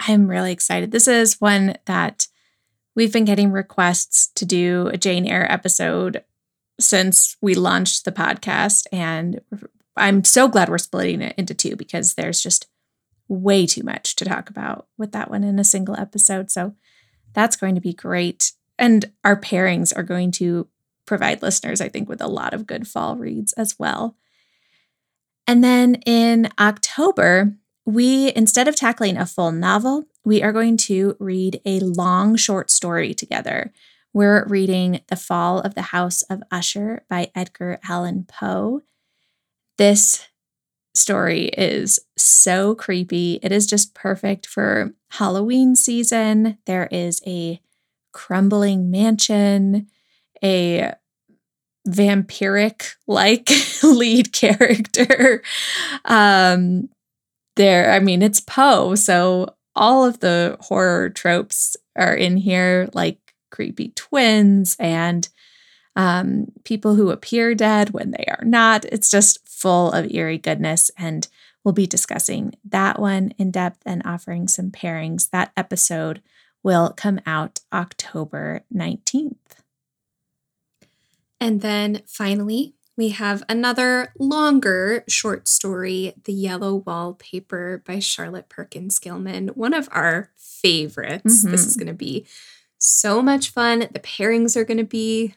I'm 0.00 0.26
really 0.28 0.50
excited. 0.50 0.90
This 0.90 1.06
is 1.06 1.40
one 1.40 1.76
that 1.84 2.26
we've 2.96 3.12
been 3.12 3.24
getting 3.24 3.52
requests 3.52 4.26
to 4.34 4.44
do 4.44 4.88
a 4.92 4.96
Jane 4.96 5.26
Eyre 5.26 5.46
episode 5.50 6.24
since 6.80 7.36
we 7.40 7.54
launched 7.54 8.04
the 8.04 8.12
podcast. 8.12 8.86
And 8.90 9.40
I'm 9.96 10.24
so 10.24 10.48
glad 10.48 10.68
we're 10.68 10.78
splitting 10.78 11.22
it 11.22 11.34
into 11.38 11.54
two 11.54 11.76
because 11.76 12.14
there's 12.14 12.42
just 12.42 12.66
way 13.28 13.66
too 13.66 13.82
much 13.82 14.16
to 14.16 14.24
talk 14.24 14.50
about 14.50 14.86
with 14.98 15.12
that 15.12 15.30
one 15.30 15.44
in 15.44 15.58
a 15.58 15.64
single 15.64 15.96
episode. 15.96 16.50
So 16.50 16.74
that's 17.32 17.56
going 17.56 17.74
to 17.74 17.80
be 17.80 17.92
great. 17.92 18.52
And 18.78 19.12
our 19.24 19.40
pairings 19.40 19.96
are 19.96 20.02
going 20.02 20.30
to 20.32 20.68
provide 21.06 21.42
listeners, 21.42 21.80
I 21.80 21.88
think, 21.88 22.08
with 22.08 22.20
a 22.20 22.28
lot 22.28 22.54
of 22.54 22.66
good 22.66 22.88
fall 22.88 23.16
reads 23.16 23.52
as 23.54 23.78
well. 23.78 24.16
And 25.46 25.62
then 25.62 25.96
in 26.06 26.48
October, 26.58 27.54
we, 27.84 28.32
instead 28.34 28.66
of 28.66 28.76
tackling 28.76 29.16
a 29.16 29.26
full 29.26 29.52
novel, 29.52 30.04
we 30.24 30.42
are 30.42 30.52
going 30.52 30.78
to 30.78 31.16
read 31.20 31.60
a 31.66 31.80
long 31.80 32.36
short 32.36 32.70
story 32.70 33.12
together. 33.12 33.72
We're 34.12 34.46
reading 34.46 35.00
The 35.08 35.16
Fall 35.16 35.60
of 35.60 35.74
the 35.74 35.82
House 35.82 36.22
of 36.22 36.42
Usher 36.50 37.04
by 37.10 37.30
Edgar 37.34 37.78
Allan 37.86 38.24
Poe. 38.26 38.82
This 39.78 40.26
story 40.94 41.46
is 41.48 41.98
so 42.16 42.74
creepy. 42.74 43.40
It 43.42 43.52
is 43.52 43.66
just 43.66 43.94
perfect 43.94 44.46
for 44.46 44.92
Halloween 45.10 45.74
season. 45.76 46.58
There 46.66 46.88
is 46.90 47.20
a 47.26 47.60
crumbling 48.12 48.90
mansion, 48.90 49.88
a 50.42 50.94
vampiric 51.86 52.94
like 53.06 53.50
lead 53.82 54.32
character. 54.32 55.42
Um, 56.04 56.88
there, 57.56 57.92
I 57.92 57.98
mean, 58.00 58.22
it's 58.22 58.40
Poe, 58.40 58.94
so 58.94 59.54
all 59.76 60.04
of 60.04 60.20
the 60.20 60.56
horror 60.60 61.10
tropes 61.10 61.76
are 61.96 62.14
in 62.14 62.36
here, 62.36 62.88
like 62.94 63.18
creepy 63.50 63.92
twins 63.94 64.76
and 64.78 65.28
um, 65.96 66.46
people 66.64 66.94
who 66.96 67.10
appear 67.10 67.54
dead 67.54 67.90
when 67.90 68.10
they 68.10 68.24
are 68.28 68.44
not. 68.44 68.84
It's 68.86 69.10
just 69.10 69.43
full 69.64 69.92
of 69.92 70.12
eerie 70.12 70.36
goodness. 70.36 70.90
And 70.98 71.26
we'll 71.64 71.72
be 71.72 71.86
discussing 71.86 72.54
that 72.66 72.98
one 72.98 73.32
in 73.38 73.50
depth 73.50 73.78
and 73.86 74.02
offering 74.04 74.46
some 74.46 74.70
pairings. 74.70 75.30
That 75.30 75.52
episode 75.56 76.20
will 76.62 76.92
come 76.94 77.18
out 77.24 77.60
October 77.72 78.64
19th. 78.74 79.38
And 81.40 81.62
then 81.62 82.02
finally, 82.06 82.74
we 82.98 83.08
have 83.08 83.42
another 83.48 84.12
longer 84.18 85.02
short 85.08 85.48
story, 85.48 86.12
The 86.24 86.34
Yellow 86.34 86.76
Wallpaper 86.76 87.82
by 87.86 88.00
Charlotte 88.00 88.50
Perkins 88.50 88.98
Gilman, 88.98 89.48
one 89.48 89.72
of 89.72 89.88
our 89.92 90.30
favorites. 90.36 91.40
Mm-hmm. 91.40 91.50
This 91.50 91.66
is 91.66 91.76
going 91.76 91.86
to 91.86 91.94
be 91.94 92.26
so 92.76 93.22
much 93.22 93.48
fun. 93.48 93.88
The 93.90 94.00
pairings 94.00 94.56
are 94.56 94.64
going 94.64 94.76
to 94.76 94.84
be 94.84 95.34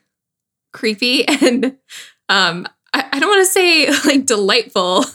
creepy 0.74 1.26
and 1.42 1.78
um, 2.28 2.68
I, 2.98 3.10
I 3.14 3.20
don't 3.20 3.30
want 3.30 3.46
to 3.46 3.52
say 3.52 3.90
like 4.06 4.26
delightful, 4.26 5.06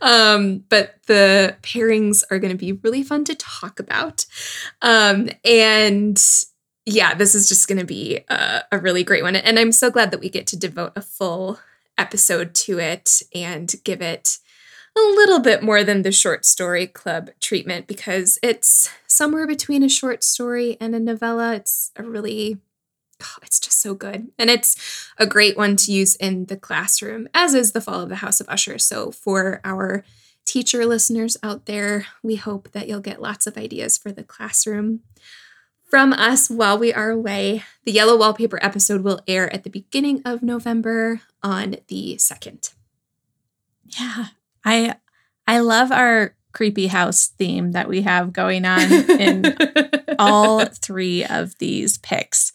um, 0.00 0.64
but 0.68 0.96
the 1.06 1.56
pairings 1.62 2.22
are 2.30 2.38
going 2.38 2.52
to 2.52 2.58
be 2.58 2.72
really 2.72 3.02
fun 3.02 3.24
to 3.24 3.34
talk 3.34 3.78
about. 3.78 4.24
Um, 4.80 5.28
and 5.44 6.20
yeah, 6.86 7.14
this 7.14 7.34
is 7.34 7.48
just 7.48 7.68
going 7.68 7.78
to 7.78 7.84
be 7.84 8.20
a, 8.28 8.62
a 8.72 8.78
really 8.78 9.04
great 9.04 9.22
one. 9.22 9.36
And 9.36 9.58
I'm 9.58 9.72
so 9.72 9.90
glad 9.90 10.10
that 10.10 10.20
we 10.20 10.30
get 10.30 10.46
to 10.48 10.58
devote 10.58 10.92
a 10.96 11.02
full 11.02 11.60
episode 11.98 12.54
to 12.54 12.78
it 12.78 13.22
and 13.34 13.74
give 13.84 14.00
it 14.00 14.38
a 14.96 15.00
little 15.00 15.38
bit 15.38 15.62
more 15.62 15.84
than 15.84 16.02
the 16.02 16.10
short 16.10 16.44
story 16.44 16.86
club 16.86 17.30
treatment 17.40 17.86
because 17.86 18.38
it's 18.42 18.90
somewhere 19.06 19.46
between 19.46 19.82
a 19.82 19.88
short 19.88 20.24
story 20.24 20.76
and 20.80 20.94
a 20.94 21.00
novella. 21.00 21.54
It's 21.54 21.92
a 21.96 22.02
really, 22.02 22.58
oh, 23.22 23.38
it's 23.42 23.60
just 23.60 23.80
so 23.80 23.94
good. 23.94 24.28
And 24.38 24.50
it's 24.50 25.08
a 25.18 25.26
great 25.26 25.56
one 25.56 25.76
to 25.76 25.92
use 25.92 26.16
in 26.16 26.46
the 26.46 26.56
classroom, 26.56 27.28
as 27.34 27.54
is 27.54 27.72
The 27.72 27.80
Fall 27.80 28.00
of 28.00 28.08
the 28.08 28.16
House 28.16 28.40
of 28.40 28.48
Usher. 28.48 28.78
So 28.78 29.10
for 29.10 29.60
our 29.64 30.04
teacher 30.44 30.86
listeners 30.86 31.36
out 31.42 31.66
there, 31.66 32.06
we 32.22 32.36
hope 32.36 32.72
that 32.72 32.88
you'll 32.88 33.00
get 33.00 33.22
lots 33.22 33.46
of 33.46 33.56
ideas 33.56 33.98
for 33.98 34.12
the 34.12 34.24
classroom 34.24 35.00
from 35.84 36.12
us 36.12 36.48
while 36.48 36.78
we 36.78 36.92
are 36.92 37.10
away. 37.10 37.64
The 37.84 37.92
Yellow 37.92 38.16
Wallpaper 38.16 38.58
episode 38.62 39.02
will 39.02 39.20
air 39.26 39.52
at 39.52 39.64
the 39.64 39.70
beginning 39.70 40.22
of 40.24 40.42
November 40.42 41.20
on 41.42 41.76
the 41.88 42.16
2nd. 42.16 42.72
Yeah. 43.86 44.26
I 44.64 44.96
I 45.46 45.58
love 45.60 45.90
our 45.90 46.36
creepy 46.52 46.88
house 46.88 47.28
theme 47.38 47.72
that 47.72 47.88
we 47.88 48.02
have 48.02 48.32
going 48.32 48.64
on 48.64 48.80
in 48.92 49.56
all 50.18 50.64
three 50.66 51.24
of 51.24 51.58
these 51.58 51.98
picks. 51.98 52.52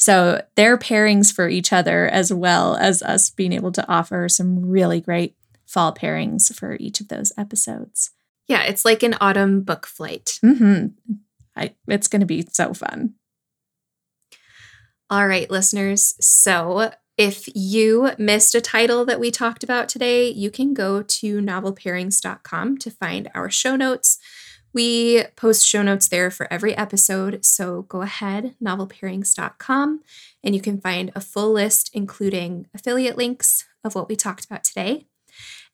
So 0.00 0.42
they're 0.56 0.78
pairings 0.78 1.30
for 1.30 1.46
each 1.46 1.74
other 1.74 2.08
as 2.08 2.32
well 2.32 2.74
as 2.74 3.02
us 3.02 3.28
being 3.28 3.52
able 3.52 3.70
to 3.72 3.86
offer 3.86 4.30
some 4.30 4.64
really 4.64 4.98
great 4.98 5.36
fall 5.66 5.94
pairings 5.94 6.54
for 6.54 6.78
each 6.80 7.02
of 7.02 7.08
those 7.08 7.32
episodes. 7.36 8.10
Yeah, 8.48 8.62
it's 8.62 8.86
like 8.86 9.02
an 9.02 9.14
autumn 9.20 9.60
book 9.60 9.86
flight. 9.86 10.40
Mm-hmm. 10.42 10.86
I, 11.54 11.74
it's 11.86 12.08
going 12.08 12.20
to 12.20 12.26
be 12.26 12.46
so 12.50 12.72
fun. 12.72 13.12
All 15.10 15.26
right, 15.26 15.50
listeners. 15.50 16.14
So 16.18 16.92
if 17.18 17.46
you 17.54 18.12
missed 18.16 18.54
a 18.54 18.62
title 18.62 19.04
that 19.04 19.20
we 19.20 19.30
talked 19.30 19.62
about 19.62 19.90
today, 19.90 20.30
you 20.30 20.50
can 20.50 20.72
go 20.72 21.02
to 21.02 21.42
novelpairings.com 21.42 22.78
to 22.78 22.90
find 22.90 23.30
our 23.34 23.50
show 23.50 23.76
notes. 23.76 24.18
We 24.72 25.24
post 25.36 25.66
show 25.66 25.82
notes 25.82 26.08
there 26.08 26.30
for 26.30 26.52
every 26.52 26.76
episode. 26.76 27.44
So 27.44 27.82
go 27.82 28.02
ahead, 28.02 28.54
novelpairings.com, 28.62 30.00
and 30.44 30.54
you 30.54 30.60
can 30.60 30.80
find 30.80 31.10
a 31.14 31.20
full 31.20 31.52
list, 31.52 31.90
including 31.92 32.66
affiliate 32.74 33.16
links 33.16 33.66
of 33.84 33.94
what 33.94 34.08
we 34.08 34.16
talked 34.16 34.44
about 34.44 34.64
today. 34.64 35.06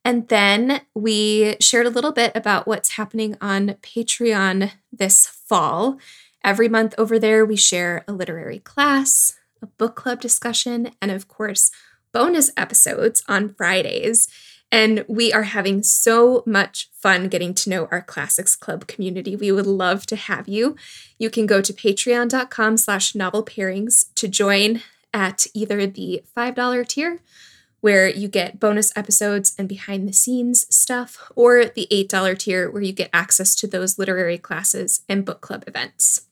And 0.05 0.28
then 0.28 0.82
we 0.94 1.57
shared 1.61 1.86
a 1.86 1.90
little 1.90 2.12
bit 2.12 2.32
about 2.34 2.66
what's 2.66 2.90
happening 2.92 3.36
on 3.40 3.76
Patreon 3.82 4.70
this 4.92 5.26
fall. 5.26 5.99
Every 6.44 6.68
month 6.68 6.94
over 6.97 7.18
there, 7.18 7.44
we 7.44 7.57
share 7.57 8.05
a 8.07 8.12
literary 8.12 8.61
class, 8.61 9.36
a 9.61 9.66
book 9.66 9.97
club 9.97 10.20
discussion, 10.20 10.92
and 11.03 11.11
of 11.11 11.26
course, 11.26 11.72
bonus 12.12 12.53
episodes 12.57 13.24
on 13.28 13.53
Fridays. 13.55 14.28
And 14.73 15.05
we 15.09 15.33
are 15.33 15.45
having 15.45 15.83
so 15.83 16.43
much 16.45 16.91
fun 16.93 17.29
getting 17.29 17.55
to 17.55 17.71
know 17.71 17.89
our 17.91 18.03
Classics 18.03 18.57
Club 18.57 18.87
community. 18.87 19.37
We 19.37 19.53
would 19.53 19.67
love 19.67 20.07
to 20.07 20.17
have 20.17 20.49
you. 20.49 20.77
You 21.19 21.31
can 21.31 21.47
go 21.47 21.61
to 21.61 21.73
patreon.com 21.73 22.77
slash 22.77 23.14
novel 23.14 23.45
pairings 23.45 24.12
to 24.17 24.29
join 24.29 24.83
at 25.14 25.47
either 25.55 25.87
the 25.87 26.23
$5 26.37 26.89
tier, 26.89 27.21
where 27.81 28.09
you 28.09 28.29
get 28.29 28.59
bonus 28.59 28.95
episodes 28.97 29.55
and 29.59 29.69
behind 29.69 30.09
the 30.09 30.12
scenes 30.12 30.67
stuff, 30.75 31.31
or 31.37 31.67
the 31.67 31.87
$8 31.91 32.39
tier, 32.39 32.71
where 32.71 32.83
you 32.83 32.93
get 32.93 33.11
access 33.12 33.55
to 33.55 33.67
those 33.67 33.99
literary 33.99 34.37
classes 34.37 35.03
and 35.09 35.25
book 35.25 35.41
club 35.41 35.64
events. 35.67 36.26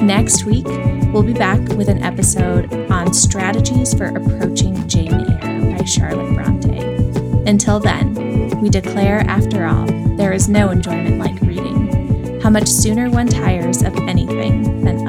Next 0.02 0.44
week, 0.44 0.66
we'll 1.14 1.24
be 1.24 1.32
back 1.32 1.62
with 1.78 1.88
an 1.88 2.04
episode 2.04 2.74
on 2.92 3.14
strategies 3.14 3.94
for 3.94 4.08
approaching 4.08 4.86
Jane 4.90 5.14
Eyre 5.14 5.78
by 5.78 5.86
Charlotte 5.86 6.34
Bronte. 6.34 6.78
Until 7.50 7.80
then, 7.80 8.60
we 8.60 8.68
declare, 8.68 9.22
after 9.22 9.66
all, 9.66 9.86
there 10.18 10.34
is 10.34 10.50
no 10.50 10.72
enjoyment 10.72 11.20
like 11.20 11.40
reading. 11.40 12.42
How 12.42 12.50
much 12.50 12.68
sooner 12.68 13.10
one 13.10 13.28
tires 13.28 13.82
of 13.82 13.96
anything 14.00 14.84
than 14.84 15.08